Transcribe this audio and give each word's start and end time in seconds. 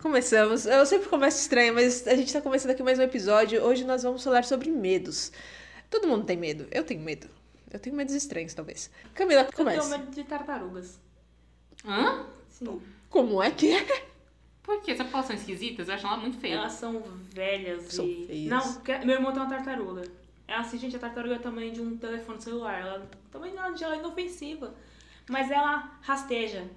Começamos. 0.00 0.64
Eu 0.64 0.86
sempre 0.86 1.08
começo 1.08 1.40
estranho, 1.40 1.74
mas 1.74 2.06
a 2.06 2.14
gente 2.14 2.32
tá 2.32 2.40
começando 2.40 2.70
aqui 2.70 2.82
mais 2.82 2.98
um 2.98 3.02
episódio. 3.02 3.62
Hoje 3.64 3.84
nós 3.84 4.04
vamos 4.04 4.22
falar 4.22 4.44
sobre 4.44 4.70
medos. 4.70 5.32
Todo 5.90 6.06
mundo 6.06 6.24
tem 6.24 6.36
medo. 6.36 6.68
Eu 6.70 6.84
tenho 6.84 7.00
medo. 7.00 7.28
Eu 7.70 7.80
tenho 7.80 7.96
medos 7.96 8.14
estranhos, 8.14 8.54
talvez. 8.54 8.90
Camila, 9.12 9.42
Eu 9.42 9.52
começa. 9.52 9.80
tenho 9.80 9.98
medo 9.98 10.10
de 10.14 10.22
tartarugas. 10.24 11.00
Hã? 11.84 12.26
Sim. 12.48 12.80
Como 13.10 13.42
é 13.42 13.50
que 13.50 13.72
é? 13.74 14.06
Por 14.62 14.80
quê? 14.82 14.96
Só 14.96 15.02
porque 15.02 15.16
elas 15.16 15.26
são 15.26 15.36
esquisitas? 15.36 15.88
Eu 15.88 15.94
acho 15.94 16.06
ela 16.06 16.16
muito 16.16 16.38
feia. 16.38 16.54
Elas 16.54 16.72
são 16.72 17.02
velhas 17.32 17.92
São 17.92 18.06
e. 18.06 18.26
feias. 18.26 18.48
Não, 18.48 19.04
meu 19.04 19.16
irmão 19.16 19.32
tem 19.32 19.42
uma 19.42 19.48
tartaruga. 19.50 20.02
É 20.46 20.54
assim, 20.54 20.78
gente, 20.78 20.94
a 20.94 20.98
tartaruga 21.00 21.34
é 21.34 21.38
o 21.38 21.42
tamanho 21.42 21.72
de 21.72 21.80
um 21.80 21.96
telefone 21.96 22.40
celular. 22.40 22.80
Ela 22.80 23.10
também 23.32 23.52
não 23.52 23.64
ela 23.64 23.96
é 23.96 23.98
inofensiva. 23.98 24.74
Mas 25.28 25.50
ela 25.50 25.98
rasteja. 26.02 26.68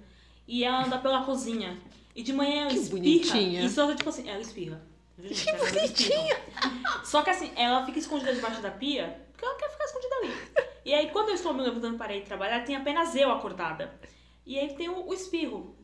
E 0.48 0.64
ela 0.64 0.84
anda 0.84 0.98
pela 0.98 1.24
cozinha. 1.24 1.78
E 2.14 2.22
de 2.22 2.32
manhã 2.32 2.62
ela 2.62 2.70
Que 2.70 2.76
espirra. 2.76 2.98
bonitinha. 3.02 3.64
E 3.64 3.70
só 3.70 3.94
tipo 3.94 4.08
assim, 4.08 4.28
ela 4.28 4.40
espirra. 4.40 4.82
Gente? 5.18 5.44
Que 5.44 5.52
bonitinha. 5.52 6.34
espirra. 6.34 7.04
Só 7.04 7.22
que 7.22 7.30
assim, 7.30 7.52
ela 7.56 7.84
fica 7.86 7.98
escondida 7.98 8.34
debaixo 8.34 8.60
da 8.60 8.70
pia, 8.70 9.20
porque 9.32 9.44
ela 9.44 9.54
quer 9.56 9.70
ficar 9.70 9.84
escondida 9.84 10.14
ali. 10.16 10.32
E 10.84 10.92
aí, 10.92 11.10
quando 11.10 11.28
eu 11.28 11.34
estou 11.36 11.54
me 11.54 11.62
levantando 11.62 11.96
para 11.96 12.14
ir 12.14 12.24
trabalhar, 12.24 12.64
tem 12.64 12.74
apenas 12.76 13.14
eu 13.14 13.30
acordada. 13.30 13.98
E 14.44 14.58
aí 14.58 14.74
tem 14.74 14.88
o, 14.88 15.06
o 15.08 15.14
espirro. 15.14 15.76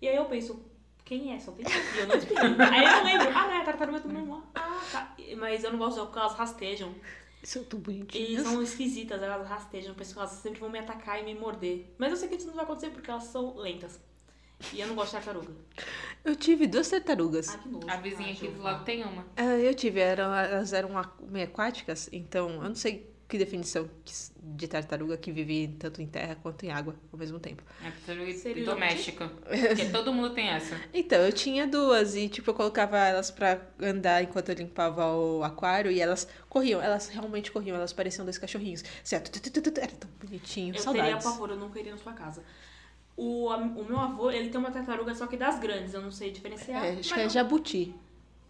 E 0.00 0.08
aí 0.08 0.16
eu 0.16 0.24
penso, 0.24 0.60
quem 1.04 1.32
é? 1.32 1.38
Só 1.38 1.52
tem. 1.52 1.64
E 1.66 1.98
eu 2.00 2.06
não 2.08 2.16
espirro. 2.16 2.40
aí 2.42 2.84
eu 2.84 2.90
não 2.90 3.04
lembro. 3.04 3.28
Ah, 3.28 3.46
não, 3.46 3.52
é 3.54 3.60
a 3.60 3.64
tartaruga 3.64 4.00
do 4.00 4.08
meu 4.08 4.22
irmão. 4.22 4.42
Ah, 4.54 4.80
tá. 4.90 5.16
Mas 5.38 5.62
eu 5.62 5.70
não 5.70 5.78
gosto 5.78 6.04
porque 6.04 6.18
elas 6.18 6.34
rastejam. 6.34 6.92
São 7.44 7.62
tão 7.64 7.78
E 7.78 7.82
bonitinhas. 7.82 8.42
são 8.42 8.62
esquisitas, 8.62 9.22
elas 9.22 9.46
rastejam. 9.48 9.90
Eu 9.90 9.94
penso 9.94 10.12
que 10.14 10.18
elas 10.18 10.30
sempre 10.30 10.58
vão 10.60 10.68
me 10.70 10.78
atacar 10.78 11.20
e 11.20 11.24
me 11.24 11.34
morder. 11.34 11.94
Mas 11.98 12.10
eu 12.10 12.16
sei 12.16 12.28
que 12.28 12.36
isso 12.36 12.46
não 12.48 12.54
vai 12.54 12.64
acontecer 12.64 12.90
porque 12.90 13.10
elas 13.10 13.24
são 13.24 13.56
lentas. 13.56 14.00
E 14.72 14.80
eu 14.80 14.86
não 14.88 14.94
gosto 14.94 15.16
de 15.16 15.24
tartaruga. 15.24 15.52
Eu 16.24 16.36
tive 16.36 16.66
duas 16.66 16.88
tartarugas. 16.88 17.48
Ah, 17.48 17.58
que 17.58 17.68
nojo. 17.68 17.86
A 17.88 17.96
vizinha 17.96 18.28
Ah, 18.28 18.32
aqui 18.32 18.48
do 18.48 18.62
lado 18.62 18.84
tem 18.84 19.02
uma. 19.04 19.26
Ah, 19.36 19.56
eu 19.58 19.74
tive, 19.74 20.00
eram, 20.00 20.34
elas 20.34 20.72
eram 20.72 20.90
meio 21.28 21.46
aquáticas, 21.46 22.08
então 22.12 22.50
eu 22.50 22.62
não 22.68 22.74
sei 22.74 23.10
que 23.28 23.38
definição 23.38 23.88
de 24.42 24.68
tartaruga 24.68 25.16
que 25.16 25.32
vive 25.32 25.74
tanto 25.78 26.02
em 26.02 26.06
terra 26.06 26.36
quanto 26.42 26.66
em 26.66 26.70
água 26.70 26.94
ao 27.10 27.18
mesmo 27.18 27.40
tempo. 27.40 27.62
É 27.82 27.90
tartaruga 27.90 28.30
Seria 28.34 28.62
doméstica. 28.64 29.28
Porque 29.28 29.86
todo 29.86 30.12
mundo 30.12 30.34
tem 30.34 30.48
essa. 30.50 30.78
Então, 30.92 31.18
eu 31.18 31.32
tinha 31.32 31.66
duas 31.66 32.14
e, 32.14 32.28
tipo, 32.28 32.50
eu 32.50 32.54
colocava 32.54 32.98
elas 32.98 33.30
pra 33.30 33.58
andar 33.80 34.22
enquanto 34.22 34.50
eu 34.50 34.54
limpava 34.54 35.10
o 35.16 35.42
aquário 35.42 35.90
e 35.90 35.98
elas 35.98 36.28
corriam, 36.48 36.82
elas 36.82 37.08
realmente 37.08 37.50
corriam, 37.50 37.74
elas 37.74 37.92
pareciam 37.94 38.24
dois 38.26 38.36
cachorrinhos. 38.36 38.84
Certo? 39.02 39.30
Tu, 39.40 39.80
Era 39.80 39.92
tão 39.92 40.10
bonitinho, 40.22 40.74
Eu 40.74 40.80
saudades. 40.82 41.08
teria 41.10 41.22
pavor, 41.22 41.48
eu 41.50 41.56
nunca 41.56 41.80
iria 41.80 41.92
na 41.92 41.98
sua 41.98 42.12
casa. 42.12 42.42
O, 43.16 43.48
o 43.48 43.84
meu 43.84 43.98
avô, 43.98 44.30
ele 44.30 44.48
tem 44.48 44.58
uma 44.58 44.70
tartaruga, 44.70 45.14
só 45.14 45.26
que 45.26 45.36
das 45.36 45.58
grandes, 45.58 45.92
eu 45.94 46.00
não 46.00 46.10
sei 46.10 46.30
diferenciar. 46.30 46.84
É, 46.84 46.90
acho 46.98 47.12
que 47.12 47.20
é 47.20 47.24
não- 47.24 47.30
jabuti, 47.30 47.94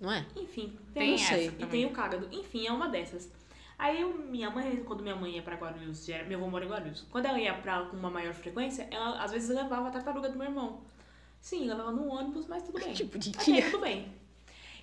não 0.00 0.10
é? 0.12 0.24
Enfim, 0.36 0.76
Tem 0.94 1.02
tem, 1.02 1.14
essa 1.14 1.36
e 1.38 1.50
também. 1.50 1.68
tem 1.68 1.86
o 1.86 1.90
cágado. 1.90 2.28
Enfim, 2.32 2.66
é 2.66 2.72
uma 2.72 2.88
dessas. 2.88 3.30
Aí 3.78 4.00
eu- 4.00 4.14
minha 4.14 4.48
mãe, 4.50 4.76
quando 4.86 5.02
minha 5.02 5.16
mãe 5.16 5.32
ia 5.36 5.42
pra 5.42 5.56
Guarulhos, 5.56 6.06
meu 6.28 6.38
avô 6.38 6.48
mora 6.48 6.64
em 6.64 6.68
Guarulhos. 6.68 7.04
Quando 7.10 7.26
ela 7.26 7.38
ia 7.40 7.52
pra 7.54 7.82
com 7.86 7.96
uma 7.96 8.10
maior 8.10 8.32
frequência, 8.34 8.86
ela 8.90 9.20
às 9.22 9.32
vezes 9.32 9.48
levava 9.54 9.88
a 9.88 9.90
tartaruga 9.90 10.28
do 10.28 10.38
meu 10.38 10.46
irmão. 10.46 10.80
Sim, 11.40 11.66
levava 11.66 11.90
no 11.90 12.06
ônibus, 12.08 12.46
mas 12.46 12.62
tudo 12.62 12.78
bem. 12.78 12.92
Que 12.94 13.02
Ok, 13.02 13.06
bonitinha. 13.18 13.64
tudo 13.64 13.80
bem. 13.80 14.06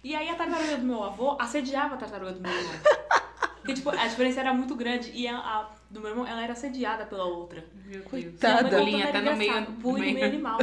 E 0.03 0.13
aí 0.13 0.27
a 0.29 0.35
tartaruga 0.35 0.77
do 0.77 0.85
meu 0.85 1.01
avô 1.03 1.37
assediava 1.39 1.95
a 1.95 1.97
tartaruga 1.97 2.33
do 2.33 2.41
meu 2.41 2.51
irmão. 2.51 2.73
Porque, 3.59 3.73
tipo, 3.73 3.89
a 3.89 4.07
diferença 4.07 4.39
era 4.39 4.53
muito 4.53 4.75
grande. 4.75 5.11
E 5.13 5.27
a, 5.27 5.37
a 5.37 5.69
do 5.89 5.99
meu 5.99 6.09
irmão, 6.11 6.25
ela 6.25 6.41
era 6.43 6.53
assediada 6.53 7.05
pela 7.05 7.25
outra. 7.25 7.63
Meu 7.85 8.01
Coitada. 8.03 8.63
Deus. 8.63 8.71
Tá, 8.71 8.77
A 8.77 8.79
bolinha 8.79 9.11
tá 9.11 9.21
no 9.21 9.35
meio. 9.35 9.65
Bullying 9.71 10.01
meio- 10.01 10.13
meio 10.15 10.25
animal. 10.27 10.57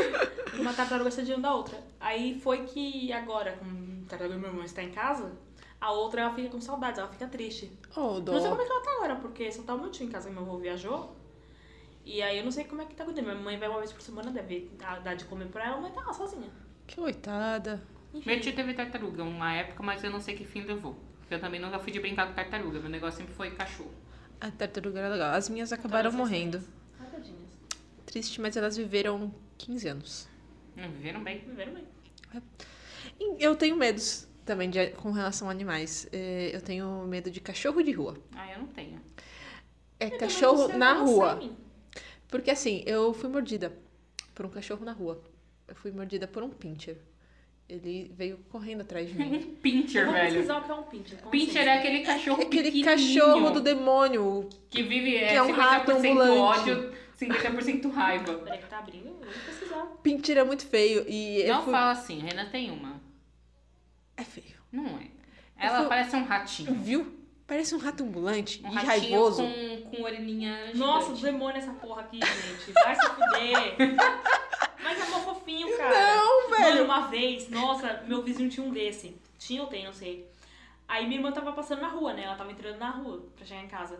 uma 0.58 0.72
tartaruga 0.72 1.08
assediando 1.08 1.46
a 1.46 1.54
outra. 1.54 1.78
Aí 2.00 2.38
foi 2.40 2.64
que 2.64 3.12
agora, 3.12 3.52
como 3.58 4.02
a 4.06 4.08
tartaruga 4.08 4.34
do 4.36 4.40
meu 4.40 4.50
irmão 4.50 4.64
está 4.64 4.82
em 4.82 4.90
casa, 4.90 5.32
a 5.80 5.92
outra 5.92 6.22
ela 6.22 6.34
fica 6.34 6.48
com 6.48 6.60
saudades, 6.60 6.98
ela 6.98 7.08
fica 7.08 7.26
triste. 7.26 7.70
Oh, 7.96 8.20
Não 8.20 8.40
sei 8.40 8.42
dó. 8.42 8.48
como 8.50 8.62
é 8.62 8.64
que 8.64 8.72
ela 8.72 8.82
tá 8.82 8.92
agora, 8.92 9.16
porque 9.16 9.50
só 9.52 9.62
tá 9.62 9.74
o 9.74 9.78
meu 9.80 9.90
tio 9.90 10.06
em 10.06 10.10
casa, 10.10 10.30
meu 10.30 10.42
avô 10.42 10.58
viajou. 10.58 11.16
E 12.04 12.22
aí 12.22 12.38
eu 12.38 12.44
não 12.44 12.50
sei 12.50 12.64
como 12.64 12.80
é 12.82 12.84
que 12.86 12.94
tá 12.94 13.02
acontecendo. 13.04 13.30
Minha 13.30 13.42
mãe 13.42 13.58
vai 13.58 13.68
uma 13.68 13.78
vez 13.78 13.92
por 13.92 14.00
semana, 14.02 14.30
deve 14.30 14.70
dar 14.78 15.00
dar 15.00 15.14
de 15.14 15.24
comer 15.26 15.46
pra 15.48 15.66
ela, 15.66 15.80
mas 15.80 15.94
tá 15.94 16.00
lá 16.00 16.12
sozinha. 16.12 16.50
Que 16.86 16.96
coitada. 16.96 17.80
Enfim. 18.12 18.28
Meu 18.30 18.40
tio 18.40 18.54
teve 18.54 18.74
tartaruga 18.74 19.22
uma 19.22 19.52
época, 19.52 19.82
mas 19.82 20.02
eu 20.02 20.10
não 20.10 20.20
sei 20.20 20.34
que 20.34 20.44
fim 20.44 20.62
levou. 20.62 20.96
Porque 21.30 21.36
eu 21.36 21.40
também 21.46 21.60
nunca 21.60 21.78
fui 21.78 21.92
de 21.92 22.00
brincar 22.00 22.26
com 22.26 22.32
tartaruga. 22.34 22.80
Meu 22.80 22.90
negócio 22.90 23.18
sempre 23.18 23.32
foi 23.34 23.52
cachorro. 23.52 23.94
A 24.40 24.50
tartaruga 24.50 24.98
era 24.98 25.08
legal. 25.10 25.32
As 25.32 25.48
minhas 25.48 25.72
acabaram 25.72 26.10
Todas 26.10 26.14
as 26.26 26.28
morrendo. 26.28 26.60
tadinhas. 27.08 27.38
Triste, 28.04 28.40
mas 28.40 28.56
elas 28.56 28.76
viveram 28.76 29.32
15 29.56 29.86
anos. 29.86 30.28
Não 30.74 30.90
viveram 30.90 31.22
bem. 31.22 31.38
Viveram 31.38 31.72
bem. 31.74 31.84
E 33.20 33.36
Eu 33.44 33.54
tenho 33.54 33.76
medos 33.76 34.26
também 34.44 34.68
de- 34.68 34.88
com 34.90 35.12
relação 35.12 35.46
a 35.46 35.52
animais. 35.52 36.08
É, 36.10 36.50
Eu 36.52 36.60
tenho 36.60 37.06
medo 37.06 37.30
de 37.30 37.40
cachorro 37.40 37.80
de 37.80 37.92
rua. 37.92 38.16
Ah, 38.34 38.50
eu 38.52 38.58
não 38.58 38.66
tenho. 38.66 39.00
É 40.00 40.06
Eu 40.08 40.18
cachorro 40.18 40.76
na 40.76 40.94
rua. 40.94 41.40
Porque 42.26 42.50
assim, 42.50 42.82
eu 42.86 43.14
fui 43.14 43.28
mordida 43.30 43.72
por 44.34 44.46
um 44.46 44.48
cachorro 44.48 44.84
na 44.84 44.92
rua. 44.92 45.22
Eu 45.68 45.76
fui 45.76 45.92
mordida 45.92 46.26
por 46.26 46.42
um 46.42 46.50
pincher. 46.50 46.98
Ele 47.72 48.10
veio 48.16 48.38
correndo 48.50 48.80
atrás 48.80 49.08
de 49.08 49.14
mim. 49.18 49.36
Um 49.36 49.54
pincher, 49.56 50.00
Eu 50.02 50.06
vou 50.06 50.14
velho. 50.14 50.32
pesquisar 50.32 50.58
o 50.58 50.62
que 50.64 50.70
é 50.70 50.74
um 50.74 50.82
pincher. 50.82 51.18
Pincher 51.30 51.68
é 51.68 51.78
aquele 51.78 52.00
cachorro 52.00 52.42
Aquele 52.42 52.70
pequenininho 52.70 52.84
cachorro 52.86 53.50
do 53.50 53.60
demônio. 53.60 54.48
que 54.68 54.82
vive 54.82 55.16
é, 55.16 55.28
que 55.28 55.34
é 55.34 55.42
um 55.42 55.48
50% 55.48 55.56
rato 55.56 55.90
ambulante. 55.92 56.38
ódio, 56.70 56.94
50% 57.20 57.92
raiva. 57.92 58.34
Peraí 58.38 58.58
que 58.58 58.66
tá 58.66 58.78
abrindo, 58.78 59.06
eu 59.08 59.14
vou 59.14 59.24
pesquisar. 59.46 59.86
Pincher 60.02 60.38
é 60.38 60.44
muito 60.44 60.66
feio. 60.66 61.04
E 61.08 61.42
eu 61.42 61.54
Não 61.54 61.62
fui... 61.62 61.72
fala 61.72 61.90
assim, 61.92 62.20
a 62.20 62.24
Renan 62.24 62.46
tem 62.50 62.70
uma. 62.70 63.00
É 64.16 64.24
feio. 64.24 64.56
Não 64.72 64.86
é. 64.98 65.06
Ela 65.58 65.78
fui- 65.80 65.88
parece 65.88 66.16
um 66.16 66.24
ratinho. 66.24 66.74
Viu? 66.74 67.16
Parece 67.46 67.74
um 67.74 67.78
rato 67.78 68.04
ambulante 68.04 68.60
Um 68.64 68.68
e 68.70 68.74
ratinho 68.74 68.86
raivoso. 68.86 69.42
com, 69.42 69.90
com 69.96 70.02
orelhinha 70.02 70.70
Nossa, 70.74 71.14
gigante. 71.16 71.22
demônio 71.32 71.56
essa 71.58 71.72
porra 71.72 72.02
aqui, 72.02 72.20
gente. 72.20 72.72
Vai 72.72 72.94
se 72.94 73.06
fuder. 73.10 73.76
Mas 74.82 75.00
é 75.00 75.10
mó 75.10 75.20
fofinho, 75.20 75.76
cara. 75.76 76.16
Não, 76.16 76.50
velho. 76.50 76.62
Mano, 76.62 76.84
uma 76.84 77.06
vez, 77.08 77.48
nossa, 77.48 78.02
meu 78.06 78.22
vizinho 78.22 78.50
tinha 78.50 78.66
um 78.66 78.70
desse. 78.70 79.16
Tinha 79.38 79.62
ou 79.62 79.68
tem, 79.68 79.84
não 79.84 79.92
sei. 79.92 80.28
Aí 80.88 81.06
minha 81.06 81.18
irmã 81.18 81.30
tava 81.30 81.52
passando 81.52 81.82
na 81.82 81.88
rua, 81.88 82.12
né? 82.12 82.24
Ela 82.24 82.34
tava 82.34 82.50
entrando 82.50 82.78
na 82.78 82.90
rua 82.90 83.24
pra 83.36 83.46
chegar 83.46 83.62
em 83.62 83.68
casa. 83.68 83.98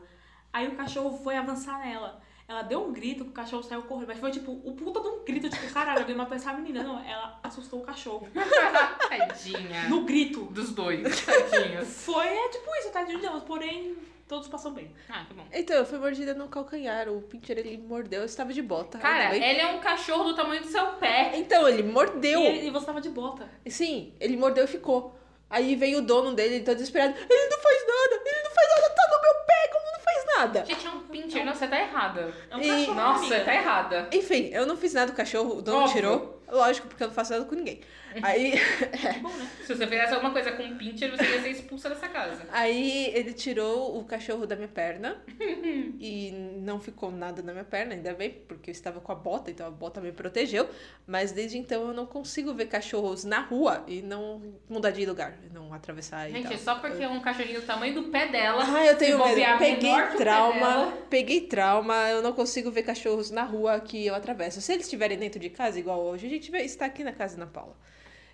Aí 0.52 0.66
o 0.68 0.76
cachorro 0.76 1.16
foi 1.22 1.36
avançar 1.36 1.78
nela. 1.78 2.20
Ela 2.48 2.62
deu 2.62 2.84
um 2.84 2.92
grito 2.92 3.22
o 3.22 3.30
cachorro 3.30 3.62
saiu 3.62 3.82
correndo. 3.82 4.08
Mas 4.08 4.18
foi 4.18 4.32
tipo, 4.32 4.50
o 4.50 4.74
puta 4.74 5.00
de 5.00 5.06
um 5.06 5.24
grito, 5.24 5.48
tipo, 5.48 5.72
caralho, 5.72 6.00
alguém 6.00 6.16
matou 6.16 6.36
essa 6.36 6.52
menina. 6.52 6.82
Não, 6.82 6.98
ela 6.98 7.38
assustou 7.44 7.80
o 7.80 7.84
cachorro. 7.84 8.28
Tadinha. 9.08 9.88
No 9.88 10.02
grito. 10.02 10.46
Dos 10.46 10.72
dois, 10.72 11.24
tadinhos. 11.24 12.04
Foi, 12.04 12.26
é 12.26 12.48
tipo 12.48 12.74
isso, 12.80 12.90
tadinho 12.90 13.20
delas. 13.20 13.44
Porém, 13.44 13.96
todos 14.30 14.46
passam 14.46 14.72
bem. 14.72 14.94
Ah, 15.08 15.24
que 15.26 15.34
bom. 15.34 15.44
Então, 15.52 15.76
eu 15.76 15.84
fui 15.84 15.98
mordida 15.98 16.32
no 16.34 16.46
calcanhar. 16.48 17.08
O 17.08 17.20
pincher, 17.20 17.58
ele 17.58 17.76
mordeu. 17.76 18.20
Eu 18.20 18.26
estava 18.26 18.52
de 18.52 18.62
bota. 18.62 18.96
Cara, 18.98 19.34
ele 19.36 19.60
é 19.60 19.66
um 19.66 19.80
cachorro 19.80 20.22
do 20.22 20.36
tamanho 20.36 20.62
do 20.62 20.68
seu 20.68 20.86
pé. 20.92 21.32
Então, 21.34 21.68
ele 21.68 21.82
mordeu. 21.82 22.40
E, 22.40 22.68
e 22.68 22.70
você 22.70 22.86
tava 22.86 23.00
de 23.00 23.08
bota. 23.10 23.48
Sim, 23.66 24.14
ele 24.20 24.36
mordeu 24.36 24.64
e 24.64 24.68
ficou. 24.68 25.18
Aí 25.50 25.74
veio 25.74 25.98
o 25.98 26.02
dono 26.02 26.32
dele, 26.32 26.54
ele 26.56 26.64
tá 26.64 26.74
desesperado. 26.74 27.12
Ele 27.28 27.48
não 27.48 27.58
faz 27.58 27.80
nada, 27.88 28.22
ele 28.24 28.42
não 28.44 28.50
faz 28.52 28.68
nada, 28.70 28.94
tá 28.94 29.02
no 29.10 29.20
meu 29.20 29.44
pé, 29.46 29.68
como 29.72 29.92
não 29.92 30.00
faz 30.00 30.24
nada? 30.38 30.64
Gente, 30.64 30.86
é 30.86 30.90
um 30.90 31.00
pincher. 31.00 31.44
Não, 31.44 31.52
você 31.52 31.66
tá 31.66 31.80
errada. 31.80 32.32
É 32.48 32.56
um 32.56 32.60
E- 32.60 32.68
cachorro, 32.68 32.94
Nossa, 32.94 33.20
amiga. 33.26 33.44
tá 33.44 33.54
errada. 33.54 34.08
Enfim, 34.12 34.50
eu 34.52 34.64
não 34.64 34.76
fiz 34.76 34.94
nada 34.94 35.08
com 35.08 35.14
o 35.14 35.16
cachorro, 35.16 35.56
o 35.58 35.60
dono 35.62 35.78
Óbvio. 35.80 35.92
tirou. 35.96 36.40
Lógico, 36.48 36.86
porque 36.88 37.02
eu 37.02 37.08
não 37.08 37.14
faço 37.14 37.32
nada 37.32 37.44
com 37.44 37.54
ninguém. 37.56 37.80
Aí, 38.22 38.54
bom, 39.22 39.28
né? 39.28 39.50
Se 39.64 39.74
você 39.74 39.86
fizesse 39.86 40.14
alguma 40.14 40.32
coisa 40.32 40.52
com 40.52 40.62
um 40.62 40.76
pincher, 40.76 41.10
você 41.10 41.22
ia 41.24 41.42
ser 41.42 41.50
expulsa 41.50 41.88
dessa 41.88 42.08
casa. 42.08 42.46
aí 42.50 43.10
ele 43.14 43.32
tirou 43.32 43.98
o 43.98 44.04
cachorro 44.04 44.46
da 44.46 44.56
minha 44.56 44.68
perna 44.68 45.22
e 46.00 46.32
não 46.58 46.80
ficou 46.80 47.10
nada 47.10 47.42
na 47.42 47.52
minha 47.52 47.64
perna, 47.64 47.94
ainda 47.94 48.12
bem, 48.14 48.30
porque 48.48 48.70
eu 48.70 48.72
estava 48.72 49.00
com 49.00 49.12
a 49.12 49.14
bota, 49.14 49.50
então 49.50 49.66
a 49.66 49.70
bota 49.70 50.00
me 50.00 50.12
protegeu. 50.12 50.68
Mas 51.06 51.32
desde 51.32 51.58
então 51.58 51.88
eu 51.88 51.94
não 51.94 52.06
consigo 52.06 52.52
ver 52.54 52.66
cachorros 52.66 53.24
na 53.24 53.40
rua 53.40 53.84
e 53.86 54.02
não 54.02 54.42
mudar 54.68 54.90
de 54.90 55.04
lugar, 55.06 55.38
não 55.52 55.72
atravessar 55.72 56.28
e 56.28 56.32
Gente, 56.32 56.48
tal. 56.48 56.58
só 56.58 56.74
porque 56.76 57.02
é 57.02 57.08
um 57.08 57.20
cachorrinho 57.20 57.60
do 57.60 57.66
tamanho 57.66 57.94
do 57.94 58.04
pé 58.04 58.28
dela. 58.28 58.64
Ah, 58.66 58.86
eu 58.86 58.96
tenho 58.96 59.18
medo. 59.18 59.58
Peguei 59.58 59.96
trauma. 60.16 60.92
Peguei 61.08 61.40
trauma. 61.42 61.94
Eu 62.10 62.22
não 62.22 62.32
consigo 62.32 62.70
ver 62.70 62.82
cachorros 62.82 63.30
na 63.30 63.44
rua 63.44 63.80
que 63.80 64.06
eu 64.06 64.14
atravesso. 64.14 64.60
Se 64.60 64.72
eles 64.72 64.86
estiverem 64.86 65.18
dentro 65.18 65.40
de 65.40 65.50
casa, 65.50 65.78
igual 65.78 66.00
hoje, 66.00 66.26
a 66.26 66.30
gente 66.30 66.50
vai 66.50 66.62
estar 66.62 66.86
aqui 66.86 67.04
na 67.04 67.12
casa 67.12 67.36
da 67.36 67.46
Paula. 67.46 67.76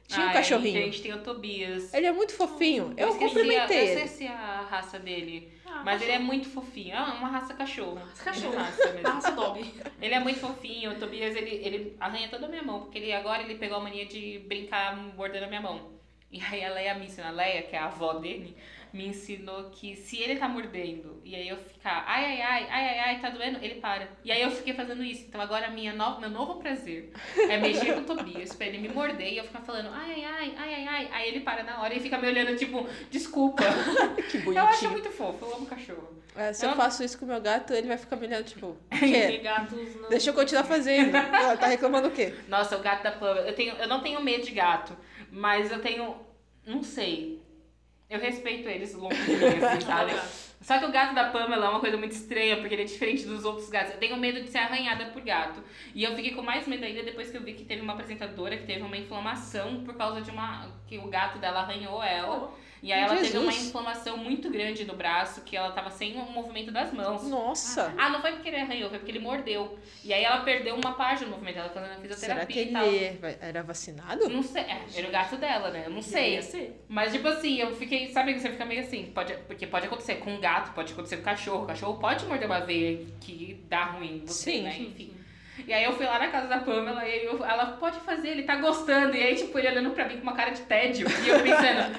Tinha 0.08 0.25
um 0.25 0.29
Ai, 0.29 0.35
cachorrinho. 0.35 0.79
A 0.79 0.82
gente 0.85 1.03
tem 1.03 1.12
o 1.12 1.19
Tobias. 1.23 1.93
Ele 1.93 2.06
é 2.06 2.12
muito 2.12 2.32
fofinho. 2.35 2.94
Eu 2.97 3.12
a- 3.12 3.17
cumprimentei 3.19 3.76
Eu 3.76 3.82
ele. 3.82 3.93
esqueci 4.03 4.26
a 4.26 4.67
raça 4.70 4.99
dele. 4.99 5.53
Ah, 5.67 5.82
Mas 5.85 6.00
ele 6.00 6.11
é 6.11 6.14
cachorro. 6.14 6.26
muito 6.32 6.49
fofinho. 6.49 6.94
É 6.94 7.00
uma 7.00 7.29
raça 7.29 7.55
cachorro. 7.55 8.00
Cachorro. 8.23 8.53
Ele 8.55 8.56
é 8.56 8.61
raça 8.64 8.93
mesmo. 8.93 9.08
Raça 9.08 9.31
dog. 9.32 9.75
Ele 10.00 10.14
é 10.14 10.20
muito 10.20 10.38
fofinho. 10.38 10.93
O 10.93 10.94
Tobias, 10.94 11.35
ele, 11.35 11.50
ele 11.50 11.97
arranha 11.99 12.29
toda 12.29 12.47
a 12.47 12.49
minha 12.49 12.62
mão. 12.62 12.82
Porque 12.82 12.99
ele 12.99 13.12
agora 13.12 13.43
ele 13.43 13.56
pegou 13.56 13.79
a 13.79 13.81
mania 13.81 14.06
de 14.06 14.38
brincar 14.47 14.97
mordendo 14.97 15.44
a 15.44 15.49
minha 15.49 15.61
mão. 15.61 15.91
E 16.31 16.41
aí 16.41 16.64
a 16.64 16.73
Leia 16.73 16.94
me 16.94 17.06
ensina. 17.06 17.29
A 17.29 17.32
Leia, 17.32 17.62
que 17.62 17.75
é 17.75 17.79
a 17.79 17.87
avó 17.87 18.12
dele, 18.14 18.56
me 18.92 19.08
ensinou 19.08 19.70
que 19.70 19.94
se 19.96 20.18
ele 20.20 20.36
tá 20.36 20.48
mordendo 20.48 21.20
e 21.24 21.34
aí 21.34 21.48
eu 21.48 21.56
ficar 21.56 22.04
ai, 22.06 22.24
ai, 22.24 22.42
ai, 22.42 22.66
ai, 22.70 22.88
ai, 22.88 22.98
ai, 23.00 23.20
tá 23.20 23.30
doendo, 23.30 23.58
ele 23.62 23.76
para. 23.76 24.08
E 24.24 24.32
aí 24.32 24.40
eu 24.42 24.50
fiquei 24.50 24.72
fazendo 24.74 25.02
isso. 25.02 25.24
Então 25.28 25.40
agora 25.40 25.68
minha 25.70 25.92
no, 25.92 26.18
meu 26.20 26.30
novo 26.30 26.54
prazer 26.56 27.12
é 27.36 27.56
mexer 27.58 27.94
com 27.94 28.00
o 28.00 28.04
Tobias 28.04 28.54
pra 28.54 28.66
ele 28.66 28.78
me 28.78 28.88
morder 28.88 29.32
e 29.32 29.38
eu 29.38 29.44
ficar 29.44 29.60
falando 29.60 29.90
ai, 29.92 30.24
ai, 30.24 30.24
ai, 30.24 30.54
ai, 30.56 30.74
ai, 30.74 30.86
ai. 30.88 31.08
Aí 31.12 31.28
ele 31.28 31.40
para 31.40 31.62
na 31.62 31.80
hora 31.82 31.94
e 31.94 32.00
fica 32.00 32.16
me 32.18 32.28
olhando 32.28 32.56
tipo, 32.56 32.86
desculpa. 33.10 33.62
Que 34.30 34.38
Eu 34.38 34.50
acho 34.58 34.66
bonitinho. 34.66 34.90
muito 34.92 35.10
fofo, 35.10 35.44
eu 35.44 35.54
amo 35.56 35.66
cachorro. 35.66 36.16
É, 36.34 36.52
se 36.52 36.64
eu 36.66 36.70
Eu- 36.70 36.76
faço 36.76 37.02
isso 37.02 37.18
com 37.18 37.24
o 37.24 37.28
meu 37.28 37.40
gato, 37.40 37.72
ele 37.72 37.86
vai 37.88 37.96
ficar 37.96 38.16
me 38.16 38.26
olhando, 38.26 38.44
tipo, 38.44 38.76
quê? 38.90 39.38
gatos 39.38 39.96
não. 39.96 40.08
Deixa 40.08 40.30
eu 40.30 40.34
continuar 40.34 40.64
fazendo. 40.64 41.16
Ela 41.16 41.56
tá 41.56 41.66
reclamando 41.66 42.08
o 42.08 42.10
quê? 42.10 42.34
Nossa, 42.48 42.76
o 42.76 42.80
gato 42.82 43.02
da 43.02 43.12
Pamela. 43.12 43.46
Eu, 43.48 43.54
tenho, 43.54 43.74
eu 43.76 43.88
não 43.88 44.00
tenho 44.02 44.20
medo 44.22 44.44
de 44.44 44.52
gato, 44.52 44.96
mas 45.30 45.70
eu 45.72 45.80
tenho. 45.80 46.16
Não 46.66 46.82
sei. 46.82 47.40
Eu 48.08 48.20
respeito 48.20 48.69
eles 48.69 48.94
longe 48.94 49.20
de 49.20 49.37
mim, 49.37 49.64
assim, 49.64 49.81
sabe? 49.87 50.12
Só 50.61 50.79
que 50.79 50.85
o 50.85 50.93
gato 50.93 51.14
da 51.14 51.31
Pamela 51.31 51.67
é 51.67 51.69
uma 51.69 51.81
coisa 51.81 51.97
muito 51.97 52.12
estranha, 52.12 52.56
porque 52.56 52.75
ele 52.75 52.82
é 52.82 52.87
diferente 52.87 53.25
dos 53.25 53.44
outros 53.44 53.69
gatos. 53.69 53.93
Eu 53.93 53.99
tenho 53.99 54.17
medo 54.17 54.41
de 54.41 54.49
ser 54.49 54.58
arranhada 54.58 55.06
por 55.06 55.23
gato. 55.23 55.62
E 55.94 56.03
eu 56.03 56.14
fiquei 56.14 56.32
com 56.32 56.43
mais 56.43 56.67
medo 56.67 56.85
ainda 56.85 57.03
depois 57.03 57.31
que 57.31 57.37
eu 57.37 57.43
vi 57.43 57.55
que 57.55 57.64
teve 57.64 57.82
uma 57.82 57.93
apresentadora 57.93 58.56
que 58.56 58.64
teve 58.64 58.82
uma 58.82 58.97
inflamação 58.97 59.85
por 59.85 59.94
causa 59.97 60.23
de 60.23 60.31
uma. 60.31 60.70
que 60.87 60.99
o 60.99 61.08
gato 61.08 61.38
dela 61.38 61.61
arranhou 61.61 62.03
ela. 62.03 62.53
E 62.82 62.93
aí 62.93 63.02
ela 63.02 63.17
teve 63.17 63.38
uma 63.38 63.50
Jesus. 63.50 63.69
inflamação 63.69 64.17
muito 64.17 64.50
grande 64.50 64.84
no 64.84 64.94
braço, 64.94 65.40
que 65.43 65.56
ela 65.56 65.73
tava 65.73 65.90
sem 65.90 66.14
o 66.17 66.25
movimento 66.31 66.70
das 66.70 66.93
mãos. 66.93 67.28
Nossa. 67.28 67.93
Ah, 67.96 68.11
não 68.11 68.20
foi 68.20 68.32
porque 68.32 68.49
ele 68.49 68.56
arranhou, 68.61 68.90
foi 68.90 68.99
porque 68.99 69.12
ele 69.12 69.19
mordeu. 69.19 69.78
E 70.05 70.12
aí 70.12 70.23
ela 70.23 70.40
perdeu 70.40 70.75
uma 70.75 70.93
parte 70.93 71.25
do 71.25 71.31
movimento, 71.31 71.58
ela 71.58 71.69
fazendo 71.70 72.00
fisioterapia 72.00 72.17
Será 72.17 72.46
que 72.46 72.61
e 72.61 72.73
tal. 72.73 72.87
ele 72.87 73.37
era 73.40 73.62
vacinado? 73.62 74.28
Não 74.28 74.43
sei, 74.43 74.62
é, 74.62 74.82
era 74.94 75.08
o 75.08 75.11
gato 75.11 75.37
dela, 75.37 75.70
né? 75.70 75.84
Eu 75.87 75.90
não 75.90 76.02
sei. 76.02 76.40
Mas, 76.88 77.12
tipo 77.12 77.26
assim, 77.28 77.58
eu 77.58 77.75
fiquei, 77.76 78.08
sabe 78.12 78.34
que 78.34 78.40
você 78.40 78.50
fica 78.50 78.64
meio 78.64 78.81
assim, 78.82 79.11
pode, 79.14 79.32
porque 79.46 79.67
pode 79.67 79.87
acontecer 79.87 80.17
com 80.17 80.34
um 80.34 80.40
gato, 80.40 80.72
pode 80.75 80.93
acontecer 80.93 81.17
com 81.17 81.22
cachorro. 81.22 81.64
O 81.64 81.67
cachorro 81.67 81.99
pode 81.99 82.25
morder 82.26 82.46
uma 82.46 82.61
veia 82.61 83.05
que 83.20 83.64
dá 83.69 83.84
ruim 83.84 84.17
em 84.22 84.26
você, 84.26 84.52
Sim, 84.52 84.62
né? 84.62 84.76
Enfim. 84.76 84.94
sim. 84.96 85.17
E 85.67 85.72
aí 85.72 85.84
eu 85.84 85.93
fui 85.94 86.05
lá 86.05 86.19
na 86.19 86.29
casa 86.29 86.49
da 86.49 86.58
Pamela 86.58 87.06
e 87.08 87.25
eu, 87.25 87.43
ela 87.43 87.79
pode 87.79 87.99
fazer, 88.00 88.29
ele 88.29 88.43
tá 88.43 88.56
gostando. 88.56 89.17
E 89.17 89.22
aí, 89.22 89.34
tipo, 89.34 89.58
ele 89.58 89.69
olhando 89.69 89.90
pra 89.90 90.06
mim 90.06 90.17
com 90.17 90.22
uma 90.22 90.34
cara 90.34 90.50
de 90.50 90.61
tédio. 90.62 91.06
E 91.25 91.29
eu 91.29 91.43
pensando, 91.43 91.99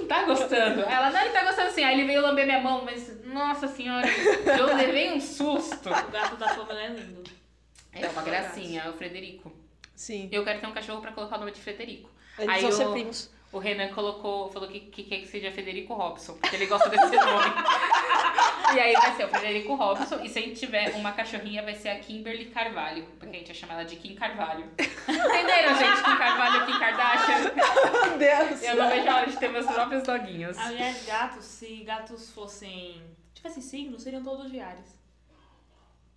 não 0.00 0.06
tá 0.08 0.22
gostando. 0.24 0.82
Ela, 0.82 1.10
não, 1.10 1.20
ele 1.20 1.30
tá 1.30 1.44
gostando 1.44 1.70
sim. 1.72 1.84
Aí 1.84 1.94
ele 1.98 2.06
veio 2.06 2.22
lamber 2.22 2.44
minha 2.46 2.60
mão, 2.60 2.84
mas, 2.84 3.24
nossa 3.24 3.68
senhora, 3.68 4.06
eu 4.58 4.66
levei 4.76 5.12
um 5.12 5.20
susto. 5.20 5.88
O 5.88 6.10
gato 6.10 6.36
da 6.36 6.54
Pamela 6.54 6.82
é 6.82 6.88
lindo. 6.88 7.24
É 7.92 8.08
uma 8.08 8.22
gracinha, 8.22 8.82
é 8.82 8.88
o 8.90 8.92
Frederico. 8.94 9.52
Sim. 9.94 10.28
Eu 10.32 10.44
quero 10.44 10.60
ter 10.60 10.66
um 10.66 10.72
cachorro 10.72 11.00
pra 11.00 11.12
colocar 11.12 11.36
o 11.36 11.40
nome 11.40 11.52
de 11.52 11.60
Frederico. 11.60 12.10
Eles 12.38 12.50
Aí 12.56 12.62
vão 12.62 12.72
ser 12.72 12.82
eu- 12.84 12.92
primos. 12.92 13.30
O 13.54 13.58
Renan 13.60 13.88
colocou, 13.94 14.50
falou 14.50 14.68
que, 14.68 14.80
que 14.80 15.04
quer 15.04 15.20
que 15.20 15.28
seja 15.28 15.50
Federico 15.52 15.94
Robson, 15.94 16.34
porque 16.34 16.56
ele 16.56 16.66
gosta 16.66 16.88
desse 16.88 17.06
nome. 17.14 17.54
e 18.74 18.80
aí 18.80 18.92
vai 18.94 19.14
ser 19.14 19.26
o 19.26 19.28
Federico 19.28 19.74
Robson, 19.76 20.20
e 20.24 20.28
se 20.28 20.40
a 20.40 20.42
gente 20.42 20.58
tiver 20.58 20.90
uma 20.96 21.12
cachorrinha, 21.12 21.62
vai 21.62 21.76
ser 21.76 21.90
a 21.90 21.98
Kimberly 22.00 22.46
Carvalho, 22.46 23.06
porque 23.18 23.36
a 23.36 23.38
gente 23.38 23.46
vai 23.46 23.54
chamar 23.54 23.74
ela 23.74 23.84
de 23.84 23.94
Kim 23.94 24.16
Carvalho. 24.16 24.68
Entenderam, 24.76 25.76
gente? 25.76 26.02
Kim 26.02 26.16
Carvalho 26.16 26.62
e 26.62 26.66
Kim 26.66 26.78
Kardashian. 26.80 27.38
Meu 27.38 28.18
Deus. 28.18 28.62
Eu 28.64 28.76
não 28.76 28.88
vejo 28.90 29.08
a 29.08 29.14
hora 29.14 29.26
de 29.30 29.36
ter 29.36 29.48
meus 29.48 29.66
próprios 29.66 30.02
doguinhos. 30.02 30.58
Aliás, 30.58 31.06
gatos, 31.06 31.44
se 31.44 31.76
gatos 31.84 32.32
fossem. 32.32 33.00
tivessem 33.34 33.62
signos, 33.62 34.02
seriam 34.02 34.24
todos 34.24 34.50
diários. 34.50 34.93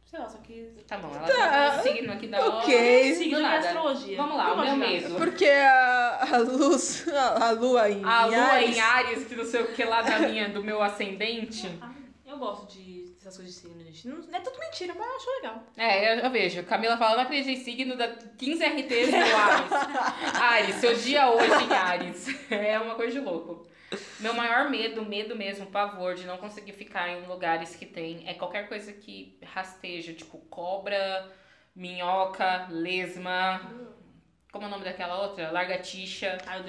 Sei 0.09 0.17
lá, 0.19 0.29
só 0.29 0.37
que. 0.37 0.71
Tá 0.87 0.97
bom, 0.99 1.09
ela 1.13 1.27
Tá. 1.27 1.71
tá 1.75 1.79
signo 1.83 2.13
aqui 2.13 2.27
da 2.27 2.39
hora. 2.39 2.55
Ok. 2.59 3.13
Signo 3.15 3.31
Do 3.31 3.35
de 3.37 3.41
nada. 3.43 3.57
astrologia. 3.67 4.17
Vamos 4.17 4.37
lá, 4.37 4.47
Eu 4.49 4.53
o 4.55 4.61
meu 4.65 4.75
medo. 4.77 5.15
Porque 5.15 5.45
a, 5.45 6.27
a 6.33 6.37
luz, 6.37 7.05
a, 7.09 7.47
a 7.47 7.51
lua 7.51 7.89
em 7.89 8.03
A 8.05 8.25
lua 8.25 8.61
em 8.63 8.79
Ares, 8.79 9.25
que 9.27 9.35
não 9.35 9.43
sei 9.43 9.61
o 9.63 9.73
que 9.73 9.83
lá 9.83 10.01
da 10.01 10.19
minha, 10.19 10.47
do 10.47 10.63
meu 10.63 10.81
ascendente. 10.81 11.69
Ah, 11.81 11.91
Eu 12.25 12.37
gosto 12.37 12.67
de 12.73 12.96
dessas 13.27 13.37
coisas 13.37 13.55
de 13.55 13.61
signo, 13.61 13.83
gente. 13.83 14.07
Não, 14.07 14.17
não 14.17 14.37
é 14.37 14.41
tudo 14.41 14.57
mentira, 14.59 14.93
mas 14.97 15.07
eu 15.07 15.15
acho 15.15 15.29
legal. 15.35 15.63
É, 15.77 16.13
eu, 16.13 16.19
eu 16.21 16.31
vejo. 16.31 16.63
Camila 16.63 16.97
fala, 16.97 17.17
não 17.17 17.23
acredito 17.23 17.49
em 17.49 17.63
signo, 17.63 17.95
dá 17.95 18.07
15 18.07 18.65
RTs 18.65 19.11
no 19.11 19.37
Ares. 19.37 19.71
Ares, 20.41 20.75
seu 20.75 20.95
dia 20.95 21.29
hoje 21.29 21.63
em 21.63 21.73
Ares. 21.73 22.51
É 22.51 22.79
uma 22.79 22.95
coisa 22.95 23.19
de 23.19 23.19
louco. 23.19 23.67
Meu 24.19 24.33
maior 24.33 24.69
medo, 24.69 25.05
medo 25.05 25.35
mesmo, 25.35 25.65
pavor 25.67 26.15
de 26.15 26.25
não 26.25 26.37
conseguir 26.37 26.73
ficar 26.73 27.09
em 27.09 27.25
lugares 27.25 27.75
que 27.75 27.85
tem, 27.85 28.27
é 28.27 28.33
qualquer 28.33 28.67
coisa 28.67 28.91
que 28.91 29.39
rasteja, 29.43 30.13
tipo 30.13 30.37
cobra, 30.49 31.31
minhoca, 31.75 32.67
lesma. 32.69 33.61
Como 34.57 34.65
é 34.65 34.69
o 34.69 34.71
nome 34.71 34.85
daquela 34.85 35.21
outra? 35.21 35.51
Largatixa. 35.51 36.39
Ah, 36.47 36.57
eu 36.57 36.63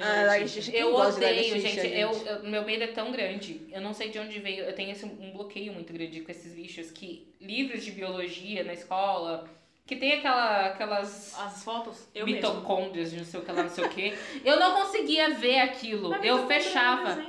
Ah, 0.99 1.07
odeio, 1.07 1.53
lagartixa, 1.55 1.59
gente. 1.59 1.87
Eu, 1.97 2.11
eu- 2.11 2.43
meu 2.43 2.63
medo 2.63 2.83
é 2.83 2.87
tão 2.87 3.11
grande. 3.11 3.61
Eu 3.71 3.81
não 3.81 3.95
sei 3.95 4.09
de 4.09 4.19
onde 4.19 4.37
veio. 4.39 4.63
Eu 4.63 4.75
tenho 4.75 4.91
esse, 4.91 5.05
um 5.05 5.31
bloqueio 5.31 5.73
muito 5.73 5.91
grande 5.91 6.21
com 6.21 6.29
esses 6.29 6.53
bichos 6.53 6.91
que 6.91 7.33
livros 7.41 7.83
de 7.83 7.89
biologia 7.91 8.63
na 8.63 8.73
escola, 8.73 9.49
que 9.87 9.95
tem 9.95 10.13
aquela, 10.13 10.67
aquelas 10.67 11.33
As 11.39 11.63
fotos, 11.63 12.07
eu 12.13 12.27
mesmo. 12.27 12.41
mitocôndrias 12.53 13.09
de 13.09 13.17
não 13.17 13.25
sei 13.25 13.39
o 13.39 13.43
que 13.43 13.51
lá, 13.51 13.63
não 13.63 13.69
sei 13.69 13.83
o 13.83 13.89
que. 13.89 14.13
Eu 14.45 14.59
não 14.59 14.75
conseguia 14.75 15.31
ver 15.31 15.61
aquilo. 15.61 16.09
Mas 16.11 16.23
Eu 16.23 16.43
é 16.43 16.47
fechava. 16.47 17.25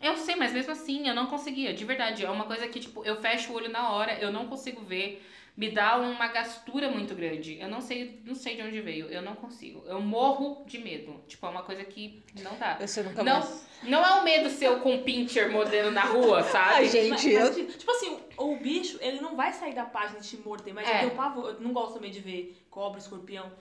Eu 0.00 0.16
sei, 0.16 0.34
mas 0.34 0.52
mesmo 0.52 0.72
assim 0.72 1.06
eu 1.06 1.14
não 1.14 1.26
conseguia, 1.26 1.72
de 1.72 1.84
verdade. 1.84 2.24
É 2.24 2.28
uma 2.30 2.44
coisa 2.44 2.66
que, 2.66 2.80
tipo, 2.80 3.04
eu 3.04 3.20
fecho 3.20 3.52
o 3.52 3.54
olho 3.54 3.70
na 3.70 3.92
hora, 3.92 4.18
eu 4.18 4.32
não 4.32 4.48
consigo 4.48 4.82
ver. 4.82 5.24
Me 5.54 5.70
dá 5.70 5.98
uma 5.98 6.28
gastura 6.28 6.88
muito 6.88 7.14
grande. 7.14 7.58
Eu 7.60 7.68
não 7.68 7.80
sei, 7.82 8.22
não 8.24 8.34
sei 8.34 8.56
de 8.56 8.62
onde 8.62 8.80
veio. 8.80 9.06
Eu 9.08 9.20
não 9.20 9.34
consigo. 9.34 9.84
Eu 9.86 10.00
morro 10.00 10.64
de 10.66 10.78
medo. 10.78 11.22
Tipo, 11.28 11.44
é 11.46 11.50
uma 11.50 11.62
coisa 11.62 11.84
que 11.84 12.22
não 12.40 12.56
dá. 12.56 12.78
Você 12.80 13.02
nunca 13.02 13.22
Não, 13.22 13.38
mais. 13.40 13.68
não 13.82 14.02
é 14.04 14.20
o 14.20 14.24
medo 14.24 14.48
seu 14.48 14.80
com 14.80 14.94
o 14.96 15.02
pincher 15.02 15.50
mordendo 15.50 15.90
na 15.90 16.04
rua, 16.04 16.42
sabe? 16.50 16.74
Ai, 16.76 16.88
gente, 16.88 17.10
Mas- 17.10 17.26
eu... 17.26 17.40
mas, 17.64 17.76
tipo 17.76 17.90
assim, 17.90 18.18
o, 18.38 18.52
o 18.54 18.56
bicho, 18.56 18.96
ele 19.02 19.20
não 19.20 19.36
vai 19.36 19.52
sair 19.52 19.74
da 19.74 19.84
página 19.84 20.20
de 20.20 20.28
te 20.30 20.36
morder, 20.38 20.72
mas 20.72 20.88
É. 20.88 20.96
eu 20.96 20.98
tenho 21.00 21.10
pavor. 21.16 21.50
Eu 21.50 21.60
não 21.60 21.72
gosto 21.74 21.94
também 21.94 22.10
de 22.10 22.20
ver 22.20 22.64
cobra, 22.70 22.98
escorpião. 22.98 23.52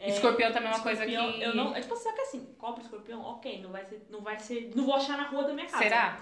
É, 0.00 0.08
Escorpião 0.08 0.50
também 0.50 0.68
é 0.70 0.74
uma 0.74 0.82
coisa 0.82 1.04
escorpião, 1.04 1.32
que. 1.32 1.42
Eu 1.44 1.54
não, 1.54 1.76
é 1.76 1.80
tipo 1.80 1.94
assim, 1.94 2.02
só 2.04 2.12
que 2.12 2.20
assim, 2.22 2.54
cobra, 2.58 2.82
escorpião, 2.82 3.20
ok, 3.22 3.60
não 3.62 3.70
vai 3.70 3.84
ser, 3.84 4.04
não 4.10 4.20
vai 4.22 4.38
ser, 4.38 4.72
não 4.74 4.84
vou 4.84 4.94
achar 4.96 5.16
na 5.16 5.28
rua 5.28 5.44
da 5.44 5.52
minha 5.52 5.66
casa. 5.66 5.82
Será? 5.84 6.10
Não 6.12 6.20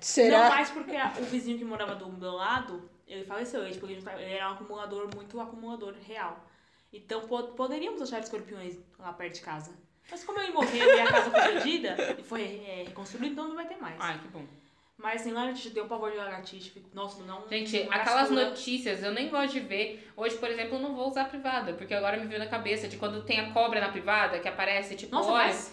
Será? 0.00 0.48
mais 0.50 0.70
porque 0.70 0.96
a- 0.96 1.12
o 1.18 1.22
vizinho 1.24 1.56
que 1.56 1.64
morava 1.64 1.94
do 1.94 2.08
meu 2.12 2.32
lado, 2.32 2.90
ele 3.12 3.24
faleceu, 3.24 3.62
ele, 3.64 3.72
tipo, 3.72 3.86
ele 3.86 4.02
tá- 4.02 4.20
ele 4.20 4.32
era 4.32 4.48
um 4.50 4.52
acumulador, 4.54 5.08
muito 5.14 5.40
acumulador 5.40 5.94
real. 6.06 6.44
Então 6.92 7.22
po- 7.22 7.48
poderíamos 7.54 8.02
achar 8.02 8.20
escorpiões 8.20 8.76
lá 8.98 9.12
perto 9.12 9.34
de 9.34 9.40
casa. 9.40 9.72
Mas 10.10 10.24
como 10.24 10.38
ele 10.40 10.52
morreu 10.52 10.94
e 10.96 11.00
a 11.00 11.06
casa 11.10 11.30
foi 11.30 11.54
vendida 11.54 11.96
e 12.18 12.22
foi 12.22 12.42
é, 12.66 12.84
reconstruída, 12.88 13.26
então 13.32 13.48
não 13.48 13.54
vai 13.54 13.66
ter 13.66 13.76
mais. 13.76 13.96
Ai, 13.98 14.18
que 14.18 14.28
bom. 14.28 14.44
Mas 14.98 15.22
assim, 15.22 15.32
lagartixa, 15.32 15.70
deu 15.70 15.86
pavor 15.86 16.10
de 16.10 16.16
lagartixa. 16.18 16.70
fico- 16.70 16.88
Nossa, 16.92 17.22
não. 17.24 17.48
Gente, 17.48 17.76
aquelas 17.90 18.30
notícias 18.30 19.02
eu 19.02 19.10
nem 19.12 19.28
gosto 19.30 19.52
de 19.54 19.60
ver. 19.60 20.08
Hoje, 20.16 20.36
por 20.36 20.48
exemplo, 20.50 20.76
eu 20.76 20.80
não 20.80 20.94
vou 20.94 21.08
usar 21.08 21.22
a 21.22 21.24
privada, 21.24 21.72
porque 21.72 21.94
agora 21.94 22.18
me 22.18 22.26
veio 22.26 22.38
na 22.38 22.46
cabeça 22.46 22.86
de 22.86 22.96
quando 22.98 23.24
tem 23.24 23.40
a 23.40 23.52
cobra 23.52 23.80
na 23.80 23.88
privada, 23.90 24.38
que 24.38 24.46
aparece, 24.48 24.94
tipo, 24.94 25.12
Nossa, 25.14 25.30
olha. 25.30 25.46
mas. 25.46 25.72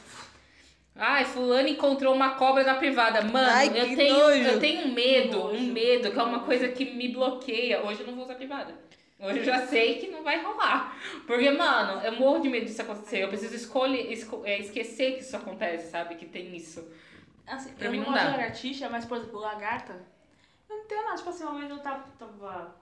Ai, 0.99 1.23
fulano 1.25 1.67
encontrou 1.67 2.13
uma 2.13 2.31
cobra 2.35 2.63
na 2.63 2.75
privada. 2.75 3.21
Mano, 3.21 3.49
Ai, 3.49 3.67
eu, 3.69 3.95
tenho, 3.95 4.17
nojo. 4.17 4.43
eu 4.43 4.59
tenho 4.59 4.87
um 4.87 4.93
medo, 4.93 5.47
um 5.47 5.61
medo, 5.71 6.11
que 6.11 6.19
é 6.19 6.23
uma 6.23 6.41
coisa 6.41 6.67
que 6.69 6.85
me 6.91 7.07
bloqueia. 7.07 7.81
Hoje 7.85 8.01
eu 8.01 8.07
não 8.07 8.15
vou 8.15 8.25
usar 8.25 8.33
a 8.33 8.37
privada. 8.37 8.73
Hoje 9.19 9.39
eu 9.39 9.43
já 9.45 9.65
sei 9.67 9.95
que 9.99 10.07
não 10.07 10.23
vai 10.23 10.41
rolar. 10.43 10.97
Porque, 11.27 11.49
mano, 11.51 12.01
eu 12.05 12.13
morro 12.13 12.39
de 12.39 12.49
medo 12.49 12.65
disso 12.65 12.81
acontecer. 12.81 13.19
Eu 13.23 13.27
preciso 13.29 13.55
escolher, 13.55 14.11
esco- 14.11 14.43
é, 14.45 14.59
esquecer 14.59 15.13
que 15.15 15.21
isso 15.21 15.35
acontece, 15.35 15.89
sabe? 15.89 16.15
Que 16.15 16.25
tem 16.25 16.55
isso. 16.55 16.85
Assim, 17.47 17.73
Pra 17.73 17.87
eu 17.87 17.91
mim 17.91 17.97
não 17.99 18.07
não 18.07 18.13
dá. 18.13 18.25
lagartixa, 18.29 18.87
mas, 18.89 19.05
por 19.05 19.17
exemplo, 19.17 19.39
lagarta. 19.39 19.93
Eu 20.69 20.77
não 20.77 20.85
tenho 20.85 21.03
nada. 21.03 21.17
Tipo 21.17 21.29
assim, 21.29 21.43
uma 21.43 21.57
vez 21.59 21.69
eu 21.69 21.79
tava. 21.79 22.03
tava 22.19 22.75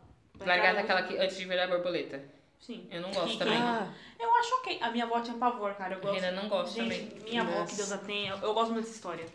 Largada 0.46 0.80
aquela 0.82 1.02
que 1.04 1.18
antes 1.18 1.38
de 1.38 1.46
virar 1.46 1.68
borboleta. 1.68 2.22
Sim. 2.60 2.88
Eu 2.92 3.02
não 3.02 3.12
gosto 3.12 3.34
Que- 3.34 3.38
também. 3.40 3.58
Ah, 3.58 3.88
Eu 4.20 4.36
acho 4.38 4.56
ok. 4.56 4.80
A 4.82 4.90
minha 4.92 5.06
avó 5.06 5.22
tinha 5.22 5.38
pavor, 5.38 5.74
cara. 5.76 5.96
Eu 5.96 6.02
gosto. 6.02 6.20
Reina 6.20 6.32
não 6.42 6.50
gosta 6.50 6.74
Gente, 6.82 7.06
também. 7.12 7.24
minha 7.30 7.42
avó, 7.44 7.52
Nossa. 7.60 7.70
que 7.72 7.76
Deus 7.78 7.92
a 7.92 7.98
tenha, 8.00 8.32
eu, 8.32 8.38
eu 8.40 8.54
gosto 8.54 8.72
muito 8.74 8.86
dessa 8.86 8.96
história. 8.98 9.26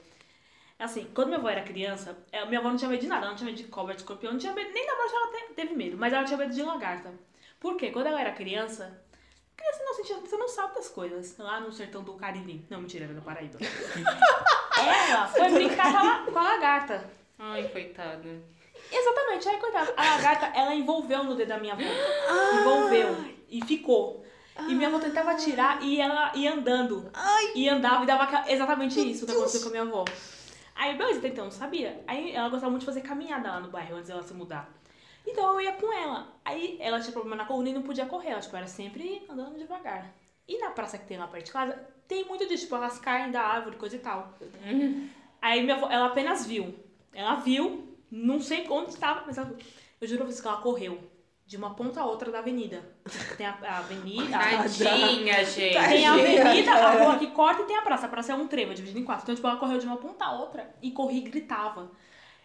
Assim, 0.78 1.08
quando 1.14 1.28
minha 1.28 1.38
avó 1.38 1.48
era 1.48 1.62
criança, 1.62 2.18
é, 2.32 2.44
minha 2.46 2.58
avó 2.58 2.68
não 2.68 2.76
tinha 2.76 2.90
medo 2.90 3.00
de 3.00 3.06
nada. 3.06 3.20
Ela 3.22 3.30
não 3.30 3.36
tinha 3.36 3.46
medo 3.50 3.56
de 3.62 3.68
cobra, 3.68 3.94
de 3.94 4.00
escorpião, 4.00 4.32
não 4.32 4.38
tinha 4.40 4.52
medo, 4.52 4.70
nem 4.72 4.84
da 4.86 4.96
morte 4.96 5.14
ela 5.14 5.26
te- 5.30 5.54
teve 5.54 5.74
medo, 5.74 5.96
mas 5.96 6.12
ela 6.12 6.24
tinha 6.24 6.36
medo 6.36 6.52
de 6.52 6.62
lagarta. 6.62 7.12
Por 7.60 7.76
quê? 7.76 7.90
Quando 7.92 8.06
ela 8.08 8.20
era 8.20 8.32
criança, 8.32 9.00
criança 9.56 9.84
não 9.84 9.94
sentia, 9.94 10.16
você 10.16 10.36
não 10.36 10.48
sabe 10.48 10.74
das 10.74 10.88
coisas. 10.88 11.38
Lá 11.38 11.60
no 11.60 11.72
sertão 11.72 12.02
do 12.02 12.14
Cariri. 12.14 12.66
Não, 12.68 12.80
mentira, 12.80 13.04
era 13.04 13.14
no 13.14 13.22
Paraíba. 13.22 13.58
ela 14.76 15.28
foi 15.28 15.48
brincar 15.50 15.92
com 15.92 15.98
a, 15.98 16.32
com 16.32 16.38
a 16.38 16.42
lagarta. 16.42 17.10
Ai, 17.38 17.68
coitada. 17.68 18.42
Exatamente, 18.92 19.48
aí 19.48 19.58
coitada. 19.58 19.94
A 19.96 20.16
lagarta, 20.16 20.46
ela 20.54 20.74
envolveu 20.74 21.24
no 21.24 21.34
dedo 21.34 21.48
da 21.48 21.58
minha 21.58 21.72
avó. 21.72 21.82
Envolveu. 22.60 23.16
E 23.48 23.64
ficou. 23.64 24.24
E 24.58 24.74
minha 24.74 24.88
avó 24.88 24.98
tentava 24.98 25.34
tirar 25.34 25.82
e 25.82 26.00
ela 26.00 26.32
ia 26.34 26.52
andando. 26.52 27.10
E 27.54 27.68
andava 27.68 28.04
e 28.04 28.06
dava 28.06 28.50
exatamente 28.50 29.00
isso 29.10 29.24
que 29.24 29.32
aconteceu 29.32 29.62
com 29.62 29.68
a 29.68 29.70
minha 29.70 29.82
avó. 29.82 30.04
Aí, 30.74 30.96
beleza, 30.96 31.26
então, 31.26 31.44
não 31.44 31.50
sabia. 31.50 32.02
Aí 32.06 32.32
ela 32.32 32.48
gostava 32.48 32.70
muito 32.70 32.80
de 32.80 32.86
fazer 32.86 33.02
caminhada 33.02 33.50
lá 33.50 33.60
no 33.60 33.70
bairro 33.70 33.96
antes 33.96 34.08
dela 34.08 34.22
se 34.22 34.34
mudar. 34.34 34.70
Então 35.26 35.54
eu 35.54 35.60
ia 35.60 35.72
com 35.72 35.92
ela. 35.92 36.34
Aí 36.44 36.76
ela 36.80 37.00
tinha 37.00 37.12
problema 37.12 37.36
na 37.36 37.44
coluna 37.44 37.68
e 37.68 37.72
não 37.72 37.82
podia 37.82 38.06
correr. 38.06 38.30
Ela 38.30 38.40
tipo, 38.40 38.56
era 38.56 38.66
sempre 38.66 39.24
andando 39.28 39.56
devagar. 39.58 40.12
E 40.46 40.58
na 40.58 40.70
praça 40.70 40.98
que 40.98 41.06
tem 41.06 41.18
lá 41.18 41.28
perto 41.28 41.46
de 41.46 41.52
casa, 41.52 41.78
tem 42.08 42.24
muito 42.24 42.46
disso. 42.46 42.64
Tipo, 42.64 42.76
elas 42.76 42.98
caem 42.98 43.30
da 43.30 43.42
árvore, 43.42 43.76
coisa 43.76 43.96
e 43.96 44.00
tal. 44.00 44.34
Aí 45.40 45.62
minha 45.62 45.76
avó, 45.76 45.88
ela 45.90 46.06
apenas 46.06 46.46
viu. 46.46 46.74
Ela 47.12 47.36
viu, 47.36 47.91
não 48.12 48.40
sei 48.40 48.66
onde 48.68 48.90
estava, 48.90 49.24
mas 49.26 49.38
ela. 49.38 49.56
Eu 50.00 50.06
juro 50.06 50.18
pra 50.20 50.26
vocês 50.28 50.40
que 50.40 50.46
ela 50.48 50.58
correu 50.58 51.10
de 51.46 51.56
uma 51.56 51.74
ponta 51.74 52.00
a 52.00 52.06
outra 52.06 52.30
da 52.30 52.38
avenida. 52.40 52.82
Tem 53.36 53.46
a, 53.46 53.56
a 53.62 53.78
avenida. 53.78 54.36
a- 54.36 54.56
Tadinha, 54.58 55.44
gente. 55.44 55.74
Tem 55.74 56.06
a 56.06 56.12
avenida, 56.14 56.72
a 56.72 56.90
rua 57.04 57.18
que 57.18 57.26
corta 57.28 57.62
e 57.62 57.66
tem 57.66 57.76
a 57.76 57.82
praça. 57.82 58.06
A 58.06 58.08
praça 58.08 58.32
é 58.32 58.34
um 58.34 58.46
trevo, 58.46 58.72
é 58.72 58.74
dividido 58.74 58.98
em 59.00 59.04
quatro. 59.04 59.24
Então, 59.24 59.34
tipo, 59.34 59.46
ela 59.46 59.56
correu 59.56 59.78
de 59.78 59.86
uma 59.86 59.96
ponta 59.96 60.24
a 60.24 60.32
outra 60.32 60.74
e 60.82 60.90
corria 60.90 61.18
e 61.18 61.22
gritava. 61.22 61.90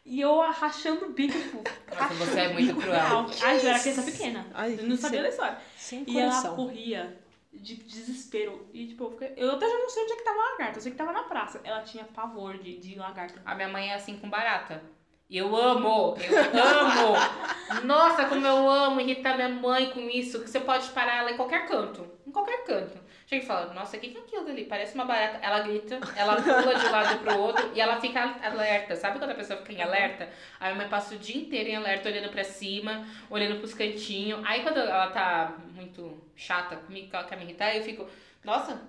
E 0.06 0.22
eu 0.22 0.40
rachando 0.52 1.06
o 1.06 1.10
bico, 1.14 1.38
tipo. 1.38 1.62
Nossa, 1.94 2.14
você 2.14 2.40
é 2.40 2.54
muito 2.54 2.76
cruel. 2.76 3.26
Ai, 3.44 3.58
eu 3.62 3.68
era 3.70 3.80
criança 3.80 4.04
pequena. 4.04 4.48
Ai, 4.54 4.78
eu 4.80 4.84
não 4.88 4.96
sabia 4.98 5.22
da 5.22 5.30
história. 5.30 5.58
Sem 5.76 6.04
E 6.08 6.18
ela 6.18 6.30
coração. 6.32 6.56
corria 6.56 7.20
de 7.54 7.76
desespero. 7.76 8.68
E, 8.72 8.88
tipo, 8.88 9.04
eu, 9.06 9.12
fiquei... 9.12 9.34
eu 9.36 9.52
até 9.52 9.68
já 9.70 9.78
não 9.78 9.90
sei 9.90 10.04
onde 10.04 10.14
é 10.14 10.16
que 10.16 10.24
tava 10.24 10.40
a 10.40 10.50
lagarta. 10.52 10.78
Eu 10.78 10.82
sei 10.82 10.92
que 10.92 10.98
tava 10.98 11.12
na 11.12 11.24
praça. 11.24 11.60
Ela 11.64 11.82
tinha 11.82 12.06
pavor 12.06 12.58
de, 12.58 12.78
de 12.78 12.96
lagarta. 12.96 13.42
A 13.46 13.54
minha 13.56 13.68
mãe 13.68 13.90
é 13.92 13.96
assim 13.96 14.18
com 14.18 14.30
barata. 14.30 14.82
Eu 15.30 15.54
amo, 15.56 16.16
eu 16.54 16.64
amo. 16.64 17.84
Nossa, 17.84 18.26
como 18.26 18.48
eu 18.48 18.70
amo 18.70 19.02
irritar 19.02 19.36
minha 19.36 19.50
mãe 19.50 19.90
com 19.90 20.10
isso. 20.10 20.42
Que 20.42 20.50
você 20.50 20.60
pode 20.60 20.88
parar 20.90 21.18
ela 21.18 21.32
em 21.32 21.36
qualquer 21.36 21.68
canto. 21.68 22.10
Em 22.26 22.32
qualquer 22.32 22.64
canto. 22.64 22.98
Chega 23.26 23.44
e 23.44 23.46
fala, 23.46 23.74
nossa, 23.74 23.98
o 23.98 24.00
que 24.00 24.08
que 24.08 24.18
é 24.18 24.22
aquilo 24.22 24.46
dali? 24.46 24.64
Parece 24.64 24.96
uma 24.96 25.04
barata. 25.04 25.38
Ela 25.46 25.60
grita, 25.60 26.00
ela 26.16 26.38
pula 26.38 26.76
de 26.76 26.86
um 26.86 26.92
lado 26.92 27.20
pro 27.20 27.38
outro 27.40 27.72
e 27.76 27.82
ela 27.82 28.00
fica 28.00 28.38
alerta. 28.42 28.96
Sabe 28.96 29.20
quando 29.20 29.32
a 29.32 29.36
pessoa 29.36 29.60
fica 29.60 29.74
em 29.74 29.82
alerta? 29.82 30.30
Aí 30.62 30.72
a 30.72 30.76
mãe 30.76 30.88
passa 30.88 31.14
o 31.14 31.18
dia 31.18 31.36
inteiro 31.36 31.72
em 31.72 31.76
alerta, 31.76 32.08
olhando 32.08 32.30
pra 32.30 32.46
cima, 32.46 33.06
olhando 33.30 33.58
pros 33.58 33.74
cantinhos. 33.74 34.40
Aí 34.46 34.64
quando 34.64 34.78
ela 34.78 35.08
tá 35.08 35.58
muito 35.76 36.24
chata 36.38 36.78
comigo, 36.78 37.10
que 37.10 37.16
ela 37.18 37.26
quer 37.26 37.36
me 37.36 37.44
irritar, 37.44 37.76
eu 37.76 37.84
fico, 37.84 38.08
nossa, 38.46 38.82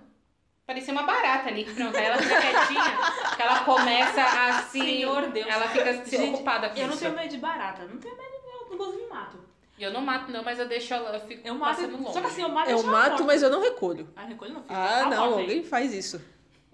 parecia 0.68 0.92
uma 0.92 1.02
barata 1.04 1.48
ali. 1.48 1.64
Pronto, 1.64 1.96
aí 1.96 2.04
ela 2.04 2.18
fica 2.18 2.40
quietinha, 2.40 2.98
que 3.34 3.42
ela 3.42 3.60
começa 3.60 4.22
a 4.22 4.62
se... 4.64 4.78
Senhor 4.78 5.28
Deus. 5.28 5.46
Ela 5.48 5.68
fica 5.68 6.04
se 6.04 6.16
Gente, 6.16 6.34
ocupada 6.34 6.68
com 6.68 6.78
Eu 6.78 6.88
não 6.88 6.96
tenho 6.96 7.14
medo 7.14 7.28
de 7.30 7.38
barata. 7.38 7.87
Não 7.87 7.96
tenho 7.96 8.14
medo, 8.14 8.32
eu 8.44 8.70
não 8.70 8.76
gosto 8.76 8.98
de 8.98 9.08
mato. 9.08 9.38
Eu 9.78 9.92
não 9.92 10.02
mato 10.02 10.30
não, 10.30 10.44
mas 10.44 10.58
eu 10.58 10.68
deixo 10.68 10.92
ela, 10.92 11.16
eu 11.16 11.20
fico 11.20 11.46
Eu 11.46 11.54
mato. 11.54 11.76
passando 11.76 11.96
longe. 11.96 12.12
Só 12.12 12.20
que 12.20 12.26
assim, 12.26 12.42
eu 12.42 12.48
mato 12.50 12.70
Eu 12.70 12.76
deixo 12.76 12.90
mato, 12.90 13.25
mas 13.25 13.42
eu 13.42 13.50
não 13.50 13.62
recolho. 13.62 14.08
Ah, 14.14 14.25
recolho 14.25 14.52
não, 14.52 14.62
filho. 14.62 14.76
Ah, 14.76 15.06
não, 15.08 15.25
aí. 15.25 15.40
alguém 15.40 15.64
faz 15.64 15.94
isso. 15.94 16.20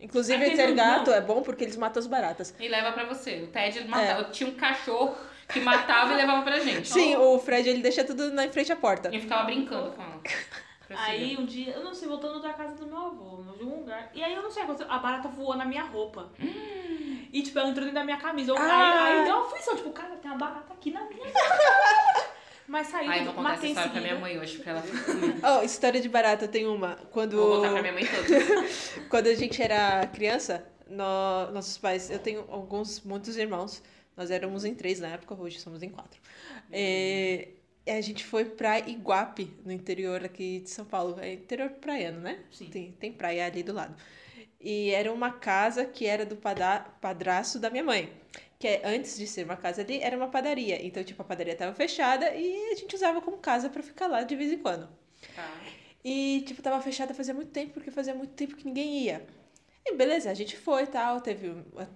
Inclusive, 0.01 0.51
ter 0.57 0.75
gato 0.75 1.11
não. 1.11 1.17
é 1.17 1.21
bom 1.21 1.43
porque 1.43 1.63
eles 1.63 1.77
matam 1.77 2.01
as 2.01 2.07
baratas. 2.07 2.53
E 2.59 2.67
leva 2.67 2.91
pra 2.93 3.05
você. 3.05 3.43
O 3.43 3.47
Ted 3.47 3.79
ele 3.79 3.89
matava. 3.89 4.25
Tinha 4.25 4.51
um 4.51 4.55
cachorro 4.55 5.17
que 5.49 5.61
matava 5.61 6.15
e 6.15 6.17
levava 6.17 6.43
pra 6.43 6.59
gente. 6.59 6.89
Sim, 6.89 7.17
o 7.17 7.39
Fred 7.39 7.69
ele 7.69 7.83
deixa 7.83 8.03
tudo 8.03 8.33
na 8.33 8.45
em 8.45 8.51
frente 8.51 8.73
à 8.73 8.77
porta. 8.77 9.15
E 9.15 9.21
ficava 9.21 9.45
brincando 9.45 9.93
com 9.93 10.03
ela. 10.03 10.21
Prossiga. 10.87 11.09
Aí 11.09 11.37
um 11.39 11.45
dia, 11.47 11.73
eu 11.73 11.83
não 11.85 11.95
sei, 11.95 12.07
voltando 12.09 12.41
da 12.41 12.53
casa 12.53 12.75
do 12.75 12.87
meu 12.87 12.99
avô, 12.99 13.43
de 13.43 13.49
algum 13.65 13.79
lugar. 13.81 14.11
E 14.15 14.23
aí 14.23 14.35
eu 14.35 14.43
não 14.43 14.51
sei, 14.51 14.63
aconteceu, 14.65 14.91
a 14.93 14.99
barata 14.99 15.29
voou 15.29 15.57
na 15.57 15.65
minha 15.65 15.83
roupa. 15.85 16.31
E 16.39 17.43
tipo, 17.43 17.59
ela 17.59 17.69
entrou 17.71 17.85
dentro 17.85 17.99
da 18.01 18.05
minha 18.05 18.17
camisa. 18.19 18.53
Eu, 18.53 18.57
Ah. 18.59 19.07
aí, 19.07 19.19
aí 19.19 19.25
deu 19.25 19.35
uma 19.37 19.47
aflição, 19.47 19.77
tipo, 19.77 19.91
cara, 19.91 20.17
tem 20.17 20.31
uma 20.31 20.39
barata 20.39 20.73
aqui 20.73 20.91
na 20.91 21.05
minha 21.05 21.25
Mas 22.67 22.87
saiu, 22.87 23.13
eu 23.13 23.25
vou 23.27 23.35
contar 23.35 23.55
essa 23.55 23.67
história 23.67 23.91
pra 23.91 24.01
minha 24.01 24.19
mãe 24.19 24.39
hoje, 24.39 24.59
pra 24.59 24.73
ela 24.73 24.81
ficar 24.83 25.05
comigo. 25.05 25.39
Oh, 25.43 25.63
história 25.63 26.01
de 26.01 26.09
barata, 26.09 26.49
tem 26.49 26.67
uma. 26.67 26.97
Quando, 27.11 27.37
Vou 27.37 27.57
contar 27.57 27.73
pra 27.73 27.81
minha 27.83 27.93
mãe 27.93 28.05
todas. 28.07 28.93
quando 29.11 29.27
a 29.27 29.35
gente 29.35 29.61
era 29.63 30.07
criança, 30.07 30.67
nó- 30.89 31.51
nossos 31.53 31.77
pais, 31.77 32.11
eu 32.11 32.19
tenho 32.19 32.45
alguns, 32.49 33.01
muitos 33.03 33.37
irmãos. 33.37 33.83
Nós 34.17 34.31
éramos 34.31 34.65
em 34.65 34.75
três 34.75 34.99
na 35.01 35.09
época, 35.09 35.35
hoje 35.35 35.61
somos 35.61 35.83
em 35.83 35.91
quatro. 35.91 36.19
É, 36.73 37.49
e 37.49 37.64
a 37.87 38.01
gente 38.01 38.25
foi 38.25 38.45
pra 38.45 38.79
Iguape, 38.79 39.53
no 39.65 39.73
interior 39.73 40.25
aqui 40.25 40.61
de 40.61 40.71
São 40.71 40.85
Paulo. 40.85 41.21
É 41.21 41.35
interior 41.35 41.71
praiano, 41.71 42.21
né? 42.21 42.41
Sim. 42.51 42.67
Tem, 42.67 42.93
tem 42.93 43.13
praia 43.13 43.47
ali 43.47 43.63
do 43.63 43.73
lado. 43.73 43.95
E 44.61 44.91
era 44.91 45.13
uma 45.13 45.31
casa 45.31 45.85
que 45.85 46.07
era 46.07 46.25
do 46.25 46.37
padrasto 46.37 47.59
da 47.59 47.69
minha 47.69 47.85
mãe. 47.85 48.11
Que 48.59 48.69
é, 48.69 48.83
antes 48.85 49.19
de 49.19 49.27
ser 49.27 49.45
uma 49.45 49.57
casa 49.57 49.83
ali, 49.83 50.01
era 50.01 50.17
uma 50.17 50.29
padaria. 50.29 50.85
Então, 50.85 51.05
tipo, 51.05 51.21
a 51.21 51.25
padaria 51.25 51.55
tava 51.55 51.75
fechada 51.75 52.35
e 52.35 52.73
a 52.73 52.75
gente 52.75 52.95
usava 52.97 53.21
como 53.21 53.37
casa 53.37 53.69
pra 53.69 53.83
ficar 53.83 54.07
lá 54.07 54.23
de 54.23 54.35
vez 54.35 54.51
em 54.51 54.59
quando. 54.59 54.89
Tá. 55.35 55.61
E, 56.03 56.43
tipo, 56.47 56.63
tava 56.63 56.81
fechada 56.81 57.13
fazia 57.13 57.35
muito 57.35 57.51
tempo, 57.51 57.75
porque 57.75 57.91
fazia 57.91 58.15
muito 58.15 58.33
tempo 58.33 58.57
que 58.57 58.65
ninguém 58.65 59.05
ia. 59.05 59.27
E 59.87 59.95
beleza, 59.97 60.31
a 60.31 60.35
gente 60.35 60.57
foi 60.57 60.85
e 60.85 60.87
tal, 60.87 61.21
teve. 61.21 61.53
A 61.77 61.87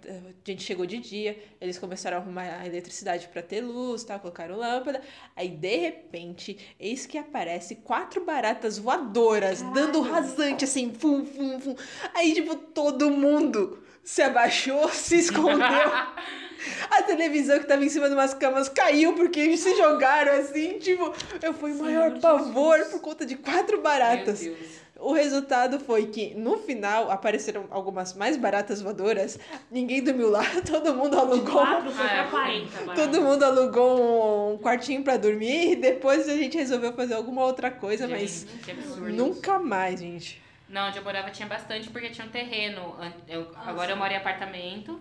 gente 0.44 0.62
chegou 0.62 0.84
de 0.84 0.98
dia, 0.98 1.38
eles 1.58 1.78
começaram 1.78 2.18
a 2.18 2.20
arrumar 2.20 2.60
a 2.60 2.66
eletricidade 2.66 3.28
pra 3.28 3.40
ter 3.40 3.62
luz, 3.62 4.04
tal, 4.04 4.20
colocaram 4.20 4.56
lâmpada. 4.58 5.00
Aí, 5.34 5.48
de 5.48 5.76
repente, 5.76 6.58
eis 6.78 7.06
que 7.06 7.16
aparece 7.16 7.76
quatro 7.76 8.22
baratas 8.24 8.76
voadoras, 8.76 9.62
dando 9.72 10.02
rasante 10.02 10.64
assim, 10.64 10.92
fum, 10.92 11.24
fum, 11.24 11.58
fum. 11.58 11.74
Aí, 12.12 12.34
tipo, 12.34 12.56
todo 12.56 13.10
mundo 13.10 13.82
se 14.04 14.20
abaixou, 14.20 14.88
se 14.92 15.16
escondeu. 15.16 15.58
A 16.90 17.02
televisão 17.02 17.58
que 17.60 17.66
tava 17.66 17.84
em 17.84 17.88
cima 17.88 18.08
de 18.08 18.14
umas 18.14 18.34
camas 18.34 18.68
caiu 18.68 19.14
porque 19.14 19.38
eles 19.38 19.60
se 19.60 19.76
jogaram 19.76 20.32
assim, 20.32 20.78
tipo, 20.78 21.14
eu 21.40 21.54
fui 21.54 21.70
o 21.70 21.76
maior 21.76 22.08
Senhor 22.08 22.20
pavor 22.20 22.84
por 22.86 23.00
conta 23.00 23.24
de 23.24 23.36
quatro 23.36 23.80
baratas. 23.80 24.42
Meu 24.42 24.54
Deus. 24.54 24.68
O 25.00 25.12
resultado 25.12 25.78
foi 25.78 26.06
que 26.06 26.34
no 26.34 26.58
final 26.58 27.08
apareceram 27.10 27.66
algumas 27.70 28.14
mais 28.14 28.36
baratas 28.36 28.82
voadoras, 28.82 29.38
ninguém 29.70 30.02
dormiu 30.02 30.28
lá, 30.28 30.42
todo 30.68 30.92
mundo 30.94 31.10
De 31.12 31.16
alugou. 31.18 31.52
quatro 31.52 31.90
foi 31.90 32.04
Ah, 32.06 32.12
é. 32.12 32.22
pra 32.22 32.30
40, 32.30 32.80
baratas. 32.80 33.04
Todo 33.06 33.22
mundo 33.22 33.42
alugou 33.44 34.54
um 34.54 34.58
quartinho 34.58 35.04
pra 35.04 35.16
dormir 35.16 35.72
e 35.72 35.76
depois 35.76 36.28
a 36.28 36.36
gente 36.36 36.56
resolveu 36.58 36.92
fazer 36.94 37.14
alguma 37.14 37.44
outra 37.44 37.70
coisa, 37.70 38.08
mas 38.08 38.40
Gente, 38.50 38.62
que 38.64 38.70
absurdo. 38.72 39.12
nunca 39.12 39.58
mais, 39.60 40.00
gente. 40.00 40.42
Não, 40.68 40.88
onde 40.88 40.98
eu 40.98 41.04
morava 41.04 41.30
tinha 41.30 41.46
bastante 41.48 41.88
porque 41.90 42.10
tinha 42.10 42.26
um 42.26 42.30
terreno. 42.30 42.96
Eu- 43.28 43.52
agora 43.64 43.92
eu 43.92 43.96
moro 43.96 44.12
em 44.12 44.16
apartamento. 44.16 45.00